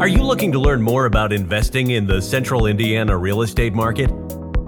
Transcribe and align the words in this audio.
Are 0.00 0.06
you 0.06 0.22
looking 0.22 0.52
to 0.52 0.60
learn 0.60 0.80
more 0.80 1.06
about 1.06 1.32
investing 1.32 1.90
in 1.90 2.06
the 2.06 2.22
central 2.22 2.66
Indiana 2.66 3.18
real 3.18 3.42
estate 3.42 3.74
market? 3.74 4.12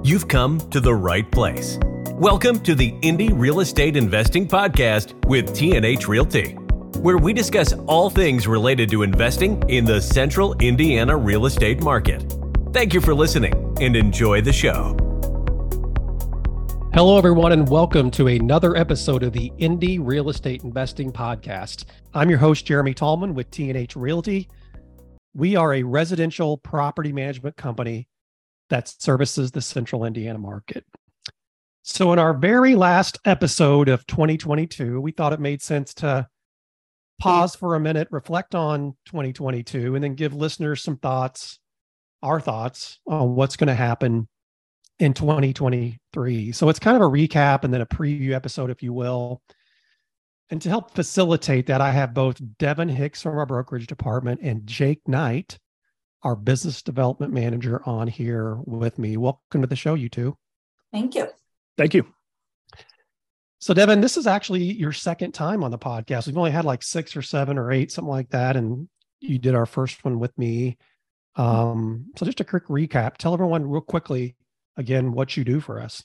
You've 0.02 0.26
come 0.26 0.58
to 0.70 0.80
the 0.80 0.92
right 0.92 1.30
place. 1.30 1.78
Welcome 2.14 2.58
to 2.64 2.74
the 2.74 2.96
Indy 3.00 3.32
Real 3.32 3.60
Estate 3.60 3.96
Investing 3.96 4.48
Podcast 4.48 5.14
with 5.26 5.54
T&H 5.54 6.08
Realty, 6.08 6.54
where 6.98 7.16
we 7.16 7.32
discuss 7.32 7.72
all 7.86 8.10
things 8.10 8.48
related 8.48 8.90
to 8.90 9.04
investing 9.04 9.62
in 9.68 9.84
the 9.84 10.00
central 10.00 10.54
Indiana 10.54 11.16
real 11.16 11.46
estate 11.46 11.80
market. 11.80 12.34
Thank 12.72 12.92
you 12.92 13.00
for 13.00 13.14
listening 13.14 13.54
and 13.80 13.94
enjoy 13.94 14.40
the 14.40 14.52
show. 14.52 14.96
Hello, 16.92 17.16
everyone, 17.16 17.52
and 17.52 17.68
welcome 17.68 18.10
to 18.10 18.26
another 18.26 18.76
episode 18.76 19.22
of 19.22 19.32
the 19.32 19.52
Indy 19.58 20.00
Real 20.00 20.28
Estate 20.28 20.64
Investing 20.64 21.12
Podcast. 21.12 21.84
I'm 22.14 22.30
your 22.30 22.40
host, 22.40 22.66
Jeremy 22.66 22.94
Tallman 22.94 23.36
with 23.36 23.48
T&H 23.52 23.94
Realty. 23.94 24.48
We 25.34 25.56
are 25.56 25.74
a 25.74 25.82
residential 25.82 26.58
property 26.58 27.12
management 27.12 27.56
company 27.56 28.08
that 28.70 28.88
services 28.88 29.50
the 29.50 29.60
central 29.60 30.04
Indiana 30.04 30.38
market. 30.38 30.84
So, 31.82 32.12
in 32.12 32.18
our 32.18 32.34
very 32.34 32.74
last 32.74 33.18
episode 33.24 33.88
of 33.88 34.06
2022, 34.06 35.00
we 35.00 35.12
thought 35.12 35.32
it 35.32 35.40
made 35.40 35.62
sense 35.62 35.94
to 35.94 36.28
pause 37.18 37.54
for 37.54 37.74
a 37.74 37.80
minute, 37.80 38.08
reflect 38.10 38.54
on 38.54 38.96
2022, 39.06 39.94
and 39.94 40.04
then 40.04 40.14
give 40.14 40.34
listeners 40.34 40.82
some 40.82 40.98
thoughts, 40.98 41.58
our 42.22 42.40
thoughts 42.40 43.00
on 43.06 43.34
what's 43.34 43.56
going 43.56 43.68
to 43.68 43.74
happen 43.74 44.28
in 44.98 45.14
2023. 45.14 46.52
So, 46.52 46.68
it's 46.68 46.78
kind 46.78 46.96
of 46.96 47.02
a 47.02 47.10
recap 47.10 47.64
and 47.64 47.72
then 47.72 47.80
a 47.80 47.86
preview 47.86 48.32
episode, 48.32 48.70
if 48.70 48.82
you 48.82 48.92
will. 48.92 49.40
And 50.50 50.60
to 50.62 50.68
help 50.68 50.90
facilitate 50.90 51.66
that, 51.66 51.80
I 51.80 51.92
have 51.92 52.12
both 52.12 52.40
Devon 52.58 52.88
Hicks 52.88 53.22
from 53.22 53.38
our 53.38 53.46
brokerage 53.46 53.86
department 53.86 54.40
and 54.42 54.66
Jake 54.66 55.06
Knight, 55.06 55.56
our 56.24 56.34
business 56.34 56.82
development 56.82 57.32
manager, 57.32 57.80
on 57.86 58.08
here 58.08 58.58
with 58.64 58.98
me. 58.98 59.16
Welcome 59.16 59.60
to 59.60 59.68
the 59.68 59.76
show, 59.76 59.94
you 59.94 60.08
two. 60.08 60.36
Thank 60.92 61.14
you. 61.14 61.28
Thank 61.78 61.94
you. 61.94 62.04
So, 63.60 63.74
Devon, 63.74 64.00
this 64.00 64.16
is 64.16 64.26
actually 64.26 64.64
your 64.64 64.92
second 64.92 65.32
time 65.32 65.62
on 65.62 65.70
the 65.70 65.78
podcast. 65.78 66.26
We've 66.26 66.36
only 66.36 66.50
had 66.50 66.64
like 66.64 66.82
six 66.82 67.14
or 67.14 67.22
seven 67.22 67.56
or 67.56 67.70
eight, 67.70 67.92
something 67.92 68.10
like 68.10 68.30
that. 68.30 68.56
And 68.56 68.88
you 69.20 69.38
did 69.38 69.54
our 69.54 69.66
first 69.66 70.04
one 70.04 70.18
with 70.18 70.36
me. 70.36 70.78
Um, 71.36 72.06
so, 72.16 72.26
just 72.26 72.40
a 72.40 72.44
quick 72.44 72.66
recap 72.66 73.18
tell 73.18 73.34
everyone 73.34 73.70
real 73.70 73.82
quickly 73.82 74.34
again 74.76 75.12
what 75.12 75.36
you 75.36 75.44
do 75.44 75.60
for 75.60 75.80
us. 75.80 76.02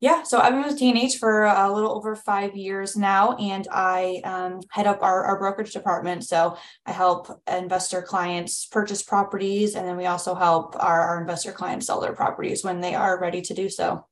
Yeah, 0.00 0.22
so 0.22 0.38
I've 0.38 0.52
been 0.52 0.64
with 0.64 0.78
T&H 0.78 1.16
for 1.16 1.44
a 1.44 1.72
little 1.72 1.96
over 1.96 2.14
five 2.14 2.54
years 2.56 2.96
now, 2.96 3.36
and 3.36 3.66
I 3.72 4.20
um, 4.24 4.60
head 4.70 4.86
up 4.86 5.02
our, 5.02 5.24
our 5.24 5.38
brokerage 5.38 5.72
department. 5.72 6.24
So 6.24 6.58
I 6.84 6.92
help 6.92 7.28
investor 7.50 8.02
clients 8.02 8.66
purchase 8.66 9.02
properties, 9.02 9.74
and 9.74 9.86
then 9.86 9.96
we 9.96 10.06
also 10.06 10.34
help 10.34 10.76
our, 10.78 11.00
our 11.00 11.20
investor 11.20 11.52
clients 11.52 11.86
sell 11.86 12.00
their 12.00 12.12
properties 12.12 12.62
when 12.62 12.80
they 12.80 12.94
are 12.94 13.18
ready 13.18 13.40
to 13.42 13.54
do 13.54 13.70
so. 13.70 14.06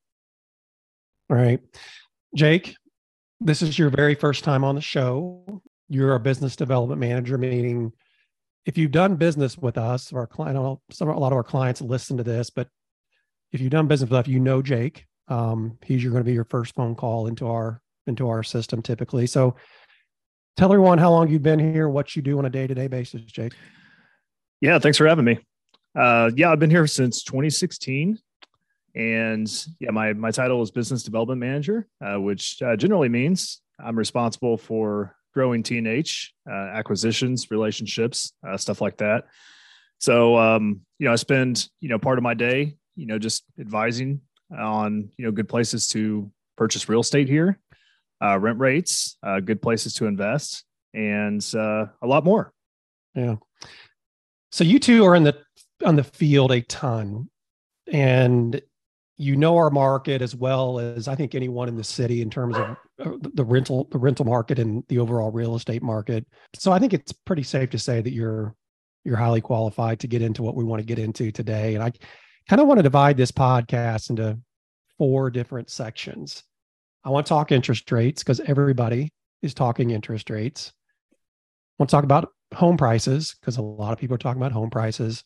Right. 1.29 1.61
Jake, 2.35 2.75
this 3.41 3.61
is 3.61 3.79
your 3.79 3.91
very 3.91 4.15
first 4.15 4.45
time 4.45 4.65
on 4.65 4.77
the 4.77 4.81
show. 4.81 5.63
You're 5.89 6.15
a 6.15 6.21
business 6.21 6.57
development 6.57 7.01
manager, 7.01 7.37
meaning 7.37 7.93
if 8.65 8.79
you've 8.79 8.93
done 8.93 9.17
business 9.17 9.59
with 9.59 9.77
us, 9.77 10.13
our 10.13 10.27
client, 10.27 10.79
some, 10.91 11.09
a 11.09 11.19
lot 11.19 11.33
of 11.33 11.37
our 11.37 11.45
clients 11.45 11.83
listen 11.83 12.17
to 12.17 12.23
this, 12.23 12.49
but 12.49 12.69
if 13.51 13.61
you've 13.61 13.73
done 13.73 13.89
business 13.89 14.09
with 14.09 14.21
us, 14.21 14.29
you 14.29 14.41
know 14.41 14.63
Jake 14.63 15.05
um, 15.33 15.79
he's 15.83 16.03
your 16.03 16.13
going 16.13 16.23
to 16.23 16.29
be 16.29 16.35
your 16.35 16.45
first 16.45 16.75
phone 16.75 16.95
call 16.95 17.27
into 17.27 17.49
our 17.49 17.81
into 18.07 18.29
our 18.29 18.43
system 18.43 18.83
typically. 18.83 19.27
So 19.27 19.57
tell 20.57 20.71
everyone 20.71 20.99
how 20.99 21.11
long 21.11 21.29
you've 21.29 21.43
been 21.43 21.59
here, 21.59 21.89
what 21.89 22.15
you 22.15 22.23
do 22.23 22.39
on 22.39 22.45
a 22.45 22.51
day 22.51 22.67
to 22.67 22.75
day 22.75 22.87
basis, 22.87 23.23
Jake. 23.23 23.55
Yeah, 24.61 24.79
thanks 24.79 24.99
for 24.99 25.07
having 25.07 25.25
me. 25.25 25.39
Uh, 25.99 26.31
yeah, 26.37 26.51
I've 26.51 26.59
been 26.59 26.71
here 26.71 26.87
since 26.87 27.23
2016, 27.25 28.19
and 28.95 29.67
yeah, 29.81 29.91
my 29.91 30.13
my 30.13 30.31
title 30.31 30.63
is 30.63 30.71
business 30.71 31.03
development 31.03 31.41
manager, 31.41 31.89
uh, 32.05 32.21
which 32.21 32.61
uh, 32.63 32.77
generally 32.77 33.09
means 33.09 33.61
I'm 33.83 33.97
responsible 33.97 34.59
for 34.59 35.17
growing 35.35 35.63
T&H 35.63 36.35
uh, 36.49 36.53
acquisitions, 36.53 37.51
relationships, 37.51 38.35
uh, 38.47 38.57
stuff 38.59 38.83
like 38.83 38.99
that. 38.99 39.25
So, 39.99 40.37
um, 40.37 40.83
you 40.99 41.07
know, 41.07 41.13
I 41.13 41.17
spend 41.17 41.69
you 41.81 41.89
know 41.89 41.99
part 41.99 42.19
of 42.19 42.23
my 42.23 42.35
day, 42.35 42.77
you 42.97 43.07
know, 43.07 43.19
just 43.19 43.45
advising 43.59 44.21
on 44.59 45.11
you 45.17 45.25
know 45.25 45.33
good 45.33 45.49
places 45.49 45.89
to 45.89 46.31
purchase 46.57 46.89
real 46.89 47.01
estate 47.01 47.29
here, 47.29 47.59
uh, 48.23 48.39
rent 48.39 48.59
rates, 48.59 49.17
uh, 49.23 49.41
good 49.41 49.63
places 49.63 49.95
to 49.95 50.07
invest, 50.07 50.65
and 50.95 51.45
uh, 51.55 51.87
a 52.03 52.07
lot 52.07 52.25
more. 52.25 52.53
Yeah. 53.15 53.37
So 54.51 54.65
you 54.65 54.79
two 54.79 55.05
are 55.05 55.15
in 55.15 55.25
the 55.25 55.39
on 55.85 55.97
the 55.97 56.05
field 56.05 56.53
a 56.53 56.61
ton, 56.63 57.29
and 57.91 58.61
you 59.17 59.37
know 59.37 59.57
our 59.57 59.71
market 59.71 60.23
as 60.23 60.35
well 60.35 60.79
as 60.79 61.09
I 61.09 61.15
think 61.15 61.35
anyone 61.35 61.69
in 61.69 61.77
the 61.77 61.85
city 61.85 62.23
in 62.23 62.31
terms 62.31 62.57
of 62.57 62.77
the 63.35 63.45
rental 63.45 63.89
the 63.91 63.99
rental 63.99 64.25
market 64.25 64.59
and 64.59 64.85
the 64.89 64.99
overall 64.99 65.31
real 65.31 65.55
estate 65.55 65.83
market. 65.83 66.27
So 66.55 66.73
I 66.73 66.79
think 66.79 66.93
it's 66.93 67.13
pretty 67.13 67.43
safe 67.43 67.71
to 67.71 67.79
say 67.79 68.01
that 68.01 68.13
you're 68.13 68.55
you're 69.05 69.17
highly 69.17 69.41
qualified 69.41 70.01
to 70.01 70.07
get 70.07 70.23
into 70.23 70.43
what 70.43 70.55
we 70.55 70.65
want 70.65 70.81
to 70.81 70.87
get 70.87 70.99
into 70.99 71.33
today. 71.33 71.75
And 71.75 71.83
I 71.83 71.93
kind 72.49 72.61
of 72.61 72.69
want 72.69 72.79
to 72.79 72.83
divide 72.83 73.17
this 73.17 73.33
podcast 73.33 74.11
into 74.11 74.39
four 74.99 75.31
different 75.31 75.71
sections. 75.71 76.45
I 77.05 77.11
want 77.11 77.27
to 77.27 77.29
talk 77.29 77.53
interest 77.53 77.91
rates 77.91 78.23
because 78.23 78.41
everybody 78.41 79.13
is 79.43 79.55
talking 79.55 79.91
interest 79.91 80.31
rates. 80.31 80.73
I 81.13 81.17
want 81.79 81.91
to 81.91 81.97
talk 81.97 82.05
about 82.05 82.31
home 82.55 82.77
prices 82.77 83.35
because 83.41 83.57
a 83.57 83.63
lot 83.63 83.93
of 83.93 83.99
people 83.99 84.15
are 84.15 84.19
talking 84.19 84.41
about 84.41 84.53
home 84.53 84.71
prices. 84.71 85.25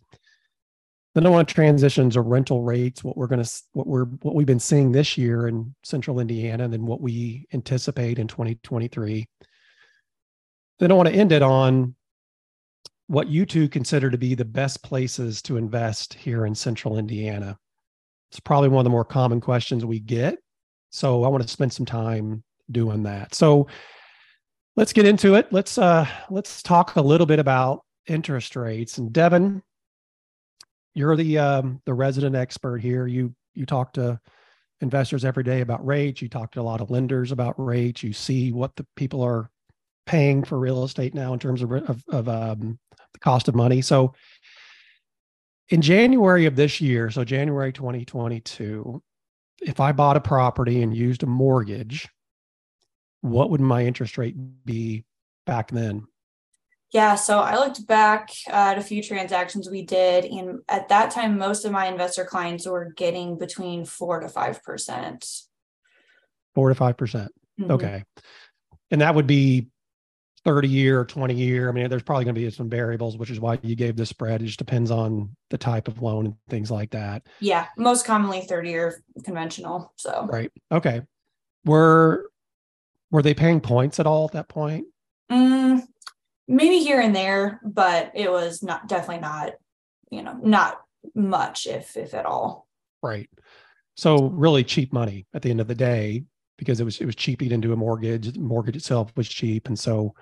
Then 1.14 1.26
I 1.26 1.30
want 1.30 1.48
to 1.48 1.54
transition 1.54 2.10
to 2.10 2.20
rental 2.20 2.62
rates, 2.62 3.02
what 3.02 3.16
we're 3.16 3.26
going 3.26 3.42
to, 3.42 3.62
what 3.72 3.86
we're, 3.86 4.04
what 4.04 4.34
we've 4.34 4.46
been 4.46 4.60
seeing 4.60 4.92
this 4.92 5.16
year 5.16 5.48
in 5.48 5.74
central 5.82 6.20
Indiana, 6.20 6.64
and 6.64 6.72
then 6.72 6.84
what 6.84 7.00
we 7.00 7.46
anticipate 7.52 8.18
in 8.18 8.28
2023. 8.28 9.26
Then 10.78 10.92
I 10.92 10.94
want 10.94 11.08
to 11.08 11.14
end 11.14 11.32
it 11.32 11.42
on 11.42 11.94
what 13.08 13.28
you 13.28 13.46
two 13.46 13.68
consider 13.68 14.10
to 14.10 14.18
be 14.18 14.34
the 14.34 14.44
best 14.44 14.82
places 14.82 15.40
to 15.42 15.56
invest 15.56 16.14
here 16.14 16.46
in 16.46 16.54
central 16.54 16.98
Indiana. 16.98 17.56
It's 18.30 18.40
probably 18.40 18.68
one 18.68 18.80
of 18.80 18.84
the 18.84 18.90
more 18.90 19.04
common 19.04 19.40
questions 19.40 19.84
we 19.84 20.00
get. 20.00 20.38
So 20.90 21.24
I 21.24 21.28
want 21.28 21.42
to 21.42 21.48
spend 21.48 21.72
some 21.72 21.86
time 21.86 22.42
doing 22.70 23.04
that. 23.04 23.34
So 23.34 23.68
let's 24.74 24.92
get 24.92 25.06
into 25.06 25.34
it. 25.34 25.52
Let's 25.52 25.78
uh 25.78 26.06
let's 26.30 26.62
talk 26.62 26.96
a 26.96 27.00
little 27.00 27.26
bit 27.26 27.38
about 27.38 27.84
interest 28.06 28.56
rates. 28.56 28.98
And 28.98 29.12
Devon, 29.12 29.62
you're 30.94 31.16
the 31.16 31.38
um 31.38 31.80
the 31.86 31.94
resident 31.94 32.34
expert 32.34 32.78
here. 32.78 33.06
You 33.06 33.34
you 33.54 33.66
talk 33.66 33.92
to 33.94 34.20
investors 34.80 35.24
every 35.24 35.44
day 35.44 35.60
about 35.60 35.86
rates. 35.86 36.20
You 36.20 36.28
talk 36.28 36.50
to 36.52 36.60
a 36.60 36.62
lot 36.62 36.80
of 36.80 36.90
lenders 36.90 37.30
about 37.30 37.54
rates. 37.56 38.02
You 38.02 38.12
see 38.12 38.52
what 38.52 38.74
the 38.76 38.86
people 38.96 39.22
are 39.22 39.50
paying 40.06 40.44
for 40.44 40.58
real 40.58 40.84
estate 40.84 41.14
now 41.14 41.32
in 41.32 41.38
terms 41.38 41.62
of 41.62 41.72
of, 41.72 42.04
of 42.08 42.28
um, 42.28 42.78
the 43.16 43.20
cost 43.24 43.48
of 43.48 43.54
money. 43.54 43.80
So 43.80 44.14
in 45.68 45.82
January 45.82 46.46
of 46.46 46.56
this 46.56 46.80
year, 46.80 47.10
so 47.10 47.24
January 47.24 47.72
2022, 47.72 49.02
if 49.62 49.80
I 49.80 49.92
bought 49.92 50.16
a 50.16 50.20
property 50.20 50.82
and 50.82 50.94
used 50.94 51.22
a 51.22 51.26
mortgage, 51.26 52.08
what 53.22 53.50
would 53.50 53.60
my 53.60 53.84
interest 53.84 54.18
rate 54.18 54.36
be 54.64 55.04
back 55.46 55.70
then? 55.70 56.04
Yeah, 56.92 57.16
so 57.16 57.40
I 57.40 57.56
looked 57.56 57.84
back 57.86 58.28
at 58.46 58.78
a 58.78 58.82
few 58.82 59.02
transactions 59.02 59.68
we 59.68 59.82
did, 59.82 60.24
and 60.24 60.60
at 60.68 60.88
that 60.88 61.10
time, 61.10 61.36
most 61.36 61.64
of 61.64 61.72
my 61.72 61.86
investor 61.86 62.24
clients 62.24 62.66
were 62.66 62.92
getting 62.96 63.38
between 63.38 63.84
four 63.84 64.20
to 64.20 64.28
five 64.28 64.62
percent. 64.62 65.26
Four 66.54 66.68
to 66.68 66.76
five 66.76 66.96
percent. 66.96 67.32
Mm-hmm. 67.60 67.72
Okay, 67.72 68.04
and 68.92 69.00
that 69.00 69.16
would 69.16 69.26
be 69.26 69.66
30 70.46 70.68
year 70.68 71.00
or 71.00 71.04
20 71.04 71.34
year. 71.34 71.68
I 71.68 71.72
mean, 71.72 71.90
there's 71.90 72.04
probably 72.04 72.24
going 72.24 72.36
to 72.36 72.40
be 72.40 72.48
some 72.50 72.70
variables, 72.70 73.18
which 73.18 73.30
is 73.30 73.40
why 73.40 73.58
you 73.62 73.74
gave 73.74 73.96
the 73.96 74.06
spread. 74.06 74.40
It 74.40 74.46
just 74.46 74.60
depends 74.60 74.92
on 74.92 75.34
the 75.50 75.58
type 75.58 75.88
of 75.88 76.00
loan 76.00 76.26
and 76.26 76.36
things 76.48 76.70
like 76.70 76.92
that. 76.92 77.26
Yeah, 77.40 77.66
most 77.76 78.06
commonly 78.06 78.42
30 78.42 78.70
year 78.70 79.02
conventional. 79.24 79.92
So 79.96 80.28
right. 80.30 80.52
Okay. 80.70 81.02
Were 81.64 82.30
were 83.10 83.22
they 83.22 83.34
paying 83.34 83.60
points 83.60 83.98
at 83.98 84.06
all 84.06 84.26
at 84.26 84.32
that 84.32 84.48
point? 84.48 84.86
Mm, 85.32 85.82
maybe 86.46 86.78
here 86.78 87.00
and 87.00 87.14
there, 87.14 87.60
but 87.64 88.12
it 88.14 88.30
was 88.30 88.62
not 88.62 88.88
definitely 88.88 89.22
not, 89.22 89.54
you 90.10 90.22
know, 90.22 90.38
not 90.40 90.80
much 91.12 91.66
if 91.66 91.96
if 91.96 92.14
at 92.14 92.24
all. 92.24 92.68
Right. 93.02 93.28
So 93.96 94.28
really 94.28 94.62
cheap 94.62 94.92
money 94.92 95.26
at 95.34 95.42
the 95.42 95.50
end 95.50 95.60
of 95.60 95.66
the 95.66 95.74
day 95.74 96.22
because 96.56 96.78
it 96.78 96.84
was 96.84 97.00
it 97.00 97.06
was 97.06 97.16
cheap 97.16 97.42
into 97.42 97.72
a 97.72 97.76
mortgage. 97.76 98.32
The 98.32 98.38
mortgage 98.38 98.76
itself 98.76 99.10
was 99.16 99.28
cheap, 99.28 99.66
and 99.66 99.76
so 99.76 100.14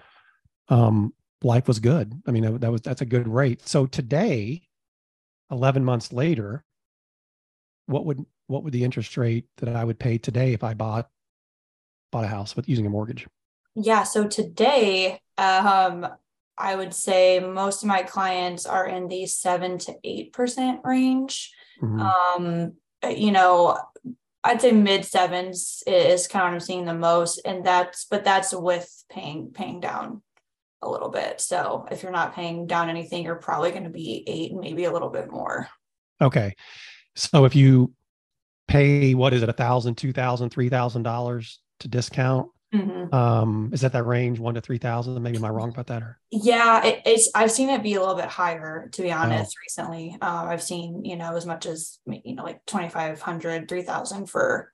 um, 0.68 1.12
life 1.42 1.68
was 1.68 1.78
good. 1.78 2.12
I 2.26 2.30
mean, 2.30 2.58
that 2.58 2.72
was 2.72 2.80
that's 2.80 3.02
a 3.02 3.06
good 3.06 3.28
rate. 3.28 3.66
So 3.66 3.86
today, 3.86 4.62
eleven 5.50 5.84
months 5.84 6.12
later, 6.12 6.64
what 7.86 8.06
would 8.06 8.24
what 8.46 8.64
would 8.64 8.72
the 8.72 8.84
interest 8.84 9.16
rate 9.16 9.46
that 9.58 9.74
I 9.74 9.84
would 9.84 9.98
pay 9.98 10.18
today 10.18 10.52
if 10.52 10.64
I 10.64 10.74
bought 10.74 11.08
bought 12.10 12.24
a 12.24 12.28
house 12.28 12.56
with 12.56 12.68
using 12.68 12.86
a 12.86 12.90
mortgage? 12.90 13.26
Yeah. 13.74 14.04
So 14.04 14.26
today, 14.26 15.20
um, 15.38 16.06
I 16.56 16.76
would 16.76 16.94
say 16.94 17.40
most 17.40 17.82
of 17.82 17.88
my 17.88 18.02
clients 18.02 18.66
are 18.66 18.86
in 18.86 19.08
the 19.08 19.26
seven 19.26 19.78
to 19.78 19.96
eight 20.04 20.32
percent 20.32 20.80
range. 20.84 21.52
Mhm. 21.82 22.00
Um, 22.00 22.72
you 23.10 23.32
know, 23.32 23.78
I'd 24.44 24.60
say 24.60 24.72
mid 24.72 25.04
sevens 25.04 25.82
is 25.86 26.28
kind 26.28 26.44
of 26.44 26.48
what 26.48 26.54
I'm 26.54 26.60
seeing 26.60 26.84
the 26.84 26.94
most, 26.94 27.40
and 27.44 27.64
that's 27.64 28.04
but 28.04 28.24
that's 28.24 28.54
with 28.54 29.04
paying 29.10 29.50
paying 29.52 29.80
down 29.80 30.22
a 30.84 30.90
little 30.90 31.10
bit. 31.10 31.40
So 31.40 31.86
if 31.90 32.02
you're 32.02 32.12
not 32.12 32.34
paying 32.34 32.66
down 32.66 32.88
anything, 32.88 33.24
you're 33.24 33.34
probably 33.36 33.70
going 33.70 33.84
to 33.84 33.90
be 33.90 34.24
eight, 34.26 34.54
maybe 34.54 34.84
a 34.84 34.92
little 34.92 35.10
bit 35.10 35.30
more. 35.30 35.68
Okay. 36.20 36.54
So 37.16 37.44
if 37.44 37.54
you 37.56 37.92
pay, 38.68 39.14
what 39.14 39.34
is 39.34 39.42
it, 39.42 39.48
a 39.48 39.52
thousand, 39.52 39.96
two 39.96 40.12
thousand, 40.12 40.50
three 40.50 40.68
thousand 40.68 41.02
dollars 41.02 41.60
to 41.80 41.88
discount, 41.88 42.48
Mhm. 42.74 43.12
um, 43.14 43.70
is 43.72 43.82
that 43.82 43.92
that 43.92 44.02
range 44.04 44.40
one 44.40 44.54
to 44.54 44.60
three 44.60 44.78
thousand? 44.78 45.22
Maybe 45.22 45.36
am 45.36 45.44
I 45.44 45.50
wrong 45.50 45.68
about 45.70 45.86
that? 45.88 46.02
Or 46.02 46.18
Yeah, 46.30 46.84
it, 46.84 47.02
it's 47.06 47.30
I've 47.34 47.52
seen 47.52 47.70
it 47.70 47.82
be 47.82 47.94
a 47.94 48.00
little 48.00 48.16
bit 48.16 48.24
higher 48.26 48.88
to 48.92 49.02
be 49.02 49.12
honest 49.12 49.56
recently. 49.60 50.16
Um, 50.20 50.48
I've 50.48 50.62
seen, 50.62 51.04
you 51.04 51.16
know, 51.16 51.36
as 51.36 51.46
much 51.46 51.66
as 51.66 51.98
you 52.06 52.34
know, 52.34 52.42
like 52.42 52.64
2,500, 52.66 53.68
3,000 53.68 54.26
for 54.26 54.72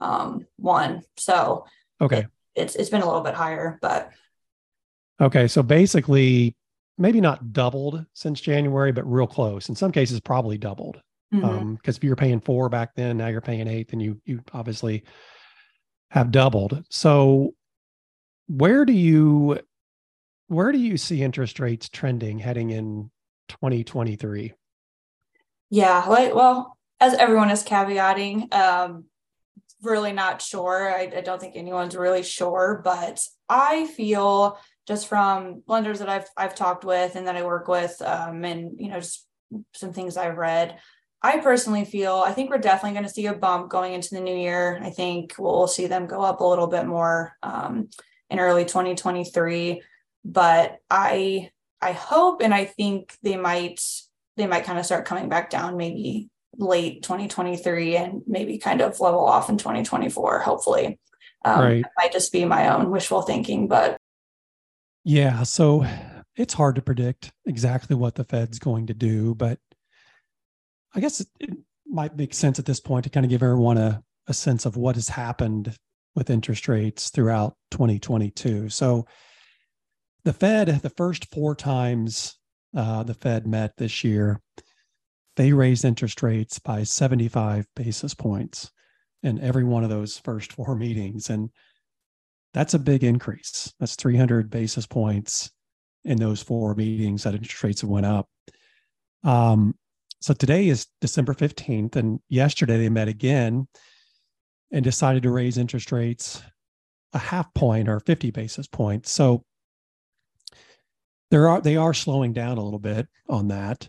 um 0.00 0.46
one. 0.56 1.02
So 1.18 1.66
okay. 2.00 2.26
it's 2.54 2.74
it's 2.74 2.90
been 2.90 3.02
a 3.02 3.06
little 3.06 3.20
bit 3.20 3.34
higher, 3.34 3.78
but 3.82 4.12
Okay. 5.20 5.48
So 5.48 5.62
basically, 5.62 6.56
maybe 6.98 7.20
not 7.20 7.52
doubled 7.52 8.04
since 8.14 8.40
January, 8.40 8.92
but 8.92 9.10
real 9.10 9.26
close. 9.26 9.68
In 9.68 9.74
some 9.74 9.92
cases, 9.92 10.20
probably 10.20 10.58
doubled. 10.58 11.00
mhm. 11.32 11.44
Um, 11.44 11.74
because 11.76 11.96
if 11.96 12.04
you 12.04 12.10
were 12.10 12.16
paying 12.16 12.40
four 12.40 12.68
back 12.68 12.94
then, 12.94 13.16
now 13.16 13.28
you're 13.28 13.40
paying 13.40 13.68
eight, 13.68 13.88
then 13.90 14.00
you 14.00 14.20
you 14.24 14.42
obviously 14.52 15.04
have 16.10 16.30
doubled. 16.30 16.84
So 16.90 17.54
where 18.48 18.84
do 18.84 18.92
you 18.92 19.58
where 20.48 20.72
do 20.72 20.78
you 20.78 20.98
see 20.98 21.22
interest 21.22 21.58
rates 21.60 21.88
trending 21.88 22.38
heading 22.38 22.70
in 22.70 23.10
2023? 23.48 24.52
Yeah, 25.70 26.04
like 26.06 26.34
well, 26.34 26.76
as 27.00 27.14
everyone 27.14 27.50
is 27.50 27.64
caveating, 27.64 28.52
um, 28.52 29.04
really 29.82 30.12
not 30.12 30.42
sure. 30.42 30.94
I, 30.94 31.10
I 31.16 31.20
don't 31.22 31.40
think 31.40 31.56
anyone's 31.56 31.96
really 31.96 32.22
sure, 32.22 32.82
but 32.84 33.20
I 33.48 33.86
feel 33.86 34.58
just 34.86 35.06
from 35.08 35.62
lenders 35.66 35.98
that 36.00 36.08
I've 36.08 36.28
I've 36.36 36.54
talked 36.54 36.84
with 36.84 37.16
and 37.16 37.26
that 37.26 37.36
I 37.36 37.44
work 37.44 37.68
with, 37.68 38.00
um, 38.02 38.44
and 38.44 38.80
you 38.80 38.88
know, 38.88 39.00
just 39.00 39.26
some 39.74 39.92
things 39.92 40.16
I've 40.16 40.36
read. 40.36 40.78
I 41.22 41.38
personally 41.38 41.84
feel 41.84 42.16
I 42.26 42.32
think 42.32 42.50
we're 42.50 42.58
definitely 42.58 42.92
going 42.94 43.06
to 43.06 43.12
see 43.12 43.26
a 43.26 43.34
bump 43.34 43.70
going 43.70 43.92
into 43.94 44.14
the 44.14 44.20
new 44.20 44.34
year. 44.36 44.80
I 44.82 44.90
think 44.90 45.34
we'll, 45.38 45.56
we'll 45.56 45.68
see 45.68 45.86
them 45.86 46.06
go 46.06 46.22
up 46.22 46.40
a 46.40 46.44
little 46.44 46.66
bit 46.66 46.86
more 46.86 47.36
um, 47.42 47.88
in 48.28 48.40
early 48.40 48.64
2023, 48.64 49.82
but 50.24 50.78
I 50.90 51.50
I 51.80 51.92
hope 51.92 52.42
and 52.42 52.54
I 52.54 52.64
think 52.64 53.16
they 53.22 53.36
might 53.36 53.80
they 54.36 54.46
might 54.46 54.64
kind 54.64 54.78
of 54.78 54.86
start 54.86 55.04
coming 55.04 55.28
back 55.28 55.50
down 55.50 55.76
maybe 55.76 56.28
late 56.58 57.02
2023 57.02 57.96
and 57.96 58.22
maybe 58.26 58.58
kind 58.58 58.80
of 58.80 59.00
level 59.00 59.24
off 59.24 59.48
in 59.48 59.56
2024 59.58 60.40
hopefully 60.40 60.98
um, 61.44 61.60
Right. 61.60 61.76
it 61.80 61.86
might 61.96 62.12
just 62.12 62.30
be 62.30 62.44
my 62.44 62.74
own 62.74 62.90
wishful 62.90 63.22
thinking 63.22 63.68
but 63.68 63.98
Yeah, 65.04 65.42
so 65.42 65.86
it's 66.36 66.54
hard 66.54 66.76
to 66.76 66.82
predict 66.82 67.32
exactly 67.46 67.96
what 67.96 68.14
the 68.14 68.24
Fed's 68.24 68.58
going 68.58 68.86
to 68.86 68.94
do, 68.94 69.34
but 69.34 69.58
I 70.94 71.00
guess 71.00 71.20
it, 71.20 71.28
it 71.40 71.50
might 71.86 72.16
make 72.16 72.34
sense 72.34 72.58
at 72.58 72.66
this 72.66 72.80
point 72.80 73.04
to 73.04 73.10
kind 73.10 73.24
of 73.24 73.30
give 73.30 73.42
everyone 73.42 73.78
a, 73.78 74.02
a 74.28 74.34
sense 74.34 74.64
of 74.64 74.76
what 74.76 74.94
has 74.94 75.08
happened 75.08 75.76
with 76.14 76.30
interest 76.30 76.68
rates 76.68 77.10
throughout 77.10 77.56
2022. 77.70 78.68
So 78.68 79.06
the 80.24 80.32
Fed, 80.32 80.68
the 80.68 80.90
first 80.90 81.30
four 81.32 81.54
times 81.54 82.38
uh, 82.76 83.02
the 83.02 83.14
Fed 83.14 83.46
met 83.46 83.76
this 83.76 84.04
year, 84.04 84.40
they 85.36 85.52
raised 85.52 85.84
interest 85.84 86.22
rates 86.22 86.58
by 86.58 86.82
75 86.82 87.66
basis 87.74 88.14
points 88.14 88.70
in 89.22 89.40
every 89.40 89.64
one 89.64 89.84
of 89.84 89.90
those 89.90 90.18
first 90.18 90.52
four 90.52 90.76
meetings. 90.76 91.30
And 91.30 91.50
that's 92.54 92.74
a 92.74 92.78
big 92.78 93.04
increase. 93.04 93.72
That's 93.80 93.96
300 93.96 94.50
basis 94.50 94.86
points 94.86 95.50
in 96.04 96.18
those 96.18 96.42
four 96.42 96.74
meetings 96.74 97.22
that 97.22 97.34
interest 97.34 97.62
rates 97.62 97.84
went 97.84 98.06
up. 98.06 98.28
Um, 99.24 99.74
so 100.20 100.34
today 100.34 100.68
is 100.68 100.86
December 101.00 101.34
15th, 101.34 101.96
and 101.96 102.20
yesterday 102.28 102.78
they 102.78 102.88
met 102.88 103.08
again 103.08 103.66
and 104.70 104.84
decided 104.84 105.22
to 105.24 105.30
raise 105.30 105.58
interest 105.58 105.92
rates 105.92 106.42
a 107.12 107.18
half 107.18 107.52
point 107.54 107.88
or 107.88 108.00
50 108.00 108.30
basis 108.30 108.66
points. 108.66 109.10
So 109.10 109.44
there 111.30 111.48
are 111.48 111.60
they 111.60 111.76
are 111.76 111.94
slowing 111.94 112.32
down 112.32 112.58
a 112.58 112.62
little 112.62 112.78
bit 112.78 113.08
on 113.28 113.48
that. 113.48 113.88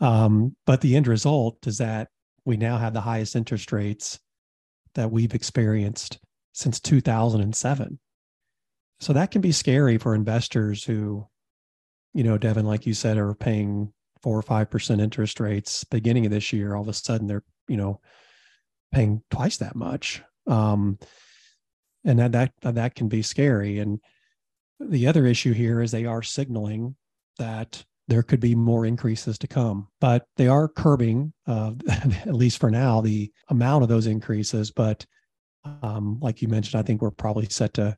Um, 0.00 0.56
but 0.66 0.80
the 0.80 0.96
end 0.96 1.06
result 1.06 1.66
is 1.66 1.78
that 1.78 2.08
we 2.44 2.56
now 2.56 2.76
have 2.76 2.92
the 2.92 3.00
highest 3.00 3.34
interest 3.34 3.72
rates 3.72 4.20
that 4.94 5.10
we've 5.10 5.34
experienced 5.34 6.18
since 6.56 6.80
2007. 6.80 7.98
So 8.98 9.12
that 9.12 9.30
can 9.30 9.42
be 9.42 9.52
scary 9.52 9.98
for 9.98 10.14
investors 10.14 10.82
who, 10.82 11.28
you 12.14 12.24
know, 12.24 12.38
Devon, 12.38 12.64
like 12.64 12.86
you 12.86 12.94
said, 12.94 13.18
are 13.18 13.34
paying 13.34 13.92
four 14.22 14.38
or 14.38 14.42
five 14.42 14.70
percent 14.70 15.02
interest 15.02 15.38
rates 15.38 15.84
beginning 15.84 16.24
of 16.24 16.32
this 16.32 16.54
year. 16.54 16.74
All 16.74 16.80
of 16.80 16.88
a 16.88 16.94
sudden, 16.94 17.26
they're 17.26 17.44
you 17.68 17.76
know 17.76 18.00
paying 18.90 19.22
twice 19.30 19.58
that 19.58 19.76
much, 19.76 20.22
um, 20.46 20.98
and 22.06 22.18
that 22.18 22.32
that 22.32 22.52
that 22.62 22.94
can 22.94 23.08
be 23.08 23.20
scary. 23.20 23.78
And 23.78 24.00
the 24.80 25.08
other 25.08 25.26
issue 25.26 25.52
here 25.52 25.82
is 25.82 25.90
they 25.90 26.06
are 26.06 26.22
signaling 26.22 26.96
that 27.38 27.84
there 28.08 28.22
could 28.22 28.40
be 28.40 28.54
more 28.54 28.86
increases 28.86 29.36
to 29.40 29.46
come, 29.46 29.88
but 30.00 30.26
they 30.38 30.48
are 30.48 30.68
curbing, 30.68 31.34
uh, 31.46 31.72
at 31.90 32.34
least 32.34 32.58
for 32.58 32.70
now, 32.70 33.02
the 33.02 33.30
amount 33.48 33.82
of 33.82 33.90
those 33.90 34.06
increases. 34.06 34.70
But 34.70 35.04
um, 35.82 36.18
like 36.20 36.42
you 36.42 36.48
mentioned, 36.48 36.78
I 36.78 36.82
think 36.82 37.02
we're 37.02 37.10
probably 37.10 37.46
set 37.48 37.74
to 37.74 37.96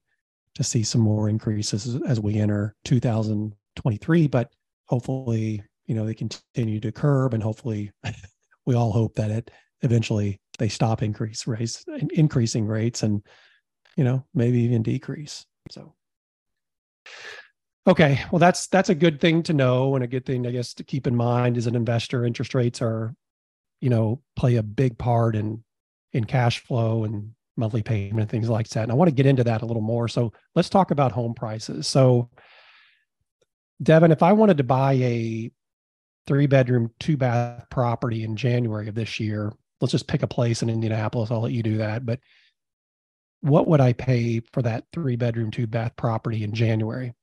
to 0.55 0.65
see 0.65 0.83
some 0.83 1.01
more 1.01 1.29
increases 1.29 2.01
as 2.07 2.19
we 2.19 2.37
enter 2.37 2.75
2023. 2.85 4.27
But 4.27 4.51
hopefully, 4.87 5.63
you 5.87 5.95
know, 5.95 6.05
they 6.05 6.15
continue 6.15 6.81
to 6.81 6.93
curb, 6.93 7.35
and 7.35 7.43
hopefully, 7.43 7.93
we 8.67 8.75
all 8.75 8.93
hope 8.93 9.15
that 9.17 9.31
it 9.31 9.51
eventually 9.83 10.41
they 10.59 10.69
stop 10.69 11.03
increase 11.03 11.47
rates, 11.47 11.85
increasing 12.13 12.67
rates, 12.67 13.03
and 13.03 13.23
you 13.97 14.05
know, 14.05 14.25
maybe 14.35 14.61
even 14.61 14.83
decrease. 14.83 15.45
So. 15.71 15.95
Okay, 17.87 18.21
well 18.31 18.39
that's 18.39 18.67
that's 18.67 18.91
a 18.91 18.95
good 18.95 19.19
thing 19.19 19.43
to 19.45 19.55
know 19.55 19.95
and 19.95 20.05
a 20.05 20.09
good 20.09 20.27
thing 20.27 20.47
I 20.47 20.51
guess 20.51 20.75
to 20.75 20.85
keep 20.85 21.07
in 21.07 21.17
mind 21.17 21.57
as 21.57 21.67
an 21.67 21.75
investor 21.75 22.25
interest 22.25 22.55
rates 22.55 22.83
are 22.83 23.15
you 23.81 23.89
know 23.89 24.21
play 24.37 24.57
a 24.57 24.63
big 24.63 24.99
part 24.99 25.35
in 25.35 25.65
in 26.13 26.25
cash 26.25 26.59
flow 26.59 27.05
and 27.05 27.31
monthly 27.59 27.83
payment 27.83 28.21
and 28.21 28.31
things 28.31 28.49
like 28.49 28.69
that. 28.69 28.85
And 28.85 28.93
I 28.93 28.95
want 28.95 29.09
to 29.09 29.15
get 29.15 29.27
into 29.27 29.45
that 29.45 29.63
a 29.63 29.67
little 29.67 29.83
more. 29.83 30.09
So 30.09 30.33
let's 30.55 30.71
talk 30.71 30.91
about 30.91 31.13
home 31.13 31.35
prices. 31.35 31.87
So 31.87 32.31
Devon, 33.83 34.13
if 34.13 34.23
I 34.23 34.33
wanted 34.33 34.57
to 34.59 34.65
buy 34.65 34.95
a 34.95 35.51
three 36.27 36.47
bedroom, 36.47 36.91
two 36.99 37.17
bath 37.17 37.67
property 37.71 38.25
in 38.25 38.37
January 38.37 38.89
of 38.89 38.95
this 38.95 39.21
year, 39.21 39.53
let's 39.81 39.93
just 39.93 40.09
pick 40.09 40.23
a 40.23 40.29
place 40.29 40.63
in 40.63 40.71
Indianapolis. 40.71 41.31
I'll 41.31 41.43
let 41.43 41.53
you 41.53 41.63
do 41.63 41.79
that. 41.79 42.07
But 42.07 42.21
what 43.41 43.69
would 43.69 43.81
I 43.81 43.93
pay 43.93 44.41
for 44.41 44.63
that 44.63 44.85
three 44.93 45.17
bedroom, 45.17 45.51
two 45.51 45.67
bath 45.67 45.95
property 45.97 46.43
in 46.45 46.53
January? 46.53 47.15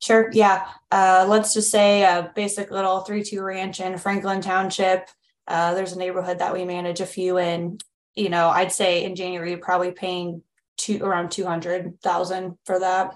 Sure. 0.00 0.30
Yeah. 0.32 0.66
Uh, 0.90 1.26
let's 1.28 1.52
just 1.52 1.70
say 1.70 2.02
a 2.02 2.32
basic 2.34 2.70
little 2.70 3.00
three 3.00 3.22
two 3.22 3.42
ranch 3.42 3.80
in 3.80 3.98
Franklin 3.98 4.40
Township. 4.40 5.08
Uh, 5.46 5.74
there's 5.74 5.92
a 5.92 5.98
neighborhood 5.98 6.38
that 6.38 6.52
we 6.52 6.64
manage 6.64 7.00
a 7.00 7.06
few 7.06 7.38
in. 7.38 7.78
You 8.20 8.28
know, 8.28 8.50
I'd 8.50 8.70
say 8.70 9.04
in 9.04 9.16
January, 9.16 9.48
you're 9.50 9.58
probably 9.60 9.92
paying 9.92 10.42
two 10.76 11.02
around 11.02 11.30
two 11.30 11.46
hundred 11.46 11.98
thousand 12.02 12.58
for 12.66 12.78
that. 12.78 13.14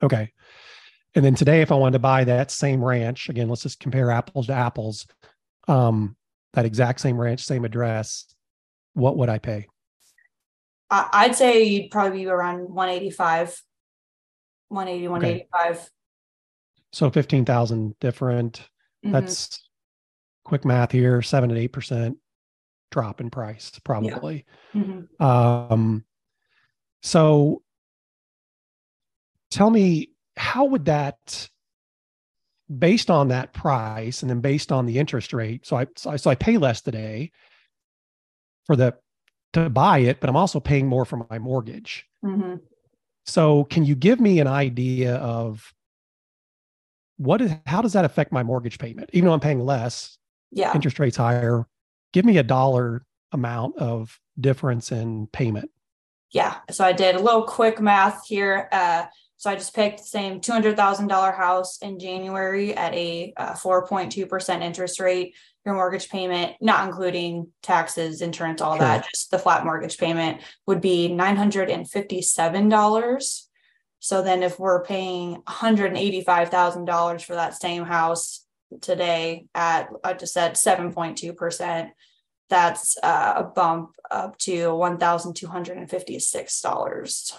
Okay. 0.00 0.32
And 1.16 1.24
then 1.24 1.34
today, 1.34 1.62
if 1.62 1.72
I 1.72 1.74
wanted 1.74 1.94
to 1.94 1.98
buy 1.98 2.22
that 2.22 2.52
same 2.52 2.84
ranch, 2.84 3.28
again, 3.28 3.48
let's 3.48 3.62
just 3.62 3.80
compare 3.80 4.12
apples 4.12 4.46
to 4.46 4.52
apples. 4.52 5.08
Um, 5.66 6.16
that 6.52 6.64
exact 6.64 7.00
same 7.00 7.16
ranch, 7.20 7.42
same 7.44 7.64
address, 7.64 8.32
what 8.94 9.16
would 9.16 9.28
I 9.28 9.38
pay? 9.38 9.66
I- 10.90 11.08
I'd 11.12 11.34
say 11.34 11.64
you'd 11.64 11.90
probably 11.90 12.20
be 12.20 12.26
around 12.26 12.70
185, 12.70 13.60
180, 14.68 15.08
185. 15.08 15.90
So 16.92 17.10
fifteen 17.10 17.44
thousand 17.44 17.98
different. 17.98 18.68
Mhm. 19.04 19.10
That's 19.10 19.68
quick 20.44 20.64
math 20.64 20.92
here, 20.92 21.20
seven 21.20 21.50
to 21.50 21.56
eight 21.58 21.72
percent 21.72 22.16
drop 22.90 23.20
in 23.20 23.30
price, 23.30 23.70
probably. 23.84 24.44
Mhm. 24.74 25.20
Um, 25.20 26.04
so 27.02 27.62
tell 29.50 29.70
me, 29.70 30.10
how 30.36 30.64
would 30.66 30.84
that, 30.86 31.48
based 32.78 33.10
on 33.10 33.28
that 33.28 33.52
price 33.52 34.22
and 34.22 34.30
then 34.30 34.40
based 34.40 34.72
on 34.72 34.86
the 34.86 34.98
interest 34.98 35.32
rate? 35.32 35.66
So 35.66 35.76
I, 35.76 35.86
so 35.96 36.10
I, 36.10 36.16
so 36.16 36.30
I 36.30 36.34
pay 36.34 36.56
less 36.58 36.80
today 36.80 37.30
for 38.66 38.76
the, 38.76 38.94
to 39.54 39.70
buy 39.70 39.98
it, 39.98 40.20
but 40.20 40.28
I'm 40.28 40.36
also 40.36 40.60
paying 40.60 40.86
more 40.86 41.04
for 41.04 41.26
my 41.30 41.38
mortgage. 41.38 42.06
Mhm. 42.24 42.60
So 43.24 43.64
can 43.64 43.84
you 43.84 43.94
give 43.94 44.20
me 44.20 44.40
an 44.40 44.46
idea 44.46 45.16
of 45.16 45.72
what 47.16 47.40
is 47.40 47.52
how 47.66 47.82
does 47.82 47.94
that 47.94 48.04
affect 48.04 48.30
my 48.32 48.42
mortgage 48.42 48.78
payment? 48.78 49.10
Even 49.12 49.26
though 49.26 49.34
I'm 49.34 49.40
paying 49.40 49.60
less, 49.60 50.18
Yeah. 50.50 50.72
interest 50.74 50.98
rates 50.98 51.16
higher, 51.16 51.66
give 52.12 52.24
me 52.24 52.38
a 52.38 52.42
dollar 52.42 53.04
amount 53.32 53.76
of 53.76 54.18
difference 54.38 54.92
in 54.92 55.26
payment. 55.28 55.70
Yeah. 56.30 56.56
So 56.70 56.84
I 56.84 56.92
did 56.92 57.14
a 57.14 57.20
little 57.20 57.44
quick 57.44 57.80
math 57.80 58.26
here. 58.26 58.68
Uh, 58.70 59.06
so 59.36 59.50
I 59.50 59.54
just 59.54 59.74
picked 59.74 59.98
the 59.98 60.04
same 60.04 60.40
two 60.40 60.52
hundred 60.52 60.76
thousand 60.76 61.06
dollar 61.06 61.30
house 61.32 61.78
in 61.80 61.98
January 61.98 62.74
at 62.74 62.92
a 62.92 63.32
uh, 63.36 63.54
four 63.54 63.86
point 63.86 64.12
two 64.12 64.26
percent 64.26 64.62
interest 64.62 65.00
rate. 65.00 65.34
Your 65.64 65.74
mortgage 65.74 66.08
payment, 66.08 66.56
not 66.60 66.86
including 66.86 67.48
taxes, 67.62 68.22
insurance, 68.22 68.60
all 68.60 68.78
that, 68.78 69.06
just 69.10 69.30
the 69.30 69.38
flat 69.38 69.64
mortgage 69.64 69.98
payment 69.98 70.40
would 70.66 70.80
be 70.80 71.08
nine 71.08 71.36
hundred 71.36 71.70
and 71.70 71.88
fifty 71.88 72.22
seven 72.22 72.68
dollars. 72.68 73.48
So 74.00 74.22
then, 74.22 74.42
if 74.42 74.58
we're 74.58 74.82
paying 74.82 75.32
one 75.32 75.42
hundred 75.46 75.86
and 75.86 75.98
eighty 75.98 76.22
five 76.22 76.48
thousand 76.48 76.86
dollars 76.86 77.22
for 77.22 77.34
that 77.34 77.60
same 77.60 77.84
house 77.84 78.44
today 78.80 79.46
at 79.54 79.88
I 80.04 80.14
just 80.14 80.34
said 80.34 80.56
seven 80.56 80.92
point 80.92 81.18
two 81.18 81.32
percent, 81.32 81.90
that's 82.48 82.96
uh, 83.02 83.34
a 83.36 83.44
bump 83.44 83.90
up 84.10 84.38
to 84.38 84.74
one 84.74 84.98
thousand 84.98 85.34
two 85.34 85.48
hundred 85.48 85.78
and 85.78 85.90
fifty 85.90 86.18
six 86.18 86.60
dollars. 86.60 87.32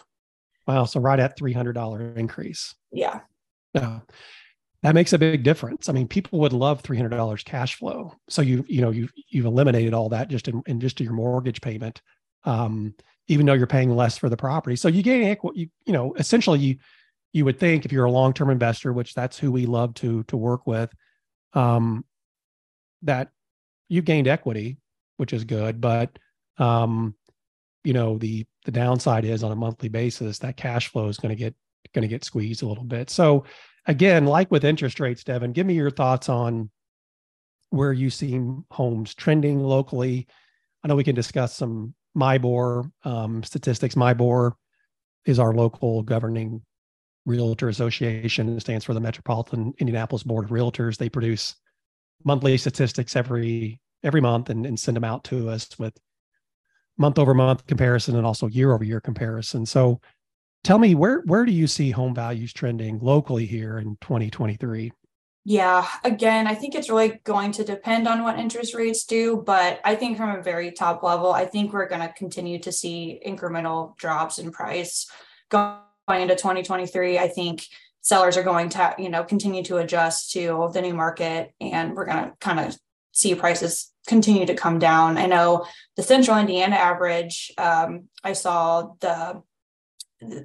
Wow. 0.69 0.86
So 0.86 1.00
right 1.00 1.19
at 1.19 1.36
$300 1.36 2.15
increase. 2.15 2.75
Yeah. 2.91 3.21
Yeah. 3.74 4.01
That 4.83 4.93
makes 4.93 5.13
a 5.13 5.17
big 5.17 5.41
difference. 5.41 5.89
I 5.89 5.93
mean, 5.93 6.07
people 6.07 6.38
would 6.41 6.53
love 6.53 6.83
$300 6.83 7.43
cash 7.43 7.74
flow. 7.74 8.13
So 8.29 8.43
you, 8.43 8.63
you 8.67 8.81
know, 8.81 8.91
you've, 8.91 9.12
you've 9.29 9.48
eliminated 9.48 9.95
all 9.95 10.09
that 10.09 10.29
just 10.29 10.48
in, 10.48 10.62
in 10.67 10.79
just 10.79 11.00
to 11.00 11.03
your 11.03 11.13
mortgage 11.13 11.59
payment. 11.62 12.03
Um, 12.43 12.93
even 13.27 13.48
though 13.48 13.53
you're 13.53 13.65
paying 13.65 13.95
less 13.95 14.19
for 14.19 14.29
the 14.29 14.38
property. 14.38 14.75
So 14.75 14.89
you 14.89 15.01
gain 15.01 15.36
you, 15.55 15.69
you 15.86 15.93
know, 15.93 16.13
essentially 16.19 16.59
you, 16.59 16.77
you 17.33 17.45
would 17.45 17.59
think 17.59 17.83
if 17.83 17.91
you're 17.91 18.05
a 18.05 18.12
long-term 18.12 18.51
investor, 18.51 18.93
which 18.93 19.15
that's 19.15 19.39
who 19.39 19.51
we 19.51 19.65
love 19.65 19.95
to, 19.95 20.24
to 20.25 20.38
work 20.38 20.67
with, 20.67 20.93
um, 21.53 22.06
that 23.01 23.29
you've 23.88 24.06
gained 24.06 24.27
equity, 24.27 24.77
which 25.18 25.34
is 25.34 25.44
good, 25.44 25.82
but, 25.82 26.18
um, 26.58 27.15
you 27.84 27.94
know, 27.94 28.18
the, 28.18 28.46
the 28.65 28.72
downside 28.72 29.25
is 29.25 29.44
on 29.44 29.51
a 29.51 29.56
monthly 29.56 29.89
basis, 29.89 30.39
that 30.39 30.58
cash 30.58 30.89
flow 30.89 31.08
is 31.08 31.18
going 31.18 31.29
to 31.29 31.36
get, 31.36 31.56
going 31.94 32.03
to 32.03 32.08
get 32.08 32.24
squeezed 32.24 32.62
a 32.62 32.68
little 32.68 32.84
bit. 32.84 33.10
So 33.10 33.46
again, 33.86 34.25
like 34.25 34.51
with 34.51 34.65
interest 34.65 35.00
rates, 35.00 35.24
Devon, 35.24 35.53
give 35.53 35.65
me 35.65 35.74
your 35.74 35.91
thoughts 35.91 36.29
on 36.29 36.70
where 37.72 37.94
you 37.94 38.10
see 38.10 38.39
homes 38.72 39.15
trending 39.15 39.63
locally. 39.63 40.27
I 40.84 40.88
know 40.88 40.96
we 40.96 41.03
can 41.03 41.15
discuss 41.15 41.56
some 41.56 41.94
MIBOR 42.18 42.91
um, 43.03 43.44
statistics. 43.44 43.96
MIBOR 43.96 44.53
is 45.25 45.39
our 45.39 45.53
local 45.53 46.01
governing 46.03 46.62
realtor 47.29 47.69
association. 47.69 48.59
Stands 48.59 48.83
for 48.83 48.93
the 48.93 49.00
Metropolitan 49.00 49.74
Indianapolis 49.77 50.24
Board 50.24 50.45
of 50.45 50.51
Realtors. 50.51 50.98
They 50.98 51.09
produce 51.09 51.55
monthly 52.25 52.57
statistics 52.57 53.15
every 53.15 53.79
every 54.03 54.21
month 54.21 54.50
and, 54.50 54.65
and 54.65 54.79
send 54.79 54.98
them 54.98 55.03
out 55.03 55.24
to 55.25 55.50
us 55.50 55.69
with 55.77 55.93
month 56.98 57.19
over 57.19 57.33
month 57.33 57.65
comparison 57.67 58.15
and 58.15 58.25
also 58.25 58.48
year 58.48 58.74
over 58.74 58.83
year 58.83 59.00
comparison. 59.00 59.65
So 59.65 60.01
tell 60.63 60.79
me 60.79 60.95
where 60.95 61.21
where 61.21 61.45
do 61.45 61.51
you 61.51 61.67
see 61.67 61.91
home 61.91 62.15
values 62.15 62.51
trending 62.51 63.00
locally 63.00 63.45
here 63.45 63.77
in 63.77 63.98
2023? 64.01 64.91
Yeah, 65.45 65.88
again, 66.03 66.48
I 66.48 66.53
think 66.53 66.75
it's 66.75 66.89
really 66.89 67.21
going 67.24 67.53
to 67.53 67.63
depend 67.63 68.07
on 68.07 68.24
what 68.24 68.38
interest 68.38 68.75
rates 68.75 69.05
do, 69.05 69.41
but 69.45 69.79
I 69.86 69.95
think 69.95 70.17
from 70.17 70.36
a 70.36 70.43
very 70.43 70.71
top 70.71 71.01
level, 71.01 71.31
I 71.31 71.45
think 71.45 71.71
we're 71.71 71.88
going 71.88 72.01
to 72.01 72.13
continue 72.13 72.59
to 72.59 72.71
see 72.71 73.19
incremental 73.25 73.95
drops 73.98 74.38
in 74.38 74.51
price 74.51 75.09
going 75.50 75.77
into 76.18 76.36
2023. 76.36 77.20
I 77.20 77.28
think 77.28 77.66
sellers 78.01 78.38
are 78.38 78.44
going 78.44 78.70
to, 78.70 78.96
you 78.98 79.10
know, 79.10 79.24
continue 79.24 79.63
to 79.63 79.78
adjust 79.78 80.32
to 80.32 80.70
the 80.74 80.82
new 80.82 80.94
market 80.94 81.54
and 81.60 81.96
we're 81.96 82.06
going 82.06 82.25
to 82.25 82.34
kind 82.39 82.60
of 82.60 82.78
see 83.12 83.36
prices 83.36 83.92
continue 84.08 84.46
to 84.46 84.56
come 84.56 84.80
down. 84.80 85.18
I 85.18 85.25
know 85.25 85.66
the 85.96 86.04
central 86.04 86.38
Indiana 86.38 86.75
average, 86.75 87.51
um, 87.58 88.06
I 88.24 88.34
saw 88.34 88.94
the 89.00 89.44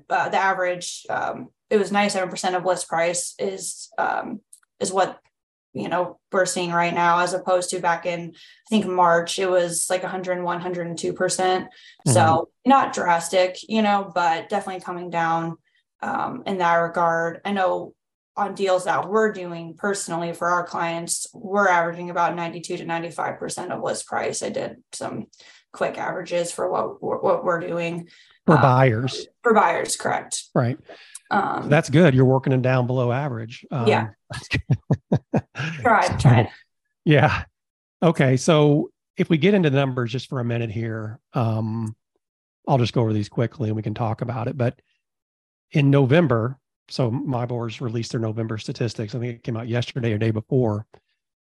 uh, 0.08 0.28
the 0.28 0.36
average 0.36 1.04
um, 1.10 1.48
it 1.70 1.78
was 1.78 1.90
97% 1.90 2.56
of 2.56 2.64
list 2.64 2.88
price 2.88 3.34
is 3.38 3.90
um, 3.98 4.40
is 4.80 4.92
what 4.92 5.18
you 5.74 5.88
know 5.88 6.18
we're 6.32 6.46
seeing 6.46 6.72
right 6.72 6.94
now 6.94 7.18
as 7.18 7.34
opposed 7.34 7.70
to 7.70 7.80
back 7.80 8.06
in 8.06 8.32
i 8.34 8.68
think 8.70 8.86
march 8.86 9.38
it 9.38 9.50
was 9.50 9.86
like 9.90 10.02
101 10.02 10.60
102% 10.60 11.66
so 12.06 12.12
mm-hmm. 12.12 12.70
not 12.70 12.94
drastic 12.94 13.58
you 13.68 13.82
know 13.82 14.10
but 14.14 14.48
definitely 14.48 14.80
coming 14.80 15.10
down 15.10 15.56
um, 16.04 16.42
in 16.46 16.58
that 16.58 16.74
regard. 16.74 17.40
I 17.44 17.52
know 17.52 17.94
on 18.36 18.54
deals 18.54 18.84
that 18.84 19.08
we're 19.08 19.32
doing 19.32 19.74
personally 19.74 20.32
for 20.32 20.48
our 20.48 20.66
clients 20.66 21.28
we're 21.32 21.68
averaging 21.68 22.10
about 22.10 22.34
92 22.34 22.78
to 22.78 22.84
95% 22.84 23.70
of 23.70 23.82
list 23.82 24.06
price. 24.06 24.42
I 24.42 24.48
did 24.48 24.82
some 24.92 25.26
quick 25.72 25.96
averages 25.96 26.52
for 26.52 26.70
what 26.70 27.02
what 27.02 27.44
we're 27.44 27.60
doing. 27.60 28.08
For 28.46 28.56
um, 28.56 28.62
buyers. 28.62 29.26
for 29.42 29.54
buyers 29.54 29.96
correct. 29.96 30.44
Right 30.54 30.78
um, 31.34 31.68
that's 31.68 31.90
good. 31.90 32.14
You're 32.14 32.24
working 32.24 32.52
them 32.52 32.62
down 32.62 32.86
below 32.86 33.10
average. 33.10 33.64
Um, 33.70 33.86
yeah. 33.86 34.08
tried, 35.80 36.20
tried. 36.20 36.48
Yeah. 37.04 37.44
Okay. 38.02 38.36
So 38.36 38.90
if 39.16 39.28
we 39.28 39.38
get 39.38 39.54
into 39.54 39.70
the 39.70 39.76
numbers 39.76 40.12
just 40.12 40.28
for 40.28 40.40
a 40.40 40.44
minute 40.44 40.70
here, 40.70 41.20
um, 41.32 41.96
I'll 42.66 42.78
just 42.78 42.92
go 42.92 43.02
over 43.02 43.12
these 43.12 43.28
quickly 43.28 43.68
and 43.68 43.76
we 43.76 43.82
can 43.82 43.94
talk 43.94 44.20
about 44.20 44.48
it. 44.48 44.56
But 44.56 44.80
in 45.72 45.90
November, 45.90 46.58
so 46.88 47.10
MIBOR's 47.10 47.80
released 47.80 48.12
their 48.12 48.20
November 48.20 48.58
statistics. 48.58 49.14
I 49.14 49.18
think 49.18 49.34
it 49.34 49.42
came 49.42 49.56
out 49.56 49.68
yesterday 49.68 50.12
or 50.12 50.18
day 50.18 50.30
before. 50.30 50.86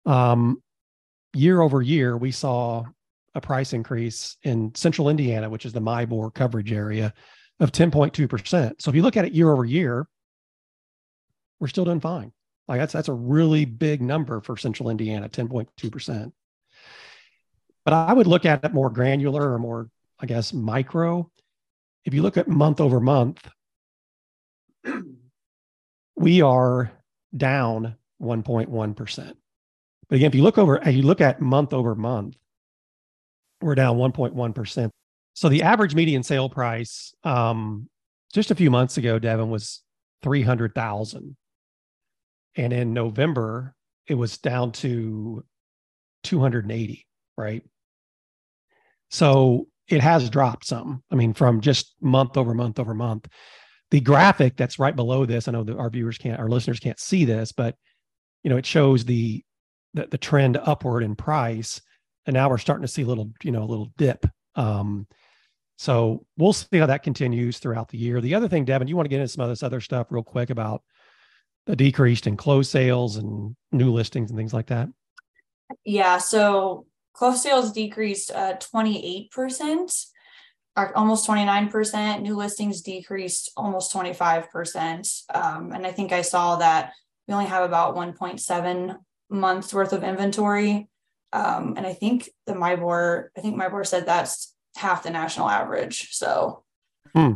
Um, 0.06 0.62
year 1.34 1.60
over 1.60 1.82
year, 1.82 2.16
we 2.16 2.30
saw 2.32 2.84
a 3.34 3.40
price 3.40 3.72
increase 3.72 4.37
in 4.42 4.75
central 4.75 5.08
Indiana, 5.08 5.49
which 5.49 5.64
is 5.64 5.72
the 5.72 5.80
MIBOR 5.80 6.34
coverage 6.34 6.72
area, 6.72 7.14
of 7.61 7.73
10.2%. 7.73 8.83
So 8.83 8.90
if 8.90 8.97
you 8.97 9.02
look 9.02 9.17
at 9.17 9.26
it 9.26 9.33
year 9.33 9.52
over 9.52 9.64
year, 9.64 10.09
we're 11.61 11.69
still 11.69 11.85
doing 11.85 12.00
fine. 12.00 12.33
Like 12.67 12.81
that's 12.81 12.93
that's 12.93 13.09
a 13.09 13.12
really 13.12 13.64
big 13.64 14.00
number 14.00 14.40
for 14.40 14.57
central 14.57 14.88
Indiana, 14.88 15.29
10.2%. 15.29 16.33
But 17.85 17.95
I 17.95 18.12
would 18.12 18.26
look 18.26 18.45
at 18.45 18.64
it 18.64 18.73
more 18.73 18.90
granular 18.90 19.52
or 19.52 19.59
more, 19.59 19.90
I 20.19 20.26
guess, 20.26 20.52
micro. 20.52 21.31
If 22.05 22.14
you 22.14 22.23
look 22.23 22.37
at 22.37 22.49
month 22.49 22.81
over 22.81 23.00
month, 23.00 23.47
we 26.17 26.43
are 26.43 26.93
down 27.37 27.97
1.1%. 28.23 29.35
But 30.09 30.17
again, 30.17 30.26
if 30.26 30.35
you 30.35 30.43
look 30.43 30.59
over, 30.59 30.76
if 30.76 30.95
you 30.95 31.02
look 31.02 31.21
at 31.21 31.40
month 31.40 31.73
over 31.73 31.95
month, 31.95 32.37
we're 33.61 33.75
down 33.75 33.97
1.1%. 33.97 34.90
So 35.34 35.49
the 35.49 35.62
average 35.62 35.94
median 35.94 36.22
sale 36.22 36.49
price 36.49 37.14
um, 37.25 37.88
just 38.32 38.50
a 38.50 38.54
few 38.54 38.70
months 38.70 38.96
ago, 38.96 39.18
Devon, 39.18 39.50
was 39.50 39.82
300,000. 40.22 41.37
And 42.56 42.72
in 42.72 42.92
November, 42.92 43.75
it 44.06 44.14
was 44.14 44.38
down 44.38 44.72
to 44.72 45.44
280, 46.25 47.06
right? 47.37 47.62
So 49.10 49.68
it 49.88 50.00
has 50.00 50.30
dropped 50.30 50.66
some. 50.66 51.02
I 51.10 51.14
mean, 51.14 51.32
from 51.32 51.60
just 51.60 51.94
month 52.00 52.37
over 52.37 52.54
month 52.54 52.78
over 52.78 52.94
month. 52.94 53.28
The 53.90 54.00
graphic 54.00 54.56
that's 54.56 54.78
right 54.78 54.94
below 54.94 55.26
this, 55.26 55.49
I 55.49 55.52
know 55.52 55.64
that 55.64 55.76
our 55.76 55.90
viewers 55.90 56.16
can't, 56.16 56.38
our 56.38 56.49
listeners 56.49 56.78
can't 56.78 57.00
see 57.00 57.25
this, 57.25 57.50
but 57.50 57.75
you 58.44 58.50
know, 58.50 58.56
it 58.56 58.66
shows 58.66 59.04
the 59.04 59.44
the, 59.94 60.06
the 60.06 60.18
trend 60.18 60.56
upward 60.56 61.02
in 61.02 61.16
price. 61.16 61.80
And 62.26 62.34
now 62.34 62.49
we're 62.49 62.58
starting 62.58 62.82
to 62.82 62.92
see 62.92 63.02
a 63.02 63.06
little, 63.06 63.32
you 63.42 63.50
know, 63.50 63.62
a 63.62 63.64
little 63.64 63.92
dip. 63.96 64.26
Um, 64.54 65.06
so 65.80 66.26
we'll 66.37 66.52
see 66.52 66.76
how 66.76 66.84
that 66.84 67.02
continues 67.02 67.58
throughout 67.58 67.88
the 67.88 67.96
year. 67.96 68.20
The 68.20 68.34
other 68.34 68.49
thing, 68.49 68.66
Devon, 68.66 68.87
you 68.87 68.96
want 68.96 69.06
to 69.06 69.08
get 69.08 69.18
into 69.18 69.28
some 69.28 69.44
of 69.44 69.49
this 69.49 69.62
other 69.62 69.80
stuff 69.80 70.08
real 70.10 70.22
quick 70.22 70.50
about 70.50 70.82
the 71.64 71.75
decreased 71.75 72.26
in 72.26 72.37
closed 72.37 72.70
sales 72.70 73.16
and 73.16 73.56
new 73.72 73.90
listings 73.90 74.30
and 74.30 74.38
things 74.38 74.52
like 74.52 74.66
that? 74.66 74.90
Yeah. 75.87 76.18
So 76.18 76.84
closed 77.14 77.40
sales 77.40 77.72
decreased 77.72 78.30
uh, 78.30 78.56
28%, 78.58 80.04
or 80.76 80.99
almost 80.99 81.26
29%. 81.26 82.20
New 82.20 82.37
listings 82.37 82.82
decreased 82.82 83.50
almost 83.56 83.90
25%. 83.94 85.22
Um, 85.34 85.72
and 85.72 85.87
I 85.87 85.92
think 85.92 86.12
I 86.12 86.20
saw 86.20 86.56
that 86.56 86.92
we 87.26 87.32
only 87.32 87.46
have 87.46 87.64
about 87.64 87.96
1.7 87.96 88.96
months 89.30 89.72
worth 89.72 89.94
of 89.94 90.04
inventory. 90.04 90.90
Um, 91.32 91.72
and 91.78 91.87
I 91.87 91.94
think 91.94 92.28
the 92.46 92.52
MIBOR, 92.52 93.28
I 93.34 93.40
think 93.40 93.56
MIBOR 93.56 93.87
said 93.87 94.04
that's 94.04 94.54
half 94.76 95.02
the 95.02 95.10
national 95.10 95.48
average. 95.48 96.08
So, 96.12 96.62
hmm. 97.14 97.32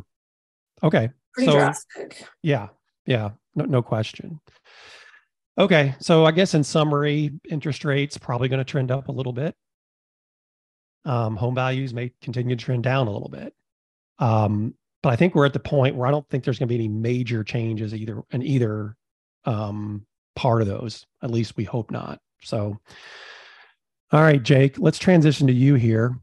okay, 0.82 1.10
pretty 1.34 1.50
so, 1.50 1.58
drastic. 1.58 2.24
Yeah, 2.42 2.68
yeah, 3.06 3.30
no, 3.54 3.64
no 3.64 3.82
question. 3.82 4.40
Okay, 5.56 5.94
so 6.00 6.24
I 6.24 6.32
guess 6.32 6.54
in 6.54 6.64
summary, 6.64 7.30
interest 7.48 7.84
rates 7.84 8.18
probably 8.18 8.48
going 8.48 8.58
to 8.58 8.64
trend 8.64 8.90
up 8.90 9.08
a 9.08 9.12
little 9.12 9.32
bit. 9.32 9.54
Um, 11.04 11.36
home 11.36 11.54
values 11.54 11.94
may 11.94 12.12
continue 12.22 12.56
to 12.56 12.64
trend 12.64 12.82
down 12.82 13.06
a 13.06 13.12
little 13.12 13.28
bit. 13.28 13.54
Um, 14.18 14.74
but 15.02 15.12
I 15.12 15.16
think 15.16 15.34
we're 15.34 15.46
at 15.46 15.52
the 15.52 15.60
point 15.60 15.96
where 15.96 16.08
I 16.08 16.10
don't 16.10 16.28
think 16.28 16.44
there's 16.44 16.58
going 16.58 16.68
to 16.68 16.74
be 16.74 16.82
any 16.82 16.88
major 16.88 17.44
changes 17.44 17.94
either 17.94 18.22
in 18.30 18.42
either 18.42 18.96
um, 19.44 20.06
part 20.34 20.62
of 20.62 20.66
those. 20.66 21.06
At 21.22 21.30
least 21.30 21.56
we 21.56 21.64
hope 21.64 21.90
not. 21.90 22.20
So, 22.42 22.80
all 24.10 24.22
right, 24.22 24.42
Jake, 24.42 24.78
let's 24.78 24.98
transition 24.98 25.46
to 25.46 25.52
you 25.52 25.74
here. 25.74 26.18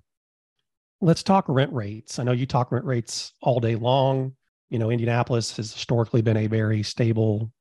Let's 1.02 1.24
talk 1.24 1.46
rent 1.48 1.74
rates. 1.74 2.20
I 2.20 2.24
know 2.24 2.32
you 2.32 2.46
talk 2.46 2.72
rent 2.72 2.86
rates 2.86 3.34
all 3.42 3.60
day 3.60 3.76
long. 3.76 4.36
You 4.70 4.80
know, 4.80 4.92
Indianapolis 4.92 5.56
has 5.58 5.74
historically 5.74 6.22
been 6.22 6.38
a 6.38 6.48
very 6.48 6.84
stable 6.84 7.52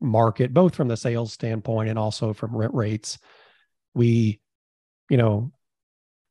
market, 0.00 0.54
both 0.54 0.74
from 0.74 0.88
the 0.88 0.96
sales 0.96 1.32
standpoint 1.32 1.88
and 1.88 1.98
also 1.98 2.32
from 2.32 2.56
rent 2.56 2.72
rates. 2.74 3.18
We, 3.94 4.40
you 5.10 5.16
know, 5.16 5.52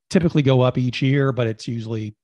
typically 0.08 0.42
go 0.42 0.62
up 0.62 0.78
each 0.78 1.02
year, 1.02 1.32
but 1.32 1.46
it's 1.46 1.68
usually 1.68 2.16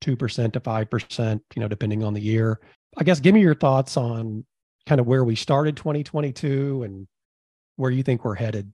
2% 0.00 0.52
to 0.52 0.60
5%, 0.60 1.40
you 1.54 1.60
know, 1.60 1.68
depending 1.68 2.02
on 2.02 2.14
the 2.14 2.20
year. 2.20 2.60
I 2.96 3.04
guess 3.04 3.20
give 3.20 3.34
me 3.34 3.42
your 3.42 3.54
thoughts 3.54 3.96
on 3.96 4.44
kind 4.86 5.00
of 5.00 5.06
where 5.06 5.24
we 5.24 5.36
started 5.36 5.76
2022 5.76 6.84
and 6.84 7.06
where 7.76 7.90
you 7.90 8.02
think 8.02 8.24
we're 8.24 8.34
headed. 8.34 8.72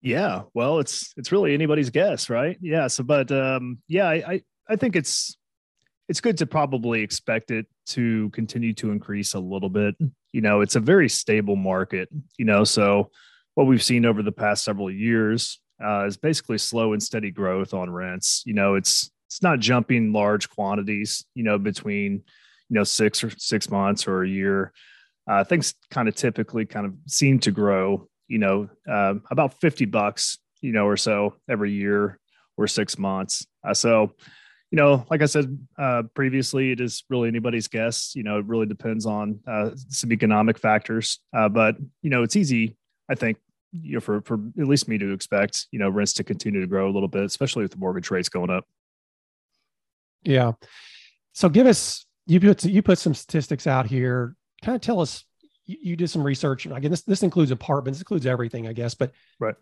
Yeah, 0.00 0.42
well, 0.54 0.78
it's 0.78 1.12
it's 1.16 1.32
really 1.32 1.54
anybody's 1.54 1.90
guess, 1.90 2.30
right? 2.30 2.56
Yeah. 2.60 2.86
So, 2.86 3.02
but 3.02 3.32
um, 3.32 3.78
yeah, 3.88 4.08
I, 4.08 4.14
I 4.14 4.42
I 4.68 4.76
think 4.76 4.94
it's 4.94 5.36
it's 6.08 6.20
good 6.20 6.38
to 6.38 6.46
probably 6.46 7.02
expect 7.02 7.50
it 7.50 7.66
to 7.86 8.30
continue 8.30 8.72
to 8.74 8.90
increase 8.92 9.34
a 9.34 9.40
little 9.40 9.68
bit. 9.68 9.96
You 10.32 10.40
know, 10.40 10.60
it's 10.60 10.76
a 10.76 10.80
very 10.80 11.08
stable 11.08 11.56
market. 11.56 12.08
You 12.38 12.44
know, 12.44 12.64
so 12.64 13.10
what 13.54 13.66
we've 13.66 13.82
seen 13.82 14.06
over 14.06 14.22
the 14.22 14.32
past 14.32 14.64
several 14.64 14.90
years 14.90 15.60
uh, 15.84 16.04
is 16.06 16.16
basically 16.16 16.58
slow 16.58 16.92
and 16.92 17.02
steady 17.02 17.30
growth 17.30 17.74
on 17.74 17.90
rents. 17.90 18.42
You 18.46 18.54
know, 18.54 18.76
it's 18.76 19.10
it's 19.26 19.42
not 19.42 19.58
jumping 19.58 20.12
large 20.12 20.48
quantities. 20.48 21.24
You 21.34 21.42
know, 21.42 21.58
between 21.58 22.12
you 22.12 22.74
know 22.74 22.84
six 22.84 23.24
or 23.24 23.30
six 23.36 23.68
months 23.68 24.06
or 24.06 24.22
a 24.22 24.28
year. 24.28 24.72
Uh, 25.28 25.44
things 25.44 25.74
kind 25.90 26.08
of 26.08 26.14
typically 26.14 26.64
kind 26.64 26.86
of 26.86 26.94
seem 27.06 27.38
to 27.38 27.50
grow. 27.50 28.07
You 28.28 28.38
know, 28.38 28.68
uh, 28.88 29.14
about 29.30 29.60
fifty 29.60 29.84
bucks. 29.84 30.38
You 30.60 30.72
know, 30.72 30.86
or 30.86 30.96
so 30.96 31.36
every 31.48 31.70
year 31.70 32.18
or 32.56 32.66
six 32.66 32.98
months. 32.98 33.46
Uh, 33.64 33.72
so, 33.72 34.12
you 34.72 34.76
know, 34.76 35.06
like 35.08 35.22
I 35.22 35.26
said 35.26 35.56
uh, 35.78 36.02
previously, 36.14 36.72
it 36.72 36.80
is 36.80 37.04
really 37.08 37.28
anybody's 37.28 37.68
guess. 37.68 38.12
You 38.16 38.24
know, 38.24 38.40
it 38.40 38.46
really 38.46 38.66
depends 38.66 39.06
on 39.06 39.38
uh, 39.46 39.70
some 39.88 40.12
economic 40.12 40.58
factors. 40.58 41.20
Uh, 41.32 41.48
but 41.48 41.76
you 42.02 42.10
know, 42.10 42.24
it's 42.24 42.34
easy, 42.34 42.76
I 43.08 43.14
think, 43.14 43.38
you 43.70 43.94
know, 43.94 44.00
for 44.00 44.20
for 44.22 44.40
at 44.58 44.66
least 44.66 44.88
me 44.88 44.98
to 44.98 45.12
expect, 45.12 45.68
you 45.70 45.78
know, 45.78 45.88
rents 45.90 46.12
to 46.14 46.24
continue 46.24 46.60
to 46.60 46.66
grow 46.66 46.90
a 46.90 46.92
little 46.92 47.06
bit, 47.06 47.22
especially 47.22 47.62
with 47.62 47.70
the 47.70 47.78
mortgage 47.78 48.10
rates 48.10 48.28
going 48.28 48.50
up. 48.50 48.66
Yeah. 50.24 50.54
So 51.34 51.48
give 51.48 51.68
us 51.68 52.04
you 52.26 52.40
put 52.40 52.64
you 52.64 52.82
put 52.82 52.98
some 52.98 53.14
statistics 53.14 53.68
out 53.68 53.86
here. 53.86 54.34
Kind 54.64 54.74
of 54.74 54.82
tell 54.82 54.98
us 54.98 55.24
you, 55.68 55.76
you 55.80 55.96
did 55.96 56.08
some 56.08 56.24
research. 56.24 56.66
And 56.66 56.76
again, 56.76 56.90
this 56.90 57.02
this 57.02 57.22
includes 57.22 57.52
apartments, 57.52 58.00
includes 58.00 58.26
everything, 58.26 58.66
I 58.66 58.72
guess. 58.72 58.94
But 58.94 59.12
right. 59.38 59.54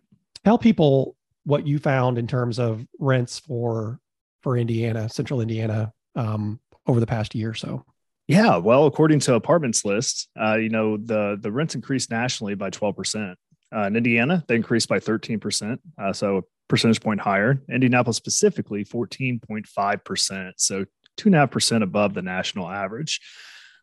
tell 0.45 0.57
people 0.57 1.17
what 1.45 1.67
you 1.67 1.79
found 1.79 2.17
in 2.17 2.27
terms 2.27 2.59
of 2.59 2.87
rents 2.99 3.39
for 3.41 4.01
for 4.43 4.57
Indiana, 4.57 5.09
Central 5.09 5.41
Indiana, 5.41 5.93
um, 6.15 6.61
over 6.87 7.01
the 7.01 7.07
past 7.07 7.35
year 7.35 7.51
or 7.51 7.55
so. 7.55 7.85
Yeah, 8.29 8.57
well, 8.57 8.87
according 8.87 9.21
to 9.21 9.35
Apartments 9.35 9.85
List, 9.85 10.29
uh, 10.41 10.57
you 10.57 10.71
know 10.71 10.97
the 10.97 11.39
the 11.41 11.53
rents 11.53 11.75
increased 11.75 12.11
nationally 12.11 12.55
by 12.55 12.71
twelve 12.71 12.97
percent. 12.97 13.39
Uh, 13.75 13.83
in 13.83 13.97
Indiana, 13.97 14.45
they 14.47 14.55
increased 14.55 14.89
by 14.89 15.01
13%, 15.01 15.79
uh, 15.99 16.13
so 16.13 16.39
a 16.39 16.43
percentage 16.69 17.01
point 17.01 17.21
higher. 17.21 17.61
Indianapolis 17.69 18.17
specifically, 18.17 18.85
14.5%, 18.85 20.53
so 20.57 20.85
two 21.17 21.29
and 21.29 21.35
a 21.35 21.39
half 21.39 21.51
percent 21.51 21.83
above 21.83 22.15
the 22.15 22.23
national 22.23 22.71
average, 22.71 23.21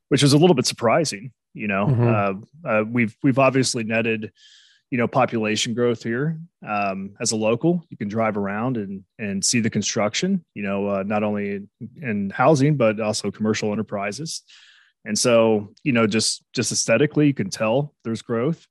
which 0.07 0.23
is 0.23 0.31
a 0.31 0.37
little 0.37 0.55
bit 0.55 0.65
surprising. 0.65 1.33
You 1.53 1.67
know, 1.67 1.85
mm-hmm. 1.85 2.65
uh, 2.65 2.69
uh, 2.69 2.83
we've 2.83 3.15
we've 3.23 3.39
obviously 3.39 3.83
netted, 3.83 4.31
you 4.89 4.97
know, 4.97 5.07
population 5.07 5.73
growth 5.73 6.03
here. 6.03 6.39
Um, 6.65 7.15
as 7.19 7.31
a 7.31 7.35
local, 7.35 7.83
you 7.89 7.97
can 7.97 8.07
drive 8.07 8.37
around 8.37 8.77
and 8.77 9.03
and 9.19 9.43
see 9.43 9.59
the 9.59 9.69
construction. 9.69 10.43
You 10.53 10.63
know, 10.63 10.87
uh, 10.87 11.03
not 11.03 11.23
only 11.23 11.55
in, 11.55 11.69
in 12.01 12.29
housing 12.29 12.77
but 12.77 12.99
also 12.99 13.31
commercial 13.31 13.71
enterprises. 13.71 14.41
And 15.05 15.19
so, 15.19 15.73
you 15.83 15.91
know, 15.91 16.07
just 16.07 16.43
just 16.53 16.71
aesthetically, 16.71 17.27
you 17.27 17.33
can 17.33 17.49
tell 17.49 17.93
there's 18.03 18.21
growth 18.21 18.67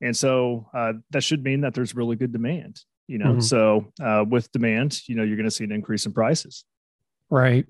and 0.00 0.16
so 0.16 0.66
uh, 0.72 0.94
that 1.10 1.22
should 1.22 1.44
mean 1.44 1.60
that 1.62 1.74
there's 1.74 1.94
really 1.94 2.16
good 2.16 2.32
demand 2.32 2.80
you 3.06 3.18
know 3.18 3.32
mm-hmm. 3.32 3.40
so 3.40 3.92
uh, 4.02 4.24
with 4.28 4.50
demand 4.52 5.00
you 5.08 5.14
know 5.14 5.22
you're 5.22 5.36
going 5.36 5.44
to 5.44 5.50
see 5.50 5.64
an 5.64 5.72
increase 5.72 6.06
in 6.06 6.12
prices 6.12 6.64
right 7.28 7.66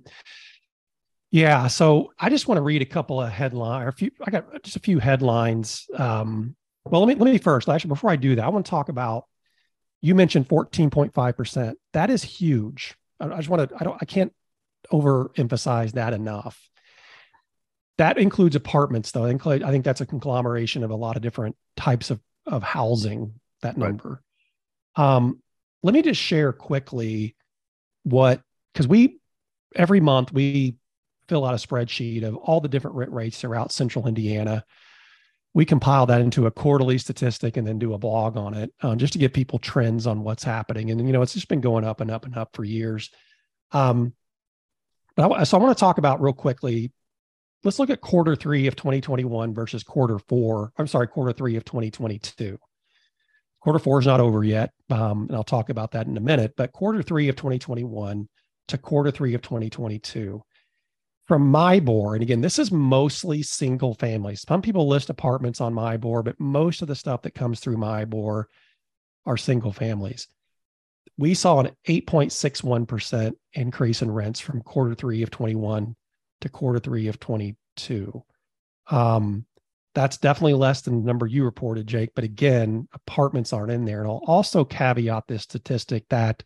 yeah 1.30 1.66
so 1.66 2.12
i 2.18 2.28
just 2.28 2.48
want 2.48 2.56
to 2.56 2.62
read 2.62 2.82
a 2.82 2.86
couple 2.86 3.20
of 3.20 3.30
headlines 3.30 3.84
or 3.84 3.88
a 3.88 3.92
few 3.92 4.10
i 4.26 4.30
got 4.30 4.62
just 4.62 4.76
a 4.76 4.80
few 4.80 4.98
headlines 4.98 5.86
um, 5.96 6.54
well 6.84 7.04
let 7.04 7.08
me 7.08 7.22
let 7.22 7.30
me 7.30 7.38
first 7.38 7.68
actually 7.68 7.88
before 7.88 8.10
i 8.10 8.16
do 8.16 8.34
that 8.34 8.44
i 8.44 8.48
want 8.48 8.64
to 8.64 8.70
talk 8.70 8.88
about 8.88 9.24
you 10.02 10.14
mentioned 10.14 10.48
14.5% 10.48 11.74
that 11.92 12.10
is 12.10 12.22
huge 12.22 12.94
i, 13.20 13.26
I 13.26 13.36
just 13.36 13.48
want 13.48 13.68
to 13.68 13.76
i 13.78 13.84
don't 13.84 13.98
i 14.00 14.04
can't 14.04 14.32
overemphasize 14.92 15.92
that 15.92 16.12
enough 16.12 16.70
that 18.00 18.16
includes 18.16 18.56
apartments, 18.56 19.10
though. 19.10 19.26
I 19.26 19.28
think, 19.28 19.46
I 19.46 19.70
think 19.70 19.84
that's 19.84 20.00
a 20.00 20.06
conglomeration 20.06 20.84
of 20.84 20.90
a 20.90 20.96
lot 20.96 21.16
of 21.16 21.22
different 21.22 21.54
types 21.76 22.08
of, 22.08 22.18
of 22.46 22.62
housing, 22.62 23.34
that 23.60 23.76
number. 23.76 24.22
Right. 24.96 25.16
Um, 25.16 25.42
let 25.82 25.92
me 25.92 26.00
just 26.00 26.18
share 26.18 26.54
quickly 26.54 27.36
what, 28.04 28.40
because 28.72 28.88
we, 28.88 29.18
every 29.76 30.00
month, 30.00 30.32
we 30.32 30.76
fill 31.30 31.46
out 31.46 31.54
a 31.54 31.66
spreadsheet 31.66 32.24
of 32.24 32.36
all 32.36 32.60
the 32.60 32.68
different 32.68 32.96
rent 32.96 33.12
rates 33.12 33.40
throughout 33.40 33.72
central 33.72 34.06
Indiana. 34.06 34.64
We 35.54 35.64
compile 35.64 36.06
that 36.06 36.20
into 36.20 36.46
a 36.46 36.50
quarterly 36.50 36.98
statistic 36.98 37.56
and 37.56 37.66
then 37.66 37.78
do 37.78 37.94
a 37.94 37.98
blog 37.98 38.36
on 38.36 38.54
it 38.54 38.72
um, 38.82 38.98
just 38.98 39.14
to 39.14 39.18
give 39.18 39.32
people 39.32 39.58
trends 39.58 40.06
on 40.06 40.22
what's 40.22 40.44
happening. 40.44 40.90
And, 40.90 41.06
you 41.06 41.12
know, 41.12 41.22
it's 41.22 41.32
just 41.32 41.48
been 41.48 41.60
going 41.60 41.84
up 41.84 42.00
and 42.00 42.10
up 42.10 42.26
and 42.26 42.36
up 42.36 42.50
for 42.54 42.64
years. 42.64 43.10
Um, 43.72 44.12
but 45.16 45.32
I, 45.32 45.44
so 45.44 45.56
I 45.56 45.62
want 45.62 45.76
to 45.76 45.80
talk 45.80 45.98
about 45.98 46.20
real 46.20 46.32
quickly 46.32 46.92
let's 47.64 47.78
look 47.78 47.90
at 47.90 48.00
quarter 48.00 48.34
three 48.34 48.66
of 48.66 48.76
2021 48.76 49.54
versus 49.54 49.82
quarter 49.82 50.18
four. 50.18 50.72
I'm 50.78 50.86
sorry, 50.86 51.08
quarter 51.08 51.32
three 51.32 51.56
of 51.56 51.64
2022. 51.64 52.58
Quarter 53.60 53.78
four 53.78 54.00
is 54.00 54.06
not 54.06 54.20
over 54.20 54.42
yet, 54.42 54.72
um, 54.88 55.26
and 55.28 55.36
I'll 55.36 55.44
talk 55.44 55.68
about 55.68 55.92
that 55.92 56.06
in 56.06 56.16
a 56.16 56.20
minute. 56.20 56.54
But 56.56 56.72
quarter 56.72 57.02
three 57.02 57.28
of 57.28 57.36
2021 57.36 58.28
to 58.68 58.78
quarter 58.78 59.10
three 59.10 59.34
of 59.34 59.42
2022 59.42 60.42
from 61.30 61.52
MIBOR, 61.52 62.14
and 62.14 62.22
again, 62.24 62.40
this 62.40 62.58
is 62.58 62.72
mostly 62.72 63.40
single 63.40 63.94
families. 63.94 64.40
Some 64.40 64.60
people 64.60 64.88
list 64.88 65.10
apartments 65.10 65.60
on 65.60 65.72
MIBOR, 65.72 66.24
but 66.24 66.40
most 66.40 66.82
of 66.82 66.88
the 66.88 66.96
stuff 66.96 67.22
that 67.22 67.36
comes 67.36 67.60
through 67.60 67.76
MIBOR 67.76 68.46
are 69.26 69.36
single 69.36 69.72
families. 69.72 70.26
We 71.16 71.34
saw 71.34 71.60
an 71.60 71.70
8.61% 71.86 73.34
increase 73.52 74.02
in 74.02 74.10
rents 74.10 74.40
from 74.40 74.60
quarter 74.62 74.96
three 74.96 75.22
of 75.22 75.30
21 75.30 75.94
to 76.40 76.48
quarter 76.48 76.80
three 76.80 77.06
of 77.06 77.20
22. 77.20 78.24
Um, 78.90 79.46
that's 79.94 80.16
definitely 80.16 80.54
less 80.54 80.80
than 80.80 80.96
the 80.96 81.06
number 81.06 81.28
you 81.28 81.44
reported, 81.44 81.86
Jake. 81.86 82.10
But 82.16 82.24
again, 82.24 82.88
apartments 82.92 83.52
aren't 83.52 83.70
in 83.70 83.84
there. 83.84 84.00
And 84.00 84.08
I'll 84.08 84.24
also 84.26 84.64
caveat 84.64 85.28
this 85.28 85.44
statistic 85.44 86.08
that 86.08 86.42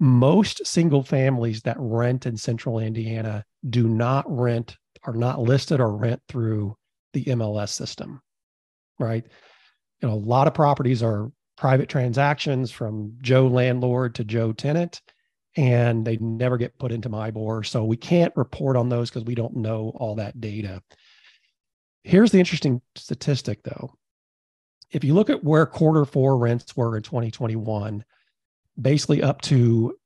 most 0.00 0.66
single 0.66 1.04
families 1.04 1.62
that 1.62 1.76
rent 1.78 2.26
in 2.26 2.36
central 2.36 2.80
Indiana 2.80 3.44
do 3.68 3.88
not 3.88 4.24
rent, 4.28 4.76
are 5.04 5.14
not 5.14 5.40
listed 5.40 5.80
or 5.80 5.96
rent 5.96 6.20
through 6.28 6.76
the 7.12 7.24
MLS 7.24 7.70
system, 7.70 8.20
right? 8.98 9.24
You 10.00 10.08
know, 10.08 10.14
a 10.14 10.16
lot 10.16 10.46
of 10.46 10.54
properties 10.54 11.02
are 11.02 11.30
private 11.56 11.88
transactions 11.88 12.70
from 12.70 13.16
Joe 13.20 13.48
landlord 13.48 14.14
to 14.16 14.24
Joe 14.24 14.52
tenant 14.52 15.02
and 15.56 16.06
they 16.06 16.16
never 16.18 16.56
get 16.56 16.78
put 16.78 16.92
into 16.92 17.08
MIBOR. 17.08 17.66
So 17.66 17.84
we 17.84 17.96
can't 17.96 18.32
report 18.36 18.76
on 18.76 18.88
those 18.88 19.10
because 19.10 19.24
we 19.24 19.34
don't 19.34 19.56
know 19.56 19.92
all 19.96 20.14
that 20.14 20.40
data. 20.40 20.82
Here's 22.04 22.30
the 22.30 22.38
interesting 22.38 22.80
statistic 22.94 23.64
though. 23.64 23.92
If 24.92 25.02
you 25.02 25.14
look 25.14 25.30
at 25.30 25.42
where 25.42 25.66
quarter 25.66 26.04
four 26.04 26.38
rents 26.38 26.76
were 26.76 26.96
in 26.96 27.02
2021, 27.02 28.04
basically 28.80 29.22
up 29.22 29.40
to 29.42 29.97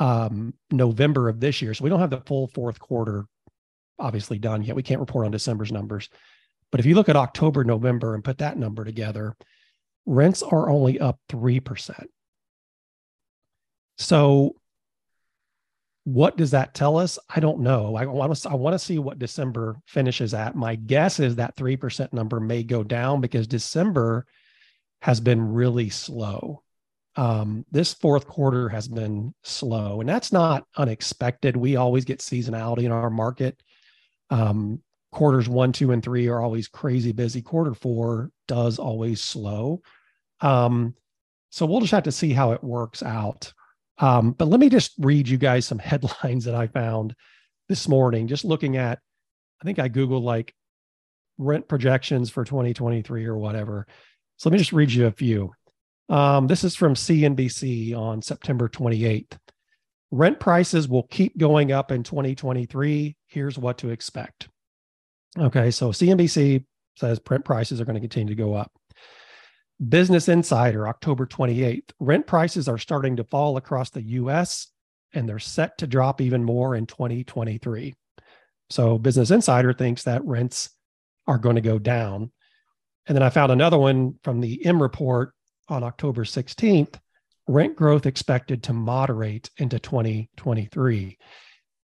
um, 0.00 0.54
November 0.72 1.28
of 1.28 1.38
this 1.38 1.62
year. 1.62 1.74
So 1.74 1.84
we 1.84 1.90
don't 1.90 2.00
have 2.00 2.10
the 2.10 2.22
full 2.22 2.48
fourth 2.48 2.80
quarter 2.80 3.26
obviously 4.00 4.38
done 4.38 4.62
yet. 4.62 4.74
We 4.74 4.82
can't 4.82 5.00
report 5.00 5.26
on 5.26 5.30
December's 5.30 5.70
numbers. 5.70 6.08
But 6.72 6.80
if 6.80 6.86
you 6.86 6.94
look 6.94 7.08
at 7.08 7.16
October, 7.16 7.62
November 7.64 8.14
and 8.14 8.24
put 8.24 8.38
that 8.38 8.56
number 8.56 8.84
together, 8.84 9.36
rents 10.06 10.42
are 10.42 10.70
only 10.70 10.98
up 10.98 11.20
3%. 11.28 12.06
So 13.98 14.56
what 16.04 16.36
does 16.38 16.52
that 16.52 16.74
tell 16.74 16.96
us? 16.96 17.18
I 17.28 17.40
don't 17.40 17.60
know. 17.60 17.94
I 17.94 18.06
want 18.06 18.34
to 18.34 18.48
I 18.48 18.54
want 18.54 18.74
to 18.74 18.78
see 18.78 18.98
what 18.98 19.18
December 19.18 19.76
finishes 19.86 20.32
at. 20.32 20.56
My 20.56 20.74
guess 20.74 21.20
is 21.20 21.36
that 21.36 21.56
3% 21.56 22.12
number 22.12 22.40
may 22.40 22.62
go 22.62 22.82
down 22.82 23.20
because 23.20 23.46
December 23.46 24.26
has 25.02 25.20
been 25.20 25.52
really 25.52 25.90
slow. 25.90 26.62
Um, 27.20 27.66
this 27.70 27.92
fourth 27.92 28.26
quarter 28.26 28.70
has 28.70 28.88
been 28.88 29.34
slow, 29.42 30.00
and 30.00 30.08
that's 30.08 30.32
not 30.32 30.64
unexpected. 30.78 31.54
We 31.54 31.76
always 31.76 32.06
get 32.06 32.20
seasonality 32.20 32.84
in 32.84 32.92
our 32.92 33.10
market. 33.10 33.62
Um, 34.30 34.80
quarters 35.12 35.46
one, 35.46 35.72
two, 35.72 35.92
and 35.92 36.02
three 36.02 36.28
are 36.28 36.40
always 36.40 36.66
crazy 36.66 37.12
busy. 37.12 37.42
Quarter 37.42 37.74
four 37.74 38.30
does 38.48 38.78
always 38.78 39.20
slow. 39.20 39.82
Um, 40.40 40.94
so 41.50 41.66
we'll 41.66 41.80
just 41.80 41.92
have 41.92 42.04
to 42.04 42.12
see 42.12 42.32
how 42.32 42.52
it 42.52 42.64
works 42.64 43.02
out. 43.02 43.52
Um, 43.98 44.32
but 44.32 44.48
let 44.48 44.58
me 44.58 44.70
just 44.70 44.92
read 44.98 45.28
you 45.28 45.36
guys 45.36 45.66
some 45.66 45.78
headlines 45.78 46.46
that 46.46 46.54
I 46.54 46.68
found 46.68 47.14
this 47.68 47.86
morning, 47.86 48.28
just 48.28 48.46
looking 48.46 48.78
at, 48.78 48.98
I 49.60 49.66
think 49.66 49.78
I 49.78 49.90
Googled 49.90 50.22
like 50.22 50.54
rent 51.36 51.68
projections 51.68 52.30
for 52.30 52.46
2023 52.46 53.26
or 53.26 53.36
whatever. 53.36 53.86
So 54.38 54.48
let 54.48 54.54
me 54.54 54.58
just 54.58 54.72
read 54.72 54.90
you 54.90 55.06
a 55.06 55.12
few. 55.12 55.52
Um, 56.10 56.48
this 56.48 56.64
is 56.64 56.74
from 56.74 56.94
CNBC 56.94 57.96
on 57.96 58.20
September 58.20 58.68
28th. 58.68 59.38
Rent 60.10 60.40
prices 60.40 60.88
will 60.88 61.04
keep 61.04 61.38
going 61.38 61.70
up 61.70 61.92
in 61.92 62.02
2023. 62.02 63.16
Here's 63.28 63.56
what 63.56 63.78
to 63.78 63.90
expect. 63.90 64.48
Okay, 65.38 65.70
so 65.70 65.90
CNBC 65.90 66.64
says 66.96 67.20
rent 67.30 67.44
prices 67.44 67.80
are 67.80 67.84
going 67.84 67.94
to 67.94 68.00
continue 68.00 68.34
to 68.34 68.42
go 68.42 68.54
up. 68.54 68.72
Business 69.88 70.28
Insider, 70.28 70.88
October 70.88 71.26
28th. 71.26 71.92
Rent 72.00 72.26
prices 72.26 72.68
are 72.68 72.76
starting 72.76 73.14
to 73.16 73.24
fall 73.24 73.56
across 73.56 73.90
the 73.90 74.02
US 74.02 74.66
and 75.14 75.28
they're 75.28 75.38
set 75.38 75.78
to 75.78 75.86
drop 75.86 76.20
even 76.20 76.44
more 76.44 76.74
in 76.74 76.86
2023. 76.86 77.94
So 78.68 78.98
Business 78.98 79.30
Insider 79.30 79.72
thinks 79.72 80.02
that 80.02 80.24
rents 80.24 80.70
are 81.28 81.38
going 81.38 81.54
to 81.54 81.62
go 81.62 81.78
down. 81.78 82.32
And 83.06 83.16
then 83.16 83.22
I 83.22 83.30
found 83.30 83.52
another 83.52 83.78
one 83.78 84.16
from 84.24 84.40
the 84.40 84.64
M 84.66 84.82
report 84.82 85.32
on 85.70 85.82
October 85.82 86.24
16th 86.24 86.98
rent 87.50 87.74
growth 87.74 88.06
expected 88.06 88.62
to 88.62 88.72
moderate 88.72 89.50
into 89.58 89.78
2023. 89.78 91.18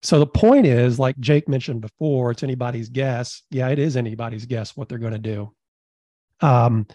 So 0.02 0.20
the 0.20 0.26
point 0.26 0.66
is, 0.66 0.98
like 0.98 1.20
Jake 1.20 1.50
mentioned 1.50 1.82
before, 1.82 2.32
it's 2.32 2.44
anybody's 2.44 2.88
guess. 2.88 3.44
Yeah, 3.52 3.68
it 3.68 3.80
is 3.80 3.98
anybody's 3.98 4.46
guess 4.46 4.78
what 4.78 4.88
they're 4.88 4.98
going 4.98 5.14
to 5.14 5.20
do. 5.20 5.54
Um, 6.40 6.88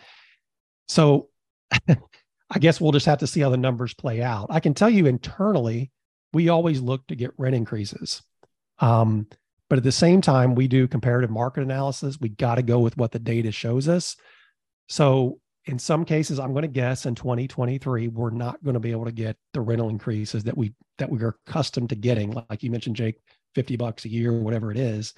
so 0.88 1.28
I 1.88 2.58
guess 2.58 2.80
we'll 2.80 2.92
just 2.92 3.06
have 3.06 3.18
to 3.18 3.26
see 3.26 3.40
how 3.40 3.50
the 3.50 3.58
numbers 3.58 3.92
play 3.92 4.22
out. 4.22 4.46
I 4.48 4.60
can 4.60 4.72
tell 4.72 4.88
you 4.88 5.06
internally, 5.06 5.90
we 6.32 6.48
always 6.48 6.80
look 6.80 7.06
to 7.08 7.16
get 7.16 7.34
rent 7.36 7.54
increases. 7.54 8.22
Um, 8.78 9.26
but 9.68 9.76
at 9.78 9.84
the 9.84 9.92
same 9.92 10.22
time, 10.22 10.54
we 10.54 10.68
do 10.68 10.88
comparative 10.88 11.30
market 11.30 11.62
analysis. 11.62 12.18
We 12.18 12.30
got 12.30 12.54
to 12.54 12.62
go 12.62 12.78
with 12.78 12.96
what 12.96 13.12
the 13.12 13.18
data 13.18 13.52
shows 13.52 13.88
us. 13.88 14.16
So 14.88 15.40
in 15.66 15.78
some 15.78 16.04
cases, 16.04 16.38
I'm 16.38 16.52
going 16.52 16.62
to 16.62 16.68
guess 16.68 17.06
in 17.06 17.14
2023, 17.14 18.08
we're 18.08 18.30
not 18.30 18.62
going 18.62 18.74
to 18.74 18.80
be 18.80 18.90
able 18.90 19.06
to 19.06 19.12
get 19.12 19.36
the 19.52 19.60
rental 19.60 19.88
increases 19.88 20.44
that 20.44 20.56
we 20.56 20.74
that 20.98 21.10
we 21.10 21.22
are 21.22 21.36
accustomed 21.46 21.88
to 21.90 21.96
getting. 21.96 22.32
Like 22.50 22.62
you 22.62 22.70
mentioned, 22.70 22.96
Jake, 22.96 23.20
50 23.54 23.76
bucks 23.76 24.04
a 24.04 24.10
year, 24.10 24.32
whatever 24.32 24.70
it 24.70 24.78
is. 24.78 25.14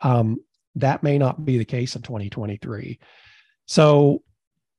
Um, 0.00 0.38
that 0.76 1.02
may 1.02 1.16
not 1.16 1.44
be 1.44 1.56
the 1.56 1.64
case 1.64 1.96
in 1.96 2.02
2023. 2.02 2.98
So 3.64 4.22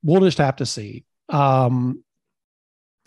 we'll 0.04 0.22
just 0.22 0.38
have 0.38 0.58
to 0.58 0.66
see. 0.66 1.06
Um, 1.30 2.04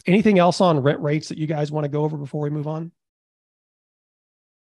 anything 0.06 0.38
else 0.38 0.60
on 0.60 0.80
rent 0.80 1.00
rates 1.00 1.28
that 1.28 1.38
you 1.38 1.46
guys 1.46 1.70
want 1.70 1.84
to 1.84 1.88
go 1.88 2.02
over 2.02 2.16
before 2.16 2.42
we 2.42 2.50
move 2.50 2.66
on? 2.66 2.90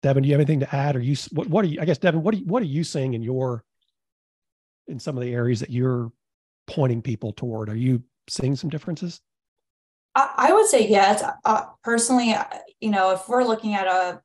Devon, 0.02 0.24
do 0.24 0.30
you 0.30 0.34
have 0.34 0.42
anything 0.42 0.62
to 0.62 0.76
add? 0.76 0.96
Or 0.96 1.00
you 1.00 1.16
what, 1.32 1.48
what 1.48 1.66
are 1.66 1.68
you? 1.68 1.80
I 1.82 1.86
guess 1.86 2.00
Devon, 2.00 2.24
what 2.24 2.34
are 2.34 2.38
you, 2.38 2.46
what 2.46 2.64
are 2.64 2.68
you 2.68 2.84
seeing 2.84 3.14
in 3.14 3.22
your 3.22 3.64
in 4.88 5.00
some 5.00 5.18
of 5.18 5.24
the 5.24 5.34
areas 5.34 5.60
that 5.60 5.70
you're 5.70 6.12
pointing 6.68 7.02
people 7.02 7.34
toward? 7.34 7.70
Are 7.70 7.76
you 7.76 8.04
seeing 8.30 8.56
some 8.56 8.70
differences? 8.70 9.22
I, 10.16 10.52
would 10.52 10.66
say 10.66 10.88
yes. 10.88 11.24
Uh, 11.46 11.66
personally, 11.84 12.34
you 12.80 12.90
know, 12.90 13.12
if 13.12 13.30
we're 13.30 13.44
looking 13.44 13.76
at 13.76 13.86
a 13.86 14.22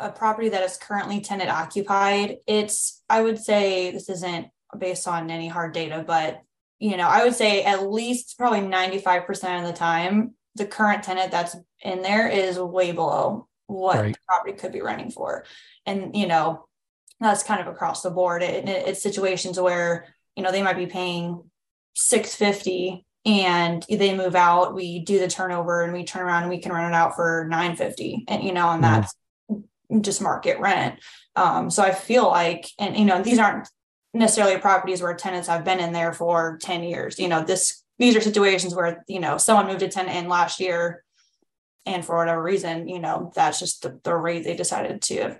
a 0.00 0.10
property 0.10 0.48
that 0.48 0.62
is 0.62 0.76
currently 0.76 1.20
tenant 1.20 1.50
occupied, 1.50 2.38
it's 2.46 3.02
I 3.08 3.22
would 3.22 3.38
say 3.38 3.90
this 3.90 4.08
isn't 4.08 4.48
based 4.76 5.06
on 5.06 5.30
any 5.30 5.48
hard 5.48 5.72
data, 5.72 6.02
but 6.06 6.40
you 6.78 6.96
know, 6.96 7.08
I 7.08 7.24
would 7.24 7.34
say 7.34 7.62
at 7.62 7.88
least 7.88 8.36
probably 8.36 8.60
95% 8.60 9.60
of 9.60 9.66
the 9.66 9.72
time, 9.72 10.34
the 10.54 10.66
current 10.66 11.02
tenant 11.04 11.30
that's 11.30 11.56
in 11.80 12.02
there 12.02 12.28
is 12.28 12.58
way 12.58 12.92
below 12.92 13.48
what 13.66 13.96
right. 13.96 14.12
the 14.12 14.18
property 14.28 14.52
could 14.54 14.72
be 14.72 14.82
renting 14.82 15.10
for. 15.10 15.44
And, 15.86 16.14
you 16.14 16.26
know, 16.26 16.66
that's 17.20 17.42
kind 17.42 17.60
of 17.60 17.68
across 17.68 18.02
the 18.02 18.10
board. 18.10 18.42
It, 18.42 18.68
it, 18.68 18.88
it's 18.88 19.02
situations 19.02 19.58
where, 19.58 20.14
you 20.36 20.42
know, 20.42 20.52
they 20.52 20.62
might 20.62 20.76
be 20.76 20.86
paying 20.86 21.42
650 21.94 23.04
and 23.26 23.84
they 23.88 24.14
move 24.14 24.34
out, 24.34 24.74
we 24.74 25.00
do 25.00 25.18
the 25.18 25.28
turnover 25.28 25.82
and 25.82 25.92
we 25.92 26.04
turn 26.04 26.22
around 26.22 26.42
and 26.42 26.50
we 26.50 26.60
can 26.60 26.72
rent 26.72 26.92
it 26.92 26.96
out 26.96 27.14
for 27.16 27.46
950 27.48 28.24
and, 28.28 28.42
you 28.42 28.52
know, 28.52 28.70
and 28.70 28.82
mm-hmm. 28.82 29.00
that's 29.00 29.14
just 30.02 30.22
market 30.22 30.58
rent. 30.58 31.00
Um, 31.36 31.70
so 31.70 31.82
I 31.82 31.92
feel 31.92 32.26
like, 32.26 32.66
and, 32.78 32.96
you 32.96 33.04
know, 33.04 33.22
these 33.22 33.38
aren't 33.38 33.68
necessarily 34.12 34.58
properties 34.58 35.02
where 35.02 35.14
tenants 35.14 35.48
have 35.48 35.64
been 35.64 35.80
in 35.80 35.92
there 35.92 36.12
for 36.12 36.58
10 36.62 36.82
years. 36.82 37.18
You 37.18 37.28
know, 37.28 37.42
this, 37.42 37.82
these 37.98 38.14
are 38.14 38.20
situations 38.20 38.74
where, 38.74 39.04
you 39.08 39.20
know, 39.20 39.38
someone 39.38 39.66
moved 39.66 39.82
a 39.82 39.88
tenant 39.88 40.16
in 40.16 40.28
last 40.28 40.60
year 40.60 41.04
and 41.86 42.04
for 42.04 42.16
whatever 42.16 42.42
reason 42.42 42.88
you 42.88 42.98
know 42.98 43.32
that's 43.34 43.58
just 43.58 43.82
the, 43.82 43.98
the 44.04 44.14
rate 44.14 44.44
they 44.44 44.56
decided 44.56 45.02
to 45.02 45.36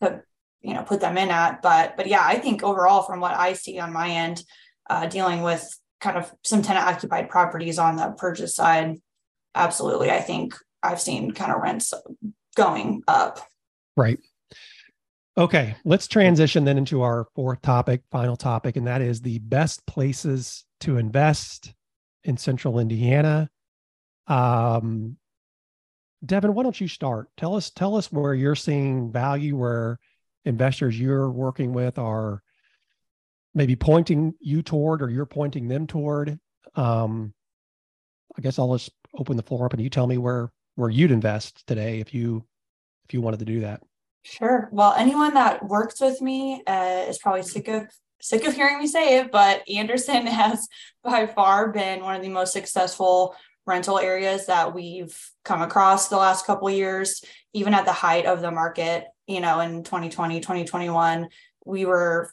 put 0.00 0.20
you 0.62 0.74
know 0.74 0.82
put 0.82 1.00
them 1.00 1.18
in 1.18 1.30
at 1.30 1.62
but 1.62 1.96
but 1.96 2.06
yeah 2.06 2.22
i 2.24 2.38
think 2.38 2.62
overall 2.62 3.02
from 3.02 3.20
what 3.20 3.36
i 3.36 3.52
see 3.52 3.78
on 3.78 3.92
my 3.92 4.08
end 4.08 4.42
uh, 4.88 5.06
dealing 5.06 5.42
with 5.42 5.68
kind 6.00 6.16
of 6.16 6.32
some 6.44 6.62
tenant 6.62 6.86
occupied 6.86 7.28
properties 7.28 7.78
on 7.78 7.96
the 7.96 8.10
purchase 8.18 8.54
side 8.54 8.96
absolutely 9.54 10.10
i 10.10 10.20
think 10.20 10.54
i've 10.82 11.00
seen 11.00 11.30
kind 11.30 11.52
of 11.52 11.60
rents 11.60 11.92
going 12.56 13.02
up. 13.06 13.38
Right. 13.96 14.18
Okay 15.38 15.76
let's 15.84 16.08
transition 16.08 16.64
then 16.64 16.78
into 16.78 17.02
our 17.02 17.26
fourth 17.34 17.62
topic 17.62 18.02
final 18.10 18.36
topic 18.36 18.76
and 18.76 18.86
that 18.86 19.02
is 19.02 19.20
the 19.20 19.38
best 19.38 19.86
places 19.86 20.64
to 20.80 20.96
invest 20.96 21.74
in 22.24 22.36
central 22.36 22.78
indiana. 22.78 23.48
Um, 24.26 25.18
Devon, 26.24 26.54
why 26.54 26.62
don't 26.62 26.80
you 26.80 26.88
start? 26.88 27.28
Tell 27.36 27.54
us 27.54 27.70
tell 27.70 27.96
us 27.96 28.10
where 28.10 28.34
you're 28.34 28.56
seeing 28.56 29.12
value, 29.12 29.56
where 29.56 29.98
investors 30.44 30.98
you're 30.98 31.30
working 31.30 31.72
with 31.72 31.98
are 31.98 32.42
maybe 33.56 33.74
pointing 33.74 34.34
you 34.38 34.62
toward, 34.62 35.02
or 35.02 35.10
you're 35.10 35.26
pointing 35.26 35.66
them 35.66 35.86
toward. 35.86 36.38
Um, 36.74 37.32
I 38.36 38.42
guess 38.42 38.58
I'll 38.58 38.74
just 38.74 38.92
open 39.14 39.36
the 39.36 39.42
floor 39.42 39.64
up, 39.64 39.72
and 39.72 39.82
you 39.82 39.90
tell 39.90 40.06
me 40.06 40.18
where 40.18 40.52
where 40.76 40.90
you'd 40.90 41.10
invest 41.10 41.66
today 41.66 42.00
if 42.00 42.14
you 42.14 42.44
if 43.06 43.14
you 43.14 43.22
wanted 43.22 43.40
to 43.40 43.46
do 43.46 43.60
that. 43.60 43.82
Sure. 44.22 44.68
Well, 44.70 44.92
anyone 44.92 45.34
that 45.34 45.66
works 45.66 46.00
with 46.00 46.20
me 46.20 46.62
uh, 46.66 47.06
is 47.08 47.18
probably 47.18 47.42
sick 47.42 47.66
of 47.68 47.88
sick 48.20 48.44
of 48.44 48.54
hearing 48.54 48.78
me 48.78 48.86
say 48.86 49.18
it, 49.18 49.32
but 49.32 49.68
Anderson 49.68 50.26
has 50.26 50.68
by 51.02 51.26
far 51.26 51.72
been 51.72 52.02
one 52.02 52.14
of 52.14 52.22
the 52.22 52.28
most 52.28 52.52
successful 52.52 53.34
rental 53.66 53.98
areas 53.98 54.46
that 54.46 54.74
we've 54.74 55.18
come 55.44 55.62
across 55.62 56.08
the 56.08 56.16
last 56.16 56.46
couple 56.46 56.70
years 56.70 57.24
even 57.52 57.74
at 57.74 57.84
the 57.84 57.92
height 57.92 58.24
of 58.24 58.40
the 58.40 58.50
market 58.52 59.06
you 59.26 59.40
know 59.40 59.58
in 59.58 59.82
2020 59.82 60.38
2021 60.38 61.26
we 61.64 61.84
were 61.84 62.30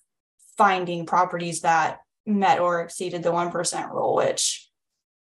finding 0.57 1.05
properties 1.05 1.61
that 1.61 1.99
met 2.25 2.59
or 2.59 2.81
exceeded 2.81 3.23
the 3.23 3.31
1% 3.31 3.91
rule 3.91 4.15
which 4.15 4.69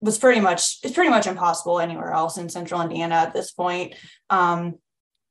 was 0.02 0.18
pretty 0.18 0.40
much 0.40 0.78
it's 0.84 0.94
pretty 0.94 1.10
much 1.10 1.28
impossible 1.28 1.80
anywhere 1.80 2.12
else 2.12 2.38
in 2.38 2.50
central 2.50 2.82
indiana 2.82 3.16
at 3.16 3.34
this 3.34 3.52
point 3.52 3.96
um, 4.30 4.76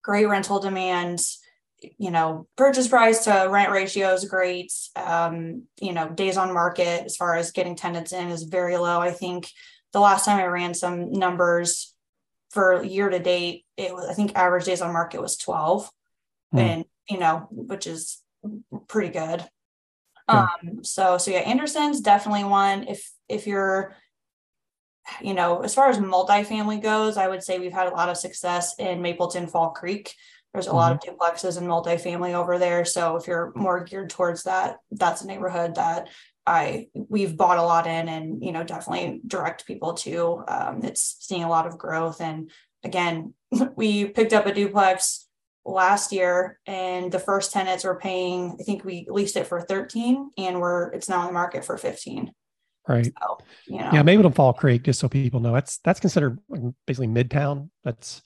great 0.03 0.27
rental 0.27 0.61
demand 0.61 1.21
you 1.97 2.11
know 2.11 2.47
purchase 2.57 2.89
price 2.89 3.25
to 3.25 3.49
rent 3.51 3.71
ratio 3.71 4.13
is 4.13 4.25
great 4.25 4.73
um, 4.97 5.63
you 5.81 5.93
know 5.93 6.09
days 6.09 6.37
on 6.37 6.53
market 6.53 7.05
as 7.05 7.17
far 7.17 7.37
as 7.37 7.53
getting 7.53 7.77
tenants 7.77 8.13
in 8.13 8.29
is 8.29 8.43
very 8.45 8.77
low 8.77 9.01
i 9.01 9.11
think 9.11 9.49
the 9.93 10.01
last 10.01 10.25
time 10.25 10.39
I 10.39 10.47
ran 10.47 10.75
some 10.75 11.13
numbers 11.13 11.95
for 12.51 12.83
year 12.83 13.09
to 13.09 13.19
date, 13.19 13.65
it 13.77 13.95
was 13.95 14.07
I 14.09 14.15
think 14.15 14.37
average 14.37 14.65
days 14.65 14.81
on 14.81 14.93
market 14.93 15.21
was 15.21 15.37
12. 15.37 15.91
Hmm. 16.53 16.59
And 16.59 16.85
you 17.09 17.19
know, 17.19 17.47
which 17.51 17.87
is 17.87 18.23
pretty 18.87 19.11
good. 19.11 19.45
Um, 20.29 20.85
so 20.85 21.19
so 21.19 21.31
yeah, 21.31 21.39
Anderson's 21.39 22.01
definitely 22.01 22.45
one. 22.45 22.87
If 22.89 23.11
if 23.29 23.47
you're 23.47 23.97
you 25.23 25.35
know, 25.35 25.61
as 25.63 25.75
far 25.75 25.89
as 25.89 25.99
multifamily 25.99 26.83
goes, 26.83 27.17
I 27.17 27.29
would 27.29 27.43
say 27.43 27.59
we've 27.59 27.73
had 27.73 27.87
a 27.87 27.95
lot 27.95 28.09
of 28.09 28.17
success 28.17 28.75
in 28.79 29.03
Mapleton 29.03 29.47
Fall 29.47 29.71
Creek. 29.71 30.15
There's 30.53 30.67
a 30.67 30.71
mm-hmm. 30.71 30.77
lot 30.77 30.93
of 30.93 31.01
duplexes 31.01 31.59
and 31.59 31.67
multifamily 31.67 32.35
over 32.35 32.59
there. 32.59 32.85
So 32.85 33.17
if 33.17 33.27
you're 33.27 33.53
more 33.55 33.85
geared 33.85 34.11
towards 34.11 34.45
that, 34.45 34.77
that's 34.91 35.23
a 35.23 35.27
neighborhood 35.27 35.75
that 35.77 36.09
I 36.47 36.89
we've 36.95 37.37
bought 37.37 37.59
a 37.59 37.63
lot 37.63 37.87
in 37.87 38.09
and 38.09 38.43
you 38.43 38.53
know 38.53 38.65
definitely 38.65 39.21
direct 39.27 39.67
people 39.67 39.95
to. 39.95 40.45
Um, 40.49 40.81
it's 40.83 41.17
seeing 41.21 41.45
a 41.45 41.49
lot 41.49 41.67
of 41.67 41.79
growth 41.79 42.21
and 42.21 42.51
again 42.83 43.35
we 43.77 44.07
picked 44.07 44.33
up 44.33 44.47
a 44.47 44.55
duplex 44.55 45.28
last 45.69 46.13
year 46.13 46.59
and 46.67 47.13
the 47.13 47.19
first 47.19 47.53
tenants 47.53 47.85
were 47.85 47.97
paying 47.97 48.57
I 48.59 48.63
think 48.63 48.85
we 48.85 49.07
leased 49.09 49.37
it 49.37 49.47
for 49.47 49.61
13 49.61 50.31
and 50.39 50.61
we're 50.61 50.89
it's 50.93 51.09
now 51.09 51.21
on 51.21 51.27
the 51.27 51.33
market 51.33 51.65
for 51.65 51.77
15. 51.77 52.33
Right. 52.87 53.13
So, 53.21 53.39
you 53.67 53.79
know. 53.79 53.91
Yeah, 53.93 54.03
Mapleton 54.03 54.33
Fall 54.33 54.55
Creek, 54.55 54.85
just 54.85 54.99
so 54.99 55.09
people 55.09 55.41
know, 55.41 55.53
that's 55.53 55.79
that's 55.85 56.01
considered 56.01 56.39
basically 56.87 57.09
midtown. 57.09 57.69
That's 57.85 58.23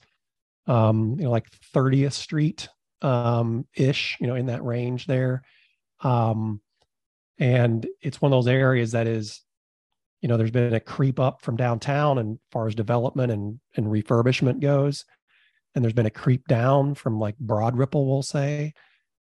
um, 0.67 1.15
you 1.17 1.25
know, 1.25 1.31
like 1.31 1.47
30th 1.75 2.13
Street 2.13 2.69
um 3.01 3.67
ish, 3.75 4.15
you 4.21 4.27
know, 4.27 4.35
in 4.35 4.45
that 4.45 4.63
range 4.63 5.05
there. 5.05 5.43
Um, 6.01 6.61
and 7.39 7.85
it's 8.01 8.21
one 8.21 8.31
of 8.31 8.37
those 8.37 8.47
areas 8.47 8.93
that 8.93 9.07
is, 9.07 9.41
you 10.21 10.29
know, 10.29 10.37
there's 10.37 10.51
been 10.51 10.73
a 10.73 10.79
creep 10.79 11.19
up 11.19 11.41
from 11.41 11.57
downtown 11.57 12.17
and 12.17 12.39
far 12.51 12.67
as 12.67 12.75
development 12.75 13.31
and, 13.33 13.59
and 13.75 13.87
refurbishment 13.87 14.61
goes. 14.61 15.03
And 15.75 15.83
there's 15.83 15.93
been 15.93 16.05
a 16.05 16.11
creep 16.11 16.47
down 16.47 16.95
from 16.95 17.19
like 17.19 17.37
Broad 17.37 17.77
Ripple, 17.77 18.05
we'll 18.05 18.23
say. 18.23 18.73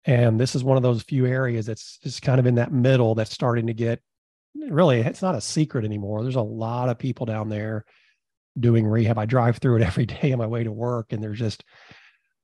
And 0.04 0.40
this 0.40 0.54
is 0.54 0.64
one 0.64 0.76
of 0.76 0.82
those 0.82 1.02
few 1.02 1.26
areas 1.26 1.66
that's 1.66 1.98
just 1.98 2.22
kind 2.22 2.40
of 2.40 2.46
in 2.46 2.56
that 2.56 2.72
middle 2.72 3.14
that's 3.14 3.32
starting 3.32 3.66
to 3.66 3.74
get 3.74 4.00
really, 4.54 5.00
it's 5.00 5.22
not 5.22 5.34
a 5.34 5.40
secret 5.40 5.84
anymore. 5.84 6.22
There's 6.22 6.36
a 6.36 6.42
lot 6.42 6.88
of 6.88 6.98
people 6.98 7.26
down 7.26 7.48
there 7.48 7.84
doing 8.58 8.86
rehab. 8.86 9.18
I 9.18 9.26
drive 9.26 9.58
through 9.58 9.76
it 9.76 9.82
every 9.86 10.06
day 10.06 10.32
on 10.32 10.38
my 10.38 10.46
way 10.46 10.64
to 10.64 10.72
work, 10.72 11.12
and 11.12 11.22
there's 11.22 11.38
just 11.38 11.64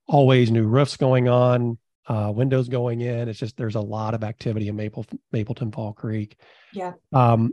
always 0.07 0.51
new 0.51 0.67
roofs 0.67 0.97
going 0.97 1.29
on, 1.29 1.79
uh, 2.07 2.33
windows 2.35 2.69
going 2.69 3.01
in. 3.01 3.29
It's 3.29 3.39
just 3.39 3.57
there's 3.57 3.75
a 3.75 3.81
lot 3.81 4.15
of 4.15 4.23
activity 4.23 4.69
in 4.69 4.77
Maple 4.77 5.07
Mapleton 5.33 5.73
Fall 5.73 5.93
Creek. 5.93 6.37
Yeah. 6.73 6.93
Um, 7.13 7.53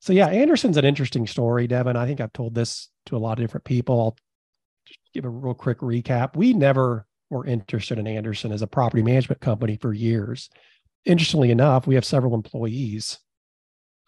so 0.00 0.12
yeah, 0.12 0.28
Anderson's 0.28 0.76
an 0.76 0.84
interesting 0.84 1.26
story, 1.26 1.66
Devon. 1.66 1.96
I 1.96 2.06
think 2.06 2.20
I've 2.20 2.32
told 2.32 2.54
this 2.54 2.88
to 3.06 3.16
a 3.16 3.18
lot 3.18 3.38
of 3.38 3.44
different 3.44 3.64
people. 3.64 4.00
I'll 4.00 4.16
give 5.14 5.24
a 5.24 5.28
real 5.28 5.54
quick 5.54 5.78
recap. 5.78 6.36
We 6.36 6.52
never 6.52 7.06
were 7.30 7.46
interested 7.46 7.98
in 7.98 8.06
Anderson 8.06 8.52
as 8.52 8.62
a 8.62 8.66
property 8.66 9.02
management 9.02 9.40
company 9.40 9.78
for 9.80 9.92
years. 9.92 10.50
Interestingly 11.04 11.50
enough, 11.50 11.86
we 11.86 11.94
have 11.94 12.04
several 12.04 12.34
employees, 12.34 13.18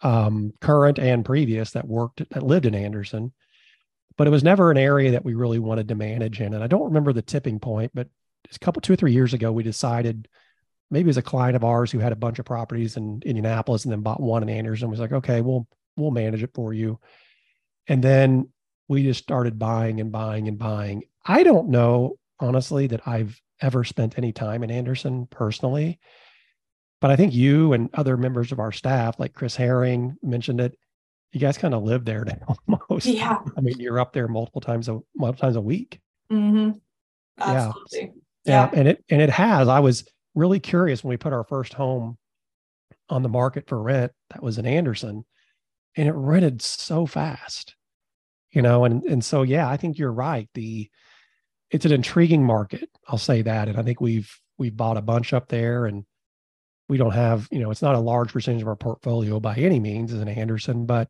um, 0.01 0.53
current 0.61 0.99
and 0.99 1.25
previous, 1.25 1.71
that 1.71 1.87
worked 1.87 2.27
that 2.29 2.43
lived 2.43 2.65
in 2.65 2.75
Anderson 2.75 3.33
but 4.17 4.27
it 4.27 4.31
was 4.31 4.43
never 4.43 4.71
an 4.71 4.77
area 4.77 5.11
that 5.11 5.23
we 5.23 5.35
really 5.35 5.59
wanted 5.59 5.87
to 5.87 5.95
manage 5.95 6.41
in. 6.41 6.53
And 6.53 6.63
I 6.63 6.67
don't 6.67 6.85
remember 6.85 7.13
the 7.13 7.21
tipping 7.21 7.59
point, 7.59 7.91
but 7.93 8.07
a 8.53 8.59
couple, 8.59 8.81
two 8.81 8.93
or 8.93 8.95
three 8.95 9.13
years 9.13 9.33
ago, 9.33 9.51
we 9.51 9.63
decided 9.63 10.27
maybe 10.89 11.09
as 11.09 11.17
a 11.17 11.21
client 11.21 11.55
of 11.55 11.63
ours 11.63 11.91
who 11.91 11.99
had 11.99 12.11
a 12.11 12.17
bunch 12.17 12.39
of 12.39 12.45
properties 12.45 12.97
in 12.97 13.21
Indianapolis 13.25 13.85
and 13.85 13.91
then 13.91 14.01
bought 14.01 14.19
one 14.19 14.41
in 14.41 14.49
Anderson 14.49 14.89
was 14.89 14.99
like, 14.99 15.11
okay, 15.11 15.41
we'll, 15.41 15.67
we'll 15.95 16.11
manage 16.11 16.41
it 16.41 16.51
for 16.55 16.73
you. 16.73 16.99
And 17.87 18.03
then 18.03 18.49
we 18.87 19.03
just 19.03 19.21
started 19.21 19.59
buying 19.59 19.99
and 19.99 20.11
buying 20.11 20.47
and 20.47 20.57
buying. 20.57 21.03
I 21.25 21.43
don't 21.43 21.69
know, 21.69 22.17
honestly, 22.39 22.87
that 22.87 23.07
I've 23.07 23.39
ever 23.61 23.83
spent 23.83 24.17
any 24.17 24.31
time 24.31 24.63
in 24.63 24.71
Anderson 24.71 25.27
personally. 25.27 25.99
But 26.99 27.11
I 27.11 27.15
think 27.15 27.33
you 27.33 27.73
and 27.73 27.89
other 27.93 28.17
members 28.17 28.51
of 28.51 28.59
our 28.59 28.71
staff, 28.71 29.19
like 29.19 29.33
Chris 29.33 29.55
Herring 29.55 30.17
mentioned 30.23 30.59
it, 30.59 30.77
you 31.31 31.39
guys 31.39 31.57
kind 31.57 31.73
of 31.73 31.83
live 31.83 32.05
there 32.05 32.25
now 32.25 32.55
almost. 32.67 33.05
Yeah. 33.05 33.39
I 33.55 33.61
mean, 33.61 33.79
you're 33.79 33.99
up 33.99 34.13
there 34.13 34.27
multiple 34.27 34.61
times 34.61 34.89
a 34.89 34.99
multiple 35.15 35.47
times 35.47 35.55
a 35.55 35.61
week. 35.61 35.99
Mm-hmm. 36.31 36.71
Absolutely. 37.39 38.13
Yeah. 38.45 38.65
yeah. 38.65 38.69
And 38.73 38.87
it 38.87 39.03
and 39.09 39.21
it 39.21 39.29
has. 39.29 39.67
I 39.67 39.79
was 39.79 40.07
really 40.33 40.59
curious 40.59 41.03
when 41.03 41.09
we 41.09 41.17
put 41.17 41.33
our 41.33 41.43
first 41.43 41.73
home 41.73 42.17
on 43.09 43.23
the 43.23 43.29
market 43.29 43.67
for 43.67 43.81
rent. 43.81 44.11
That 44.31 44.41
was 44.41 44.57
in 44.57 44.65
Anderson, 44.65 45.25
and 45.95 46.07
it 46.07 46.13
rented 46.13 46.61
so 46.61 47.05
fast. 47.05 47.75
You 48.51 48.61
know, 48.61 48.85
and 48.85 49.03
and 49.03 49.23
so 49.23 49.43
yeah, 49.43 49.69
I 49.69 49.77
think 49.77 49.97
you're 49.97 50.11
right. 50.11 50.49
The 50.53 50.89
it's 51.69 51.85
an 51.85 51.91
intriguing 51.91 52.43
market. 52.43 52.89
I'll 53.07 53.17
say 53.17 53.41
that. 53.41 53.67
And 53.67 53.77
I 53.77 53.83
think 53.83 53.99
we've 54.01 54.31
we've 54.57 54.75
bought 54.75 54.97
a 54.97 55.01
bunch 55.01 55.33
up 55.33 55.47
there 55.49 55.85
and 55.85 56.05
we 56.89 56.97
don't 56.97 57.11
have, 57.11 57.47
you 57.51 57.59
know, 57.59 57.69
it's 57.69 57.81
not 57.81 57.95
a 57.95 57.99
large 57.99 58.31
percentage 58.31 58.61
of 58.61 58.67
our 58.67 58.75
portfolio 58.75 59.39
by 59.39 59.55
any 59.55 59.79
means 59.79 60.13
as 60.13 60.21
an 60.21 60.29
Anderson, 60.29 60.85
but 60.85 61.09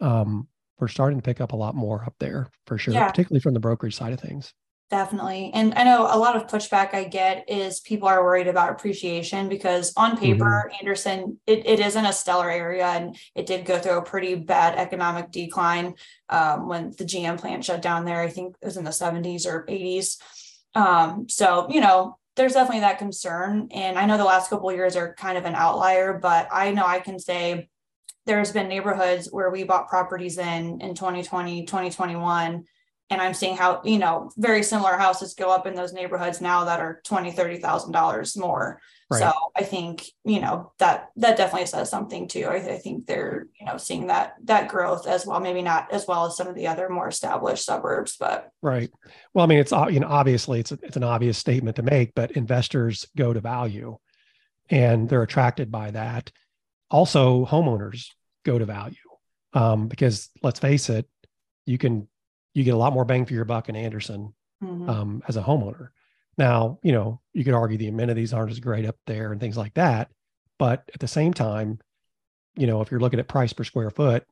um, 0.00 0.48
we're 0.78 0.88
starting 0.88 1.18
to 1.18 1.22
pick 1.22 1.40
up 1.40 1.52
a 1.52 1.56
lot 1.56 1.74
more 1.74 2.02
up 2.04 2.14
there 2.18 2.48
for 2.66 2.76
sure, 2.76 2.92
yeah. 2.92 3.08
particularly 3.08 3.40
from 3.40 3.54
the 3.54 3.60
brokerage 3.60 3.94
side 3.94 4.12
of 4.12 4.20
things. 4.20 4.52
Definitely. 4.88 5.50
And 5.52 5.74
I 5.74 5.82
know 5.82 6.02
a 6.02 6.16
lot 6.16 6.36
of 6.36 6.46
pushback 6.46 6.94
I 6.94 7.04
get 7.04 7.50
is 7.50 7.80
people 7.80 8.06
are 8.06 8.22
worried 8.22 8.46
about 8.46 8.70
appreciation 8.70 9.48
because 9.48 9.92
on 9.96 10.16
paper, 10.16 10.70
mm-hmm. 10.70 10.76
Anderson, 10.80 11.40
it, 11.44 11.66
it 11.66 11.80
isn't 11.80 12.06
a 12.06 12.12
stellar 12.12 12.48
area 12.48 12.86
and 12.86 13.16
it 13.34 13.46
did 13.46 13.64
go 13.64 13.80
through 13.80 13.98
a 13.98 14.02
pretty 14.02 14.36
bad 14.36 14.78
economic 14.78 15.32
decline 15.32 15.94
um, 16.28 16.68
when 16.68 16.92
the 16.98 17.04
GM 17.04 17.36
plant 17.36 17.64
shut 17.64 17.82
down 17.82 18.04
there. 18.04 18.20
I 18.20 18.28
think 18.28 18.54
it 18.62 18.64
was 18.64 18.76
in 18.76 18.84
the 18.84 18.90
70s 18.90 19.44
or 19.44 19.66
80s. 19.66 20.18
Um, 20.76 21.28
so, 21.28 21.66
you 21.68 21.80
know, 21.80 22.16
there's 22.36 22.52
definitely 22.52 22.80
that 22.80 22.98
concern. 22.98 23.66
And 23.72 23.98
I 23.98 24.06
know 24.06 24.18
the 24.18 24.24
last 24.24 24.50
couple 24.50 24.70
years 24.70 24.94
are 24.94 25.14
kind 25.14 25.36
of 25.36 25.46
an 25.46 25.56
outlier, 25.56 26.16
but 26.16 26.46
I 26.52 26.70
know 26.70 26.86
I 26.86 27.00
can 27.00 27.18
say 27.18 27.68
there's 28.24 28.52
been 28.52 28.68
neighborhoods 28.68 29.32
where 29.32 29.50
we 29.50 29.64
bought 29.64 29.88
properties 29.88 30.38
in 30.38 30.80
in 30.80 30.94
2020, 30.94 31.64
2021 31.64 32.66
and 33.10 33.20
i'm 33.20 33.34
seeing 33.34 33.56
how 33.56 33.80
you 33.84 33.98
know 33.98 34.30
very 34.36 34.62
similar 34.62 34.96
houses 34.96 35.34
go 35.34 35.50
up 35.50 35.66
in 35.66 35.74
those 35.74 35.92
neighborhoods 35.92 36.40
now 36.40 36.64
that 36.64 36.80
are 36.80 37.00
20 37.04 37.32
30 37.32 37.58
thousand 37.58 37.92
dollars 37.92 38.36
more. 38.36 38.80
Right. 39.08 39.20
so 39.20 39.32
i 39.56 39.62
think 39.62 40.04
you 40.24 40.40
know 40.40 40.72
that 40.78 41.10
that 41.14 41.36
definitely 41.36 41.66
says 41.66 41.88
something 41.88 42.26
too. 42.26 42.46
I, 42.46 42.56
I, 42.56 42.78
think 42.78 43.06
they're 43.06 43.46
you 43.60 43.64
know 43.64 43.76
seeing 43.76 44.08
that 44.08 44.34
that 44.44 44.66
growth 44.68 45.06
as 45.06 45.24
well 45.24 45.38
maybe 45.38 45.62
not 45.62 45.92
as 45.92 46.08
well 46.08 46.26
as 46.26 46.36
some 46.36 46.48
of 46.48 46.56
the 46.56 46.66
other 46.66 46.88
more 46.88 47.06
established 47.06 47.64
suburbs 47.64 48.16
but. 48.18 48.50
Right. 48.62 48.90
Well 49.32 49.44
i 49.44 49.48
mean 49.48 49.60
it's 49.60 49.70
you 49.70 50.00
know 50.00 50.08
obviously 50.08 50.58
it's 50.58 50.72
a, 50.72 50.78
it's 50.82 50.96
an 50.96 51.04
obvious 51.04 51.38
statement 51.38 51.76
to 51.76 51.82
make 51.82 52.16
but 52.16 52.32
investors 52.32 53.06
go 53.16 53.32
to 53.32 53.40
value 53.40 53.96
and 54.70 55.08
they're 55.08 55.22
attracted 55.22 55.70
by 55.70 55.92
that. 55.92 56.32
Also 56.90 57.46
homeowners 57.46 58.08
go 58.44 58.58
to 58.58 58.64
value 58.64 58.96
um, 59.52 59.88
because 59.88 60.30
let's 60.42 60.60
face 60.60 60.88
it 60.88 61.08
you 61.64 61.78
can 61.78 62.08
you 62.56 62.64
get 62.64 62.72
a 62.72 62.78
lot 62.78 62.94
more 62.94 63.04
bang 63.04 63.26
for 63.26 63.34
your 63.34 63.44
buck 63.44 63.68
in 63.68 63.76
Anderson 63.76 64.32
mm-hmm. 64.64 64.88
um, 64.88 65.22
as 65.28 65.36
a 65.36 65.42
homeowner. 65.42 65.88
Now, 66.38 66.78
you 66.82 66.90
know, 66.90 67.20
you 67.34 67.44
could 67.44 67.52
argue 67.52 67.76
the 67.76 67.88
amenities 67.88 68.32
aren't 68.32 68.50
as 68.50 68.60
great 68.60 68.86
up 68.86 68.96
there 69.06 69.30
and 69.30 69.38
things 69.38 69.58
like 69.58 69.74
that, 69.74 70.08
but 70.58 70.90
at 70.94 71.00
the 71.00 71.06
same 71.06 71.34
time, 71.34 71.78
you 72.56 72.66
know, 72.66 72.80
if 72.80 72.90
you're 72.90 73.00
looking 73.00 73.20
at 73.20 73.28
price 73.28 73.52
per 73.52 73.62
square 73.62 73.90
foot, 73.90 74.24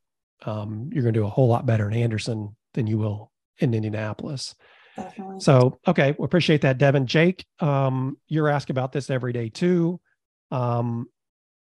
um, 0.46 0.88
you're 0.90 1.02
going 1.02 1.12
to 1.12 1.20
do 1.20 1.26
a 1.26 1.30
whole 1.30 1.48
lot 1.48 1.66
better 1.66 1.86
in 1.86 1.94
Anderson 1.94 2.56
than 2.72 2.86
you 2.86 2.96
will 2.96 3.30
in 3.58 3.74
Indianapolis. 3.74 4.54
Definitely. 4.96 5.40
So, 5.40 5.78
okay, 5.86 6.14
we 6.18 6.24
appreciate 6.24 6.62
that, 6.62 6.78
Devon. 6.78 7.06
Jake, 7.06 7.44
um, 7.60 8.16
you're 8.26 8.48
asked 8.48 8.70
about 8.70 8.92
this 8.92 9.10
every 9.10 9.34
day 9.34 9.50
too. 9.50 10.00
Um, 10.50 11.08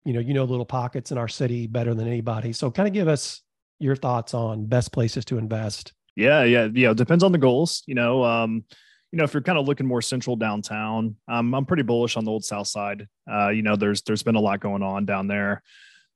you 0.06 0.13
know, 0.13 0.21
you 0.21 0.34
know 0.34 0.45
little 0.45 0.65
pockets 0.65 1.12
in 1.12 1.17
our 1.17 1.28
city 1.28 1.67
better 1.67 1.93
than 1.93 2.08
anybody. 2.08 2.54
So, 2.54 2.71
kind 2.71 2.88
of 2.88 2.93
give 2.93 3.10
us 3.10 3.41
your 3.80 3.97
thoughts 3.97 4.34
on 4.34 4.65
best 4.65 4.93
places 4.93 5.26
to 5.26 5.38
invest 5.38 5.93
yeah, 6.15 6.43
yeah, 6.43 6.67
yeah. 6.73 6.91
It 6.91 6.97
depends 6.97 7.23
on 7.23 7.32
the 7.32 7.38
goals. 7.38 7.84
You 7.88 7.95
know, 7.95 8.23
um, 8.23 8.63
you 9.12 9.17
know, 9.17 9.23
if 9.23 9.34
you're 9.34 9.43
kind 9.43 9.60
of 9.60 9.67
looking 9.67 9.86
more 9.86 10.02
central 10.02 10.36
downtown, 10.36 11.15
um, 11.28 11.54
I'm 11.54 11.65
pretty 11.65 11.84
bullish 11.84 12.17
on 12.17 12.26
the 12.26 12.32
old 12.32 12.43
South 12.43 12.67
Side. 12.67 13.08
Uh, 13.32 13.49
you 13.49 13.62
know, 13.62 13.76
there's 13.76 14.02
there's 14.02 14.23
been 14.23 14.36
a 14.36 14.39
lot 14.39 14.60
going 14.60 14.84
on 14.84 15.06
down 15.06 15.28
there. 15.28 15.62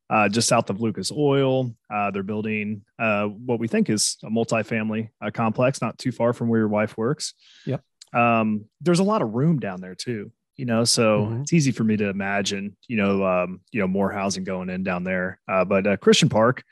Uh, 0.10 0.30
just 0.30 0.48
south 0.48 0.70
of 0.70 0.80
Lucas 0.80 1.12
Oil, 1.12 1.76
uh, 1.94 2.12
they're 2.12 2.24
building 2.24 2.82
uh, 2.98 3.26
what 3.26 3.60
we 3.60 3.68
think 3.68 3.90
is 3.90 4.18
a 4.24 4.30
multifamily 4.30 5.10
uh, 5.22 5.30
complex, 5.32 5.82
not 5.82 5.98
too 5.98 6.14
far 6.14 6.32
from 6.32 6.48
where 6.48 6.62
your 6.62 6.70
wife 6.70 6.98
works. 6.98 7.34
Yep. 7.66 7.84
Um, 8.14 8.66
there's 8.80 9.00
a 9.00 9.04
lot 9.04 9.22
of 9.22 9.34
room 9.34 9.60
down 9.60 9.82
there 9.82 9.96
too. 9.96 10.32
You 10.56 10.66
know, 10.66 10.86
so 10.86 11.26
mm-hmm. 11.26 11.42
it's 11.42 11.54
easy 11.54 11.72
for 11.72 11.84
me 11.84 11.98
to 11.98 12.10
imagine. 12.10 12.78
You 12.88 12.98
know, 12.98 13.26
um, 13.26 13.62
you 13.72 13.82
know, 13.82 13.88
more 13.88 14.12
housing 14.12 14.44
going 14.44 14.70
in 14.70 14.84
down 14.84 15.04
there. 15.04 15.40
Uh, 15.48 15.66
but 15.66 16.02
Christian 16.02 16.30
Park, 16.30 16.64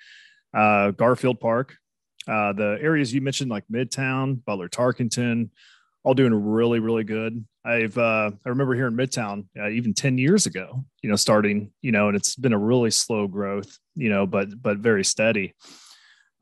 Garfield 0.54 1.40
Park, 1.40 1.76
uh, 2.28 2.54
the 2.54 2.78
areas 2.82 3.14
you 3.14 3.22
mentioned, 3.22 3.52
like 3.52 3.64
Midtown, 3.72 4.44
Butler, 4.44 4.70
Tarkington, 4.70 5.50
all 6.04 6.14
doing 6.14 6.34
really, 6.34 6.80
really 6.80 7.04
good. 7.04 7.46
I've 7.66 7.98
uh, 7.98 8.32
I 8.46 8.50
remember 8.50 8.76
here 8.76 8.88
in 8.88 8.96
Midtown 8.96 9.46
uh, 9.60 9.70
even 9.70 9.94
ten 9.94 10.18
years 10.18 10.46
ago, 10.46 10.86
you 11.02 11.10
know, 11.10 11.16
starting, 11.16 11.72
you 11.82 11.92
know, 11.92 12.08
and 12.08 12.16
it's 12.16 12.36
been 12.36 12.54
a 12.54 12.60
really 12.60 12.92
slow 12.92 13.28
growth, 13.28 13.78
you 13.96 14.10
know, 14.10 14.28
but 14.28 14.62
but 14.62 14.78
very 14.78 15.04
steady. 15.04 15.56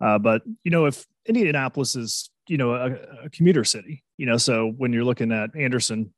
Uh, 0.02 0.19
but 0.19 0.41
you 0.63 0.72
know, 0.72 0.86
if 0.86 1.06
Indianapolis 1.26 1.96
is 1.96 2.30
you 2.48 2.58
know 2.58 2.74
a, 2.74 3.26
a 3.26 3.30
commuter 3.30 3.63
city, 3.63 4.04
you 4.17 4.26
know, 4.26 4.38
so 4.38 4.67
when 4.67 4.91
you're 4.91 5.06
looking 5.06 5.32
at 5.32 5.56
Anderson, 5.56 6.13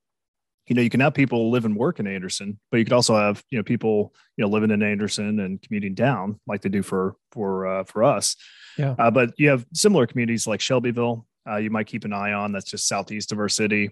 you 0.68 0.76
know, 0.76 0.82
you 0.82 0.90
can 0.90 1.00
have 1.00 1.14
people 1.14 1.52
live 1.52 1.66
and 1.66 1.76
work 1.76 2.00
in 2.00 2.08
Anderson, 2.08 2.60
but 2.72 2.78
you 2.78 2.86
could 2.86 2.94
also 2.94 3.16
have, 3.16 3.44
you 3.50 3.58
know, 3.58 3.64
people, 3.64 4.14
you 4.36 4.44
know, 4.44 4.50
living 4.50 4.72
in 4.72 4.82
Anderson 4.82 5.40
and 5.40 5.62
commuting 5.62 5.94
down 5.94 6.40
like 6.48 6.62
they 6.62 6.70
do 6.70 6.82
for, 6.82 7.16
for, 7.32 7.68
uh, 7.68 7.84
for 7.84 8.04
us. 8.04 8.36
Yeah. 8.78 8.96
Uh, 8.98 9.12
but 9.12 9.34
you 9.38 9.50
have 9.50 9.66
similar 9.74 10.08
communities 10.08 10.48
like 10.48 10.62
Shelbyville. 10.62 11.26
Uh, 11.48 11.58
you 11.58 11.70
might 11.70 11.86
keep 11.86 12.04
an 12.04 12.14
eye 12.14 12.34
on 12.34 12.52
that's 12.52 12.70
just 12.70 12.88
southeast 12.88 13.32
of 13.32 13.40
our 13.40 13.50
city. 13.50 13.92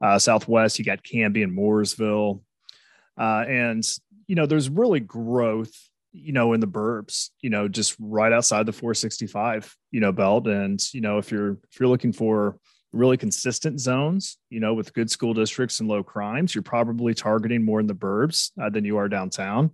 Uh, 0.00 0.18
southwest, 0.18 0.78
you 0.78 0.84
got 0.84 1.02
Camby 1.02 1.42
and 1.42 1.56
Mooresville. 1.56 2.40
Uh, 3.18 3.44
and, 3.46 3.84
you 4.26 4.36
know, 4.36 4.46
there's 4.46 4.70
really 4.70 5.00
growth, 5.00 5.72
you 6.12 6.32
know, 6.32 6.54
in 6.54 6.60
the 6.60 6.66
burbs, 6.66 7.30
you 7.42 7.50
know, 7.50 7.68
just 7.68 7.94
right 7.98 8.32
outside 8.32 8.64
the 8.64 8.72
465, 8.72 9.76
you 9.90 10.00
know, 10.00 10.12
belt. 10.12 10.46
And, 10.46 10.82
you 10.94 11.02
know, 11.02 11.18
if 11.18 11.30
you're, 11.30 11.58
if 11.70 11.78
you're 11.78 11.88
looking 11.88 12.12
for, 12.12 12.58
really 12.92 13.16
consistent 13.16 13.80
zones, 13.80 14.38
you 14.50 14.60
know, 14.60 14.74
with 14.74 14.94
good 14.94 15.10
school 15.10 15.34
districts 15.34 15.80
and 15.80 15.88
low 15.88 16.02
crimes, 16.02 16.54
you're 16.54 16.62
probably 16.62 17.14
targeting 17.14 17.64
more 17.64 17.80
in 17.80 17.86
the 17.86 17.94
burbs 17.94 18.50
uh, 18.60 18.70
than 18.70 18.84
you 18.84 18.96
are 18.96 19.08
downtown. 19.08 19.70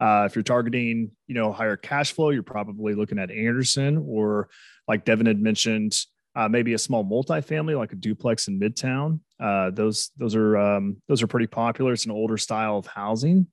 Uh, 0.00 0.24
if 0.26 0.34
you're 0.34 0.42
targeting, 0.42 1.10
you 1.26 1.34
know, 1.34 1.52
higher 1.52 1.76
cash 1.76 2.12
flow, 2.12 2.30
you're 2.30 2.42
probably 2.42 2.94
looking 2.94 3.18
at 3.18 3.30
Anderson 3.30 4.04
or 4.08 4.48
like 4.88 5.04
Devon 5.04 5.26
had 5.26 5.40
mentioned, 5.40 5.96
uh, 6.34 6.48
maybe 6.48 6.74
a 6.74 6.78
small 6.78 7.04
multifamily 7.04 7.76
like 7.76 7.92
a 7.92 7.96
duplex 7.96 8.48
in 8.48 8.58
Midtown. 8.58 9.20
Uh, 9.38 9.70
those 9.70 10.10
those 10.16 10.34
are 10.34 10.56
um, 10.56 10.96
those 11.08 11.22
are 11.22 11.26
pretty 11.26 11.46
popular. 11.46 11.92
It's 11.92 12.06
an 12.06 12.10
older 12.10 12.38
style 12.38 12.78
of 12.78 12.86
housing. 12.86 13.46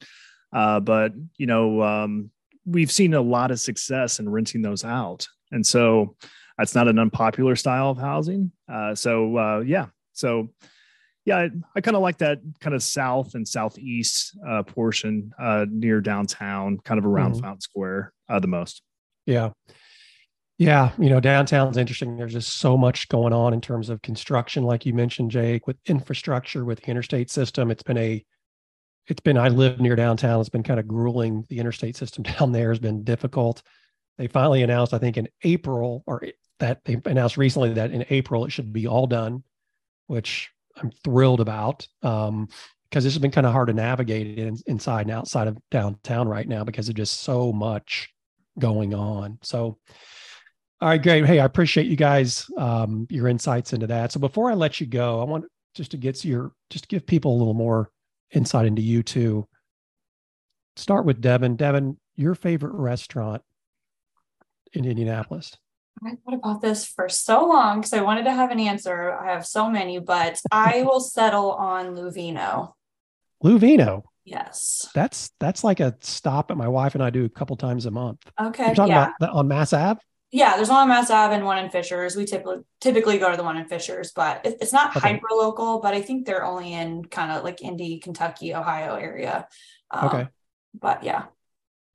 Uh, 0.54 0.80
but 0.80 1.14
you 1.38 1.46
know, 1.46 1.82
um, 1.82 2.32
we've 2.66 2.92
seen 2.92 3.14
a 3.14 3.22
lot 3.22 3.52
of 3.52 3.60
success 3.60 4.20
in 4.20 4.30
renting 4.30 4.62
those 4.62 4.84
out, 4.84 5.28
and 5.52 5.66
so 5.66 6.16
that's 6.60 6.76
not 6.76 6.90
an 6.90 7.00
unpopular 7.00 7.56
style 7.56 7.90
of 7.90 7.98
housing. 7.98 8.52
Uh, 8.72 8.94
so 8.94 9.38
uh, 9.38 9.60
yeah, 9.66 9.88
so 10.12 10.50
yeah, 11.24 11.38
I, 11.38 11.50
I 11.76 11.82
kind 11.82 11.96
of 11.96 12.04
like 12.04 12.18
that 12.18 12.40
kind 12.60 12.76
of 12.76 12.84
south 12.84 13.34
and 13.34 13.48
southeast 13.48 14.38
uh, 14.48 14.64
portion 14.64 15.32
uh, 15.40 15.66
near 15.70 16.02
downtown, 16.02 16.78
kind 16.84 16.98
of 16.98 17.06
around 17.06 17.36
mm. 17.36 17.42
Fountain 17.42 17.62
Square, 17.62 18.14
uh, 18.28 18.40
the 18.40 18.48
most. 18.48 18.82
Yeah. 19.26 19.52
Yeah, 20.58 20.92
you 21.00 21.10
know, 21.10 21.22
downtown's 21.22 21.78
interesting. 21.78 22.18
There's 22.18 22.34
just 22.34 22.58
so 22.58 22.76
much 22.76 23.08
going 23.08 23.32
on 23.32 23.54
in 23.54 23.62
terms 23.62 23.90
of 23.90 24.02
construction, 24.02 24.64
like 24.64 24.86
you 24.86 24.94
mentioned, 24.94 25.32
Jake, 25.32 25.66
with 25.68 25.78
infrastructure, 25.86 26.66
with 26.66 26.82
the 26.82 26.88
interstate 26.88 27.32
system. 27.32 27.72
It's 27.72 27.84
been 27.84 27.98
a, 27.98 28.26
it's 29.08 29.22
been. 29.22 29.38
I 29.38 29.48
live 29.48 29.80
near 29.80 29.96
downtown. 29.96 30.42
It's 30.42 30.50
been 30.50 30.64
kind 30.64 30.80
of 30.80 30.86
grueling. 30.86 31.46
The 31.48 31.60
interstate 31.60 31.96
system 31.96 32.24
down 32.40 32.52
there 32.52 32.70
has 32.70 32.80
been 32.80 33.06
difficult. 33.06 33.62
They 34.18 34.28
finally 34.28 34.62
announced, 34.62 34.94
I 34.94 34.98
think, 34.98 35.16
in 35.16 35.30
April, 35.44 36.04
or 36.06 36.26
that 36.60 36.84
they 36.86 37.02
announced 37.06 37.38
recently 37.38 37.74
that 37.74 37.92
in 37.92 38.06
April 38.10 38.46
it 38.46 38.52
should 38.52 38.72
be 38.72 38.88
all 38.88 39.08
done, 39.08 39.44
which 40.08 40.50
I'm 40.78 40.92
thrilled 41.04 41.42
about. 41.42 41.88
Um, 42.04 42.50
because 42.90 43.04
this 43.04 43.14
has 43.14 43.22
been 43.22 43.30
kind 43.30 43.46
of 43.46 43.54
hard 43.54 43.68
to 43.68 43.74
navigate 43.74 44.40
in, 44.40 44.58
inside 44.66 45.02
and 45.02 45.12
outside 45.12 45.48
of 45.48 45.60
downtown 45.70 46.28
right 46.28 46.48
now 46.48 46.64
because 46.64 46.90
of 46.90 46.96
just 46.96 47.22
so 47.22 47.54
much 47.54 48.10
going 48.58 48.96
on. 48.96 49.38
So, 49.44 49.78
all 50.82 50.90
right, 50.90 51.02
great. 51.02 51.26
Hey, 51.26 51.40
I 51.40 51.46
appreciate 51.46 51.86
you 51.86 51.96
guys 51.96 52.50
um, 52.58 53.06
your 53.12 53.28
insights 53.28 53.74
into 53.74 53.86
that. 53.88 54.12
So 54.12 54.20
before 54.20 54.50
I 54.50 54.56
let 54.56 54.82
you 54.82 54.88
go, 54.88 55.22
I 55.22 55.26
want 55.26 55.46
just 55.76 55.92
to 55.92 55.98
get 55.98 56.16
to 56.16 56.28
your 56.28 56.52
just 56.72 56.88
give 56.88 57.06
people 57.06 57.36
a 57.36 57.38
little 57.38 57.54
more 57.54 57.92
insight 58.32 58.66
into 58.66 58.82
you 58.82 59.04
too. 59.04 59.48
Start 60.76 61.06
with 61.06 61.22
Devon. 61.22 61.58
Devon, 61.58 61.98
your 62.16 62.34
favorite 62.34 62.74
restaurant 62.74 63.44
in 64.74 64.86
Indianapolis? 64.86 65.56
I 66.06 66.12
thought 66.12 66.34
about 66.34 66.62
this 66.62 66.86
for 66.86 67.10
so 67.10 67.48
long 67.48 67.80
because 67.80 67.94
I 67.94 68.02
wanted 68.02 68.24
to 68.24 68.34
have 68.34 68.52
an 68.52 68.60
answer. 68.60 69.12
I 69.12 69.32
have 69.32 69.46
so 69.46 69.70
many, 69.70 70.00
but 70.00 70.40
I 70.52 70.84
will 70.88 71.00
settle 71.00 71.52
on 71.52 71.96
Louvino. 71.96 72.74
Louvino. 73.44 74.04
Yes. 74.26 74.88
That's 74.94 75.32
that's 75.40 75.64
like 75.64 75.80
a 75.80 75.98
stop 76.02 76.50
that 76.50 76.56
my 76.56 76.68
wife 76.68 76.94
and 76.94 77.04
I 77.04 77.10
do 77.10 77.26
a 77.26 77.30
couple 77.30 77.56
times 77.56 77.86
a 77.86 77.92
month. 77.92 78.20
Okay. 78.40 78.68
You're 78.68 78.76
talking 78.76 78.92
yeah. 78.94 79.12
about 79.20 79.36
on 79.36 79.48
Mass 79.48 79.74
Ave? 79.74 80.00
Yeah, 80.32 80.56
there's 80.56 80.70
one 80.70 80.82
on 80.82 80.88
Mass 80.88 81.10
Ave 81.10 81.34
and 81.34 81.44
one 81.44 81.58
in 81.58 81.72
Fishers. 81.72 82.16
We 82.16 82.26
typically 82.26 82.60
typically 82.80 83.18
go 83.18 83.32
to 83.32 83.38
the 83.38 83.44
one 83.44 83.58
in 83.58 83.66
Fishers, 83.66 84.12
but 84.12 84.46
it, 84.46 84.58
it's 84.62 84.72
not 84.72 84.96
okay. 84.96 85.14
hyper 85.14 85.28
local. 85.32 85.80
But 85.80 85.96
I 85.96 86.02
think 86.02 86.26
they're 86.26 86.46
only 86.46 86.74
in 86.74 87.06
kind 87.06 87.32
of 87.32 87.44
like 87.44 87.64
Indy, 87.64 87.98
Kentucky, 88.00 88.54
Ohio 88.54 88.96
area. 88.96 89.48
Um, 89.90 90.06
okay. 90.06 90.28
But 90.80 91.04
yeah. 91.04 91.26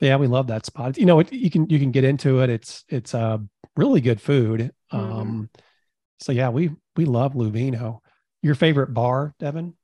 Yeah, 0.00 0.16
we 0.16 0.26
love 0.26 0.48
that 0.48 0.66
spot. 0.66 0.98
You 0.98 1.06
know, 1.06 1.20
it, 1.20 1.32
you 1.32 1.50
can 1.50 1.70
you 1.70 1.78
can 1.78 1.92
get 1.92 2.02
into 2.02 2.40
it. 2.40 2.50
It's 2.50 2.84
it's 2.88 3.14
uh 3.14 3.38
really 3.76 4.00
good 4.00 4.20
food. 4.20 4.72
Mm-hmm. 4.92 5.12
Um, 5.12 5.50
so 6.20 6.32
yeah, 6.32 6.50
we 6.50 6.70
we 6.96 7.04
love 7.04 7.34
Louvino. 7.34 8.00
Your 8.42 8.54
favorite 8.54 8.92
bar, 8.92 9.34
Devon? 9.38 9.74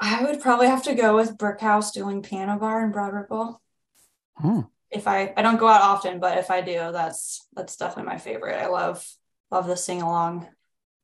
I 0.00 0.24
would 0.24 0.40
probably 0.40 0.66
have 0.66 0.84
to 0.84 0.94
go 0.94 1.14
with 1.14 1.38
Brick 1.38 1.60
House 1.60 1.92
doing 1.92 2.22
Piano 2.22 2.58
Bar 2.58 2.84
in 2.84 2.90
Broad 2.90 3.12
Ripple. 3.12 3.60
Hmm 4.36 4.60
if 4.90 5.06
I 5.06 5.32
I 5.36 5.42
don't 5.42 5.58
go 5.58 5.68
out 5.68 5.82
often, 5.82 6.18
but 6.20 6.38
if 6.38 6.50
I 6.50 6.60
do, 6.60 6.90
that's 6.92 7.46
that's 7.54 7.76
definitely 7.76 8.10
my 8.10 8.18
favorite. 8.18 8.56
I 8.56 8.66
love 8.66 9.06
love 9.50 9.66
the 9.66 9.76
sing 9.76 10.02
along 10.02 10.48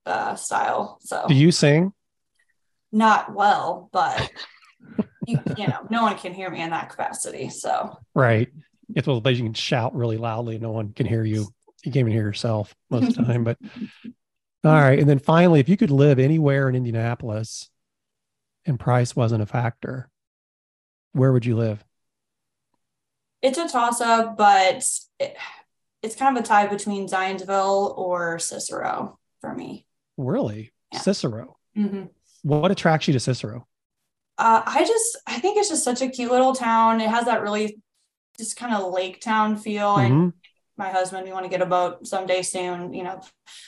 uh, 0.05 0.35
style. 0.35 0.99
So 1.03 1.25
do 1.29 1.35
you 1.35 1.53
sing? 1.53 1.93
Not 2.93 3.35
well, 3.35 3.89
but 3.93 4.31
you, 5.27 5.39
you 5.57 5.67
know, 5.67 5.87
no 5.91 6.03
one 6.03 6.17
can 6.17 6.35
hear 6.35 6.51
me 6.51 6.61
in 6.63 6.71
that 6.71 6.91
capacity. 6.91 7.49
So 7.49 7.99
right, 8.15 8.49
it's 8.95 9.07
one 9.07 9.17
of 9.17 9.23
those 9.23 9.39
you 9.39 9.45
can 9.45 9.55
shout 9.55 9.95
really 9.95 10.17
loudly, 10.17 10.57
and 10.57 10.63
no 10.63 10.71
one 10.71 10.93
can 10.93 11.07
hear 11.07 11.25
you. 11.25 11.49
You 11.85 11.93
can't 11.93 11.97
even 11.97 12.13
hear 12.13 12.23
yourself 12.23 12.75
most 12.91 13.09
of 13.09 13.27
the 13.27 13.33
time. 13.33 13.45
But 13.45 13.59
all 14.65 14.73
right, 14.73 14.99
and 14.99 15.09
then 15.09 15.19
finally, 15.19 15.61
if 15.61 15.69
you 15.69 15.77
could 15.77 15.91
live 15.91 16.19
anywhere 16.19 16.69
in 16.69 16.75
Indianapolis, 16.75 17.71
and 18.65 18.79
price 18.81 19.15
wasn't 19.15 19.43
a 19.43 19.47
factor, 19.47 20.09
where 21.13 21.33
would 21.33 21.47
you 21.47 21.57
live? 21.57 21.85
it's 23.47 23.59
a 23.59 23.69
toss 23.69 24.01
up, 24.01 24.37
but 24.37 24.85
it, 25.21 25.37
it's 26.03 26.17
kind 26.17 26.37
of 26.37 26.45
a 26.45 26.47
tie 26.47 26.67
between 26.67 27.09
Zionsville 27.09 27.97
or 27.97 28.39
Cicero 28.39 29.19
for 29.41 29.55
me. 29.55 29.87
Really? 30.17 30.73
Yeah. 30.93 31.01
Cicero. 31.01 31.57
Mm-hmm. 31.77 32.05
What 32.43 32.71
attracts 32.71 33.07
you 33.07 33.13
to 33.13 33.21
Cicero? 33.21 33.67
Uh, 34.39 34.63
I 34.67 34.85
just, 34.85 35.19
I 35.27 35.39
think 35.39 35.59
it's 35.59 35.69
just 35.69 35.85
such 35.85 36.03
a 36.03 36.09
cute 36.09 36.31
little 36.31 36.55
town. 36.55 37.01
It 37.01 37.09
has 37.09 37.25
that 37.27 37.43
really 37.43 37.81
just 38.39 38.57
kind 38.57 38.75
of 38.75 38.93
lake 38.93 39.21
town 39.21 39.57
feel. 39.57 39.97
Mm-hmm. 39.97 40.13
And 40.13 40.33
my 40.77 40.91
husband, 40.91 41.25
we 41.25 41.33
want 41.33 41.45
to 41.45 41.51
get 41.51 41.63
a 41.63 41.67
boat 41.67 42.07
someday 42.07 42.43
soon, 42.43 42.93
you 42.93 43.03
know. 43.03 43.21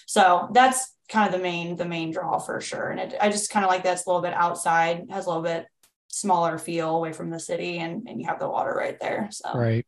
So 0.07 0.49
that's 0.53 0.95
kind 1.09 1.27
of 1.27 1.39
the 1.39 1.43
main, 1.43 1.77
the 1.77 1.85
main 1.85 2.11
draw 2.11 2.39
for 2.39 2.61
sure. 2.61 2.89
And 2.91 3.01
it, 3.01 3.15
I 3.21 3.31
just 3.31 3.51
kind 3.51 3.65
of 3.65 3.71
like 3.71 3.83
that's 3.83 4.07
a 4.07 4.09
little 4.09 4.23
bit 4.23 4.35
outside, 4.35 5.07
has 5.11 5.27
a 5.27 5.29
little 5.29 5.43
bit 5.43 5.67
smaller 6.09 6.59
feel 6.59 6.97
away 6.97 7.13
from 7.13 7.31
the 7.31 7.41
city 7.41 7.79
and, 7.79 8.09
and 8.09 8.21
you 8.21 8.27
have 8.27 8.39
the 8.39 8.49
water 8.49 8.75
right 8.75 8.99
there. 9.01 9.29
So 9.31 9.53
right. 9.55 9.87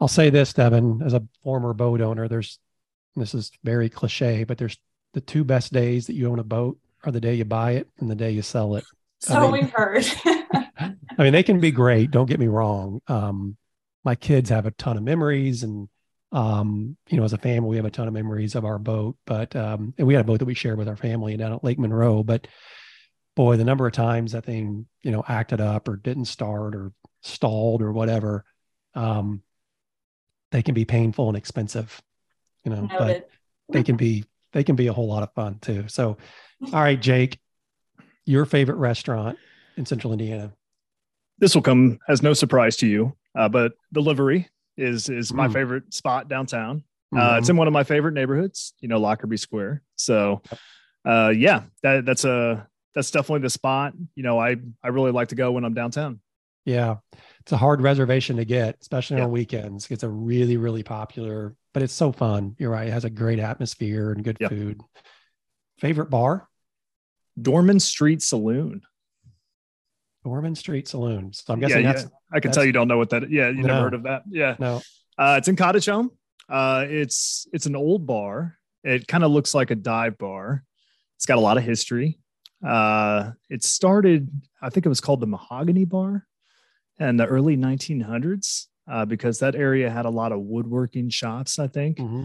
I'll 0.00 0.08
say 0.08 0.30
this, 0.30 0.52
Devon, 0.52 1.02
as 1.04 1.14
a 1.14 1.26
former 1.42 1.72
boat 1.72 2.00
owner, 2.00 2.28
there's 2.28 2.58
this 3.16 3.34
is 3.34 3.50
very 3.64 3.88
cliche, 3.88 4.44
but 4.44 4.58
there's 4.58 4.78
the 5.14 5.22
two 5.22 5.42
best 5.42 5.72
days 5.72 6.06
that 6.06 6.14
you 6.14 6.30
own 6.30 6.38
a 6.38 6.44
boat 6.44 6.78
are 7.04 7.12
the 7.12 7.20
day 7.20 7.34
you 7.34 7.46
buy 7.46 7.72
it 7.72 7.88
and 7.98 8.10
the 8.10 8.14
day 8.14 8.30
you 8.30 8.42
sell 8.42 8.76
it. 8.76 8.84
So 9.20 9.34
I 9.34 9.40
mean, 9.40 9.52
we've 9.52 9.70
heard. 9.70 10.04
I 11.18 11.22
mean, 11.22 11.32
they 11.32 11.42
can 11.42 11.60
be 11.60 11.70
great. 11.70 12.10
Don't 12.10 12.26
get 12.26 12.40
me 12.40 12.48
wrong. 12.48 13.00
Um, 13.08 13.56
my 14.04 14.14
kids 14.14 14.50
have 14.50 14.66
a 14.66 14.70
ton 14.72 14.96
of 14.96 15.02
memories 15.02 15.62
and 15.62 15.88
um, 16.32 16.96
you 17.08 17.16
know, 17.16 17.24
as 17.24 17.32
a 17.32 17.38
family, 17.38 17.70
we 17.70 17.76
have 17.76 17.84
a 17.84 17.90
ton 17.90 18.08
of 18.08 18.14
memories 18.14 18.56
of 18.56 18.64
our 18.64 18.78
boat, 18.78 19.16
but 19.26 19.54
um, 19.54 19.94
and 19.96 20.06
we 20.06 20.14
had 20.14 20.22
a 20.22 20.26
boat 20.26 20.40
that 20.40 20.44
we 20.44 20.54
shared 20.54 20.76
with 20.76 20.88
our 20.88 20.96
family 20.96 21.36
down 21.36 21.52
at 21.52 21.64
Lake 21.64 21.78
Monroe. 21.78 22.22
But 22.22 22.48
boy, 23.36 23.56
the 23.56 23.64
number 23.64 23.86
of 23.86 23.92
times 23.92 24.32
that 24.32 24.44
thing, 24.44 24.86
you 25.02 25.12
know, 25.12 25.24
acted 25.26 25.60
up 25.60 25.88
or 25.88 25.96
didn't 25.96 26.24
start 26.26 26.74
or 26.74 26.92
stalled 27.22 27.80
or 27.80 27.92
whatever, 27.92 28.44
um, 28.94 29.42
they 30.50 30.62
can 30.62 30.74
be 30.74 30.84
painful 30.84 31.28
and 31.28 31.36
expensive, 31.36 32.02
you 32.64 32.72
know, 32.72 32.82
Noted. 32.82 32.98
but 32.98 33.30
they 33.68 33.82
can 33.82 33.96
be, 33.96 34.24
they 34.52 34.64
can 34.64 34.76
be 34.76 34.88
a 34.88 34.92
whole 34.92 35.08
lot 35.08 35.22
of 35.22 35.32
fun 35.32 35.58
too. 35.60 35.84
So, 35.88 36.16
all 36.72 36.82
right, 36.82 37.00
Jake, 37.00 37.38
your 38.24 38.44
favorite 38.44 38.76
restaurant 38.76 39.38
in 39.76 39.86
central 39.86 40.12
Indiana? 40.12 40.52
This 41.38 41.54
will 41.54 41.62
come 41.62 41.98
as 42.08 42.22
no 42.22 42.32
surprise 42.32 42.76
to 42.78 42.86
you, 42.86 43.16
uh, 43.34 43.48
but 43.48 43.72
the 43.92 44.00
livery 44.00 44.48
is, 44.76 45.08
is 45.08 45.32
my 45.32 45.48
mm. 45.48 45.52
favorite 45.52 45.92
spot 45.92 46.28
downtown. 46.28 46.82
Uh, 47.14 47.18
mm-hmm. 47.18 47.38
It's 47.38 47.48
in 47.48 47.56
one 47.56 47.66
of 47.66 47.72
my 47.72 47.84
favorite 47.84 48.14
neighborhoods, 48.14 48.74
you 48.80 48.88
know, 48.88 48.98
Lockerbie 48.98 49.36
Square. 49.36 49.82
So, 49.94 50.42
uh, 51.04 51.32
yeah, 51.36 51.62
that, 51.82 52.04
that's 52.04 52.24
a 52.24 52.66
that's 52.96 53.10
definitely 53.10 53.42
the 53.42 53.50
spot. 53.50 53.92
You 54.16 54.22
know, 54.24 54.40
I 54.40 54.56
I 54.82 54.88
really 54.88 55.12
like 55.12 55.28
to 55.28 55.34
go 55.34 55.52
when 55.52 55.64
I'm 55.64 55.74
downtown. 55.74 56.20
Yeah, 56.64 56.96
it's 57.40 57.52
a 57.52 57.56
hard 57.56 57.80
reservation 57.80 58.38
to 58.38 58.44
get, 58.44 58.78
especially 58.80 59.18
yeah. 59.18 59.24
on 59.24 59.30
weekends. 59.30 59.88
It's 59.90 60.02
a 60.02 60.08
really 60.08 60.56
really 60.56 60.82
popular, 60.82 61.54
but 61.74 61.82
it's 61.82 61.92
so 61.92 62.10
fun. 62.10 62.56
You're 62.58 62.70
right; 62.70 62.88
it 62.88 62.92
has 62.92 63.04
a 63.04 63.10
great 63.10 63.38
atmosphere 63.38 64.10
and 64.10 64.24
good 64.24 64.38
yep. 64.40 64.50
food. 64.50 64.80
Favorite 65.78 66.10
bar? 66.10 66.48
Dorman 67.40 67.80
Street 67.80 68.22
Saloon. 68.22 68.80
Dorman 70.26 70.56
Street 70.56 70.88
Saloon. 70.88 71.32
So 71.32 71.52
I'm 71.52 71.60
guessing 71.60 71.84
yeah, 71.84 71.92
that's. 71.92 72.02
Yeah. 72.02 72.08
I 72.32 72.40
can 72.40 72.50
tell 72.50 72.64
you 72.64 72.72
don't 72.72 72.88
know 72.88 72.98
what 72.98 73.10
that. 73.10 73.30
Yeah, 73.30 73.48
you 73.48 73.62
no, 73.62 73.68
never 73.68 73.80
heard 73.82 73.94
of 73.94 74.02
that. 74.02 74.22
Yeah. 74.28 74.56
No. 74.58 74.82
Uh, 75.16 75.36
it's 75.38 75.46
in 75.46 75.54
Cottage 75.54 75.86
Home. 75.86 76.10
Uh, 76.48 76.84
it's 76.88 77.46
it's 77.52 77.66
an 77.66 77.76
old 77.76 78.08
bar. 78.08 78.58
It 78.82 79.06
kind 79.06 79.22
of 79.22 79.30
looks 79.30 79.54
like 79.54 79.70
a 79.70 79.76
dive 79.76 80.18
bar. 80.18 80.64
It's 81.14 81.26
got 81.26 81.38
a 81.38 81.40
lot 81.40 81.58
of 81.58 81.62
history. 81.62 82.18
Uh, 82.64 83.30
it 83.48 83.62
started, 83.62 84.28
I 84.60 84.68
think 84.68 84.84
it 84.84 84.88
was 84.88 85.00
called 85.00 85.20
the 85.20 85.26
Mahogany 85.28 85.84
Bar 85.84 86.26
in 86.98 87.16
the 87.16 87.26
early 87.26 87.56
1900s 87.56 88.66
uh, 88.90 89.04
because 89.04 89.38
that 89.38 89.54
area 89.54 89.88
had 89.90 90.06
a 90.06 90.10
lot 90.10 90.32
of 90.32 90.40
woodworking 90.40 91.08
shops, 91.08 91.60
I 91.60 91.68
think. 91.68 91.98
Mm-hmm. 91.98 92.24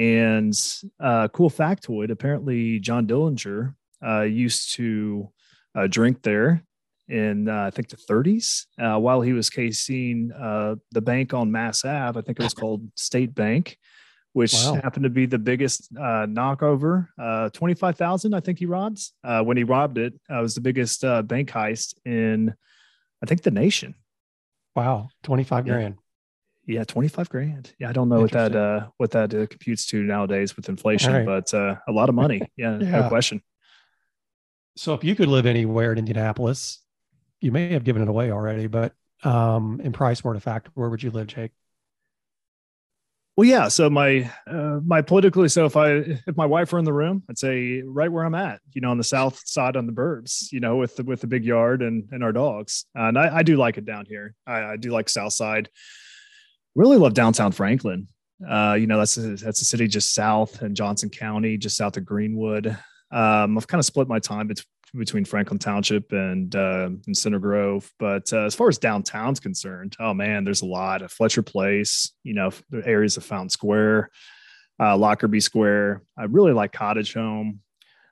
And 0.00 0.54
uh, 1.00 1.28
cool 1.28 1.50
factoid 1.50 2.10
apparently, 2.10 2.78
John 2.78 3.06
Dillinger 3.06 3.74
uh, 4.06 4.22
used 4.22 4.74
to 4.74 5.30
uh, 5.74 5.88
drink 5.88 6.22
there 6.22 6.62
in 7.08 7.48
uh, 7.48 7.64
I 7.64 7.70
think 7.70 7.88
the 7.88 7.96
30s 7.96 8.66
uh, 8.80 8.98
while 8.98 9.20
he 9.20 9.32
was 9.32 9.50
casing 9.50 10.30
uh, 10.32 10.76
the 10.92 11.00
bank 11.00 11.34
on 11.34 11.50
Mass 11.50 11.84
Ave. 11.84 12.18
I 12.18 12.22
think 12.22 12.38
it 12.38 12.42
was 12.42 12.54
called 12.54 12.88
State 12.94 13.34
Bank, 13.34 13.78
which 14.32 14.54
wow. 14.54 14.74
happened 14.74 15.04
to 15.04 15.10
be 15.10 15.26
the 15.26 15.38
biggest 15.38 15.88
uh, 15.96 16.26
knockover. 16.26 17.08
Uh, 17.20 17.50
25,000, 17.50 18.34
I 18.34 18.40
think 18.40 18.58
he 18.58 18.66
robbed. 18.66 19.00
Uh, 19.22 19.42
when 19.42 19.56
he 19.56 19.64
robbed 19.64 19.98
it, 19.98 20.14
uh, 20.30 20.38
it 20.38 20.42
was 20.42 20.54
the 20.54 20.60
biggest 20.60 21.04
uh, 21.04 21.22
bank 21.22 21.50
heist 21.50 21.94
in, 22.04 22.54
I 23.22 23.26
think, 23.26 23.42
the 23.42 23.50
nation. 23.50 23.94
Wow. 24.74 25.08
25 25.24 25.66
yeah. 25.66 25.72
grand. 25.72 25.96
Yeah, 26.66 26.84
25 26.84 27.28
grand. 27.28 27.72
Yeah, 27.78 27.88
I 27.88 27.92
don't 27.92 28.08
know 28.08 28.20
what 28.20 28.30
that 28.32 28.54
uh, 28.54 28.86
what 28.96 29.10
that 29.10 29.34
uh, 29.34 29.46
computes 29.46 29.84
to 29.86 30.02
nowadays 30.02 30.54
with 30.54 30.68
inflation, 30.68 31.12
right. 31.12 31.26
but 31.26 31.52
uh, 31.52 31.74
a 31.88 31.92
lot 31.92 32.08
of 32.08 32.14
money. 32.14 32.40
Yeah, 32.56 32.78
yeah, 32.80 33.00
no 33.00 33.08
question. 33.08 33.42
So 34.76 34.94
if 34.94 35.02
you 35.02 35.16
could 35.16 35.28
live 35.28 35.44
anywhere 35.44 35.92
in 35.92 35.98
Indianapolis, 35.98 36.80
you 37.42 37.52
may 37.52 37.72
have 37.72 37.84
given 37.84 38.02
it 38.02 38.08
away 38.08 38.30
already, 38.30 38.66
but 38.66 38.94
um, 39.24 39.80
in 39.82 39.92
price 39.92 40.22
were 40.22 40.34
to 40.34 40.40
fact, 40.40 40.68
where 40.74 40.88
would 40.88 41.02
you 41.02 41.10
live, 41.10 41.26
Jake? 41.26 41.52
Well, 43.36 43.48
yeah. 43.48 43.68
So 43.68 43.88
my 43.88 44.30
uh, 44.46 44.80
my 44.84 45.00
politically, 45.00 45.48
so 45.48 45.64
if 45.64 45.74
I 45.74 45.90
if 46.26 46.36
my 46.36 46.44
wife 46.44 46.72
were 46.72 46.78
in 46.78 46.84
the 46.84 46.92
room, 46.92 47.22
I'd 47.30 47.38
say 47.38 47.82
right 47.82 48.12
where 48.12 48.24
I'm 48.24 48.34
at, 48.34 48.60
you 48.72 48.82
know, 48.82 48.90
on 48.90 48.98
the 48.98 49.04
south 49.04 49.42
side 49.46 49.76
on 49.76 49.86
the 49.86 49.92
burbs, 49.92 50.52
you 50.52 50.60
know, 50.60 50.76
with 50.76 50.96
the, 50.96 51.02
with 51.02 51.22
the 51.22 51.26
big 51.26 51.44
yard 51.44 51.80
and 51.80 52.08
and 52.12 52.22
our 52.22 52.32
dogs. 52.32 52.84
Uh, 52.96 53.04
and 53.04 53.18
I, 53.18 53.38
I 53.38 53.42
do 53.42 53.56
like 53.56 53.78
it 53.78 53.86
down 53.86 54.04
here. 54.06 54.34
I, 54.46 54.72
I 54.72 54.76
do 54.76 54.90
like 54.90 55.08
South 55.08 55.32
Side. 55.32 55.70
Really 56.74 56.98
love 56.98 57.14
downtown 57.14 57.52
Franklin. 57.52 58.06
Uh, 58.46 58.76
you 58.78 58.86
know, 58.86 58.98
that's 58.98 59.16
a, 59.16 59.36
that's 59.36 59.62
a 59.62 59.64
city 59.64 59.86
just 59.86 60.14
south 60.14 60.62
in 60.62 60.74
Johnson 60.74 61.08
County, 61.08 61.56
just 61.56 61.76
south 61.76 61.96
of 61.96 62.04
Greenwood. 62.04 62.66
Um, 63.10 63.56
I've 63.56 63.66
kind 63.66 63.78
of 63.78 63.84
split 63.84 64.08
my 64.08 64.18
time 64.18 64.48
between 64.48 64.66
between 64.94 65.24
Franklin 65.24 65.58
Township 65.58 66.12
and 66.12 66.54
uh, 66.54 66.90
and 67.06 67.16
Center 67.16 67.38
Grove. 67.38 67.90
But 67.98 68.32
uh, 68.32 68.44
as 68.44 68.54
far 68.54 68.68
as 68.68 68.78
downtown's 68.78 69.40
concerned, 69.40 69.96
oh 69.98 70.14
man, 70.14 70.44
there's 70.44 70.62
a 70.62 70.66
lot 70.66 71.02
of 71.02 71.12
Fletcher 71.12 71.42
Place. 71.42 72.12
You 72.22 72.34
know, 72.34 72.50
the 72.70 72.86
areas 72.86 73.16
of 73.16 73.24
Fountain 73.24 73.50
Square, 73.50 74.10
uh, 74.80 74.96
Lockerbie 74.96 75.40
Square. 75.40 76.02
I 76.16 76.24
really 76.24 76.52
like 76.52 76.72
Cottage 76.72 77.14
Home, 77.14 77.60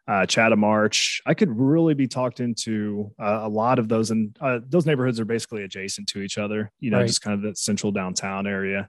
uh, 0.08 0.26
Chatham 0.26 0.64
Arch. 0.64 1.20
I 1.26 1.34
could 1.34 1.50
really 1.50 1.94
be 1.94 2.08
talked 2.08 2.40
into 2.40 3.12
uh, 3.18 3.40
a 3.42 3.48
lot 3.48 3.78
of 3.78 3.88
those, 3.88 4.10
and 4.10 4.36
uh, 4.40 4.60
those 4.66 4.86
neighborhoods 4.86 5.20
are 5.20 5.26
basically 5.26 5.64
adjacent 5.64 6.08
to 6.08 6.22
each 6.22 6.38
other. 6.38 6.72
You 6.80 6.90
know, 6.90 6.98
right. 6.98 7.06
just 7.06 7.22
kind 7.22 7.34
of 7.34 7.42
that 7.42 7.58
central 7.58 7.92
downtown 7.92 8.46
area. 8.46 8.88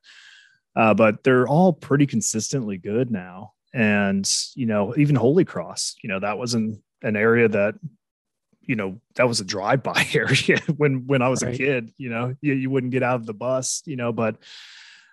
Uh, 0.73 0.93
but 0.93 1.23
they're 1.23 1.47
all 1.47 1.73
pretty 1.73 2.05
consistently 2.05 2.77
good 2.77 3.11
now 3.11 3.51
and 3.73 4.29
you 4.53 4.65
know 4.65 4.93
even 4.97 5.15
holy 5.15 5.45
cross 5.45 5.95
you 6.03 6.09
know 6.09 6.19
that 6.19 6.37
wasn't 6.37 6.77
an 7.01 7.15
area 7.15 7.47
that 7.47 7.75
you 8.61 8.75
know 8.75 9.01
that 9.15 9.27
was 9.27 9.39
a 9.39 9.45
drive-by 9.45 10.07
area 10.13 10.59
when 10.77 11.07
when 11.07 11.21
I 11.21 11.29
was 11.29 11.43
right. 11.43 11.53
a 11.53 11.57
kid. 11.57 11.93
You 11.97 12.09
know, 12.09 12.35
you, 12.41 12.53
you 12.53 12.69
wouldn't 12.69 12.91
get 12.91 13.03
out 13.03 13.15
of 13.15 13.25
the 13.25 13.33
bus. 13.33 13.81
You 13.85 13.95
know, 13.95 14.11
but 14.11 14.37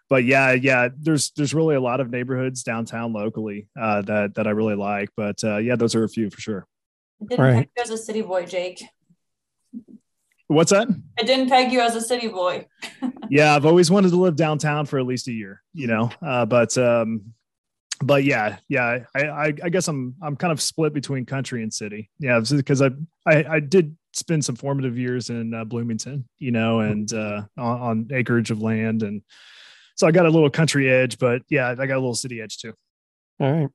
but 0.09 0.25
yeah, 0.25 0.53
yeah. 0.53 0.89
There's 0.97 1.31
there's 1.31 1.55
really 1.55 1.75
a 1.75 1.81
lot 1.81 2.01
of 2.01 2.11
neighborhoods 2.11 2.63
downtown 2.63 3.13
locally 3.13 3.69
uh, 3.79 4.03
that 4.03 4.35
that 4.35 4.47
I 4.47 4.51
really 4.51 4.77
like. 4.77 5.11
But 5.17 5.43
uh, 5.45 5.59
yeah, 5.59 5.77
those 5.77 5.95
are 5.95 6.05
a 6.05 6.09
few 6.09 6.31
for 6.31 6.41
sure. 6.41 6.67
I 7.21 7.25
didn't 7.25 7.45
right. 7.45 7.55
peg 7.55 7.71
you 7.77 7.83
as 7.83 7.91
a 7.91 7.99
city 7.99 8.23
boy, 8.23 8.47
Jake. 8.47 8.83
What's 10.47 10.71
that? 10.71 10.89
I 11.19 11.25
didn't 11.25 11.51
peg 11.51 11.73
you 11.73 11.81
as 11.81 11.95
a 11.95 12.01
city 12.01 12.29
boy. 12.29 12.67
yeah, 13.29 13.55
I've 13.55 13.67
always 13.67 13.91
wanted 13.91 14.11
to 14.11 14.17
live 14.17 14.35
downtown 14.35 14.87
for 14.87 14.99
at 14.99 15.05
least 15.05 15.29
a 15.29 15.33
year. 15.33 15.63
You 15.75 15.89
know, 15.89 16.11
uh, 16.23 16.47
but 16.47 16.77
um, 16.79 17.35
but 18.03 18.25
yeah, 18.25 18.59
yeah, 18.69 19.05
I, 19.15 19.21
I, 19.21 19.53
I 19.65 19.69
guess 19.69 19.89
I'm 19.89 20.15
I'm 20.23 20.37
kind 20.37 20.53
of 20.53 20.61
split 20.61 20.93
between 20.93 21.27
country 21.27 21.63
and 21.63 21.73
city. 21.73 22.11
Yeah, 22.19 22.41
because 22.49 22.83
I, 22.83 22.91
I 23.27 23.45
I 23.45 23.61
did 23.61 23.97
spend 24.13 24.45
some 24.45 24.57
formative 24.57 24.99
years 24.99 25.31
in 25.31 25.55
uh, 25.55 25.65
Bloomington, 25.65 26.29
you 26.39 26.51
know, 26.51 26.81
and 26.81 27.13
uh, 27.13 27.43
on, 27.57 27.81
on, 27.81 28.09
acreage 28.13 28.51
of 28.51 28.61
land, 28.63 29.03
and 29.03 29.23
so 29.97 30.07
I 30.07 30.13
got 30.13 30.27
a 30.27 30.31
little 30.31 30.51
country 30.51 30.91
edge, 30.91 31.19
but 31.19 31.43
yeah, 31.49 31.69
I 31.71 31.87
got 31.87 31.95
a 31.95 32.01
little 32.01 32.15
city 32.15 32.41
edge 32.41 32.59
too. 32.59 32.73
All 33.41 33.53
right. 33.53 33.69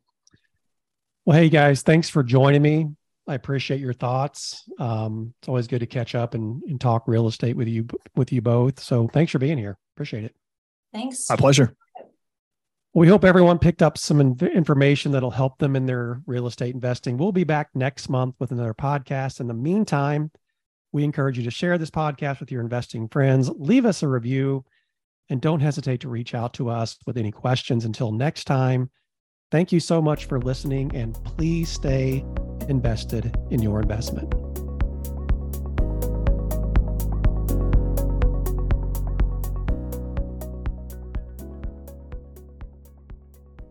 Well, 1.26 1.38
hey 1.38 1.50
guys, 1.50 1.82
thanks 1.82 2.10
for 2.10 2.24
joining 2.24 2.62
me. 2.62 2.88
I 3.28 3.36
appreciate 3.36 3.80
your 3.80 3.94
thoughts. 3.94 4.64
Um, 4.80 5.34
it's 5.40 5.48
always 5.48 5.68
good 5.68 5.80
to 5.80 5.86
catch 5.86 6.16
up 6.16 6.34
and, 6.34 6.62
and 6.64 6.80
talk 6.80 7.08
real 7.08 7.28
estate 7.28 7.56
with 7.56 7.68
you 7.68 7.88
with 8.16 8.34
you 8.34 8.42
both. 8.42 8.80
So 8.80 9.08
thanks 9.08 9.32
for 9.32 9.40
being 9.40 9.58
here. 9.58 9.78
Appreciate 9.96 10.26
it. 10.26 10.36
Thanks. 10.94 11.30
My 11.30 11.36
pleasure. 11.36 11.76
We 12.96 13.08
hope 13.08 13.26
everyone 13.26 13.58
picked 13.58 13.82
up 13.82 13.98
some 13.98 14.22
information 14.22 15.12
that'll 15.12 15.32
help 15.32 15.58
them 15.58 15.76
in 15.76 15.88
their 15.88 16.22
real 16.28 16.46
estate 16.46 16.76
investing. 16.76 17.18
We'll 17.18 17.32
be 17.32 17.44
back 17.44 17.70
next 17.74 18.08
month 18.08 18.36
with 18.38 18.52
another 18.52 18.76
podcast. 18.76 19.40
In 19.40 19.48
the 19.48 19.54
meantime, 19.56 20.30
we 20.92 21.04
encourage 21.04 21.36
you 21.40 21.44
to 21.44 21.50
share 21.50 21.80
this 21.80 21.90
podcast 21.90 22.40
with 22.40 22.52
your 22.52 22.62
investing 22.62 23.08
friends, 23.08 23.50
leave 23.50 23.88
us 23.88 24.04
a 24.04 24.08
review, 24.08 24.64
and 25.30 25.42
don't 25.42 25.60
hesitate 25.60 26.02
to 26.02 26.10
reach 26.10 26.36
out 26.36 26.54
to 26.54 26.70
us 26.70 26.98
with 27.08 27.18
any 27.18 27.32
questions. 27.32 27.84
Until 27.84 28.12
next 28.12 28.44
time, 28.44 28.92
thank 29.50 29.72
you 29.72 29.80
so 29.80 30.00
much 30.00 30.26
for 30.26 30.40
listening, 30.40 30.96
and 30.96 31.16
please 31.24 31.70
stay 31.70 32.24
invested 32.70 33.36
in 33.50 33.60
your 33.60 33.82
investment. 33.82 34.36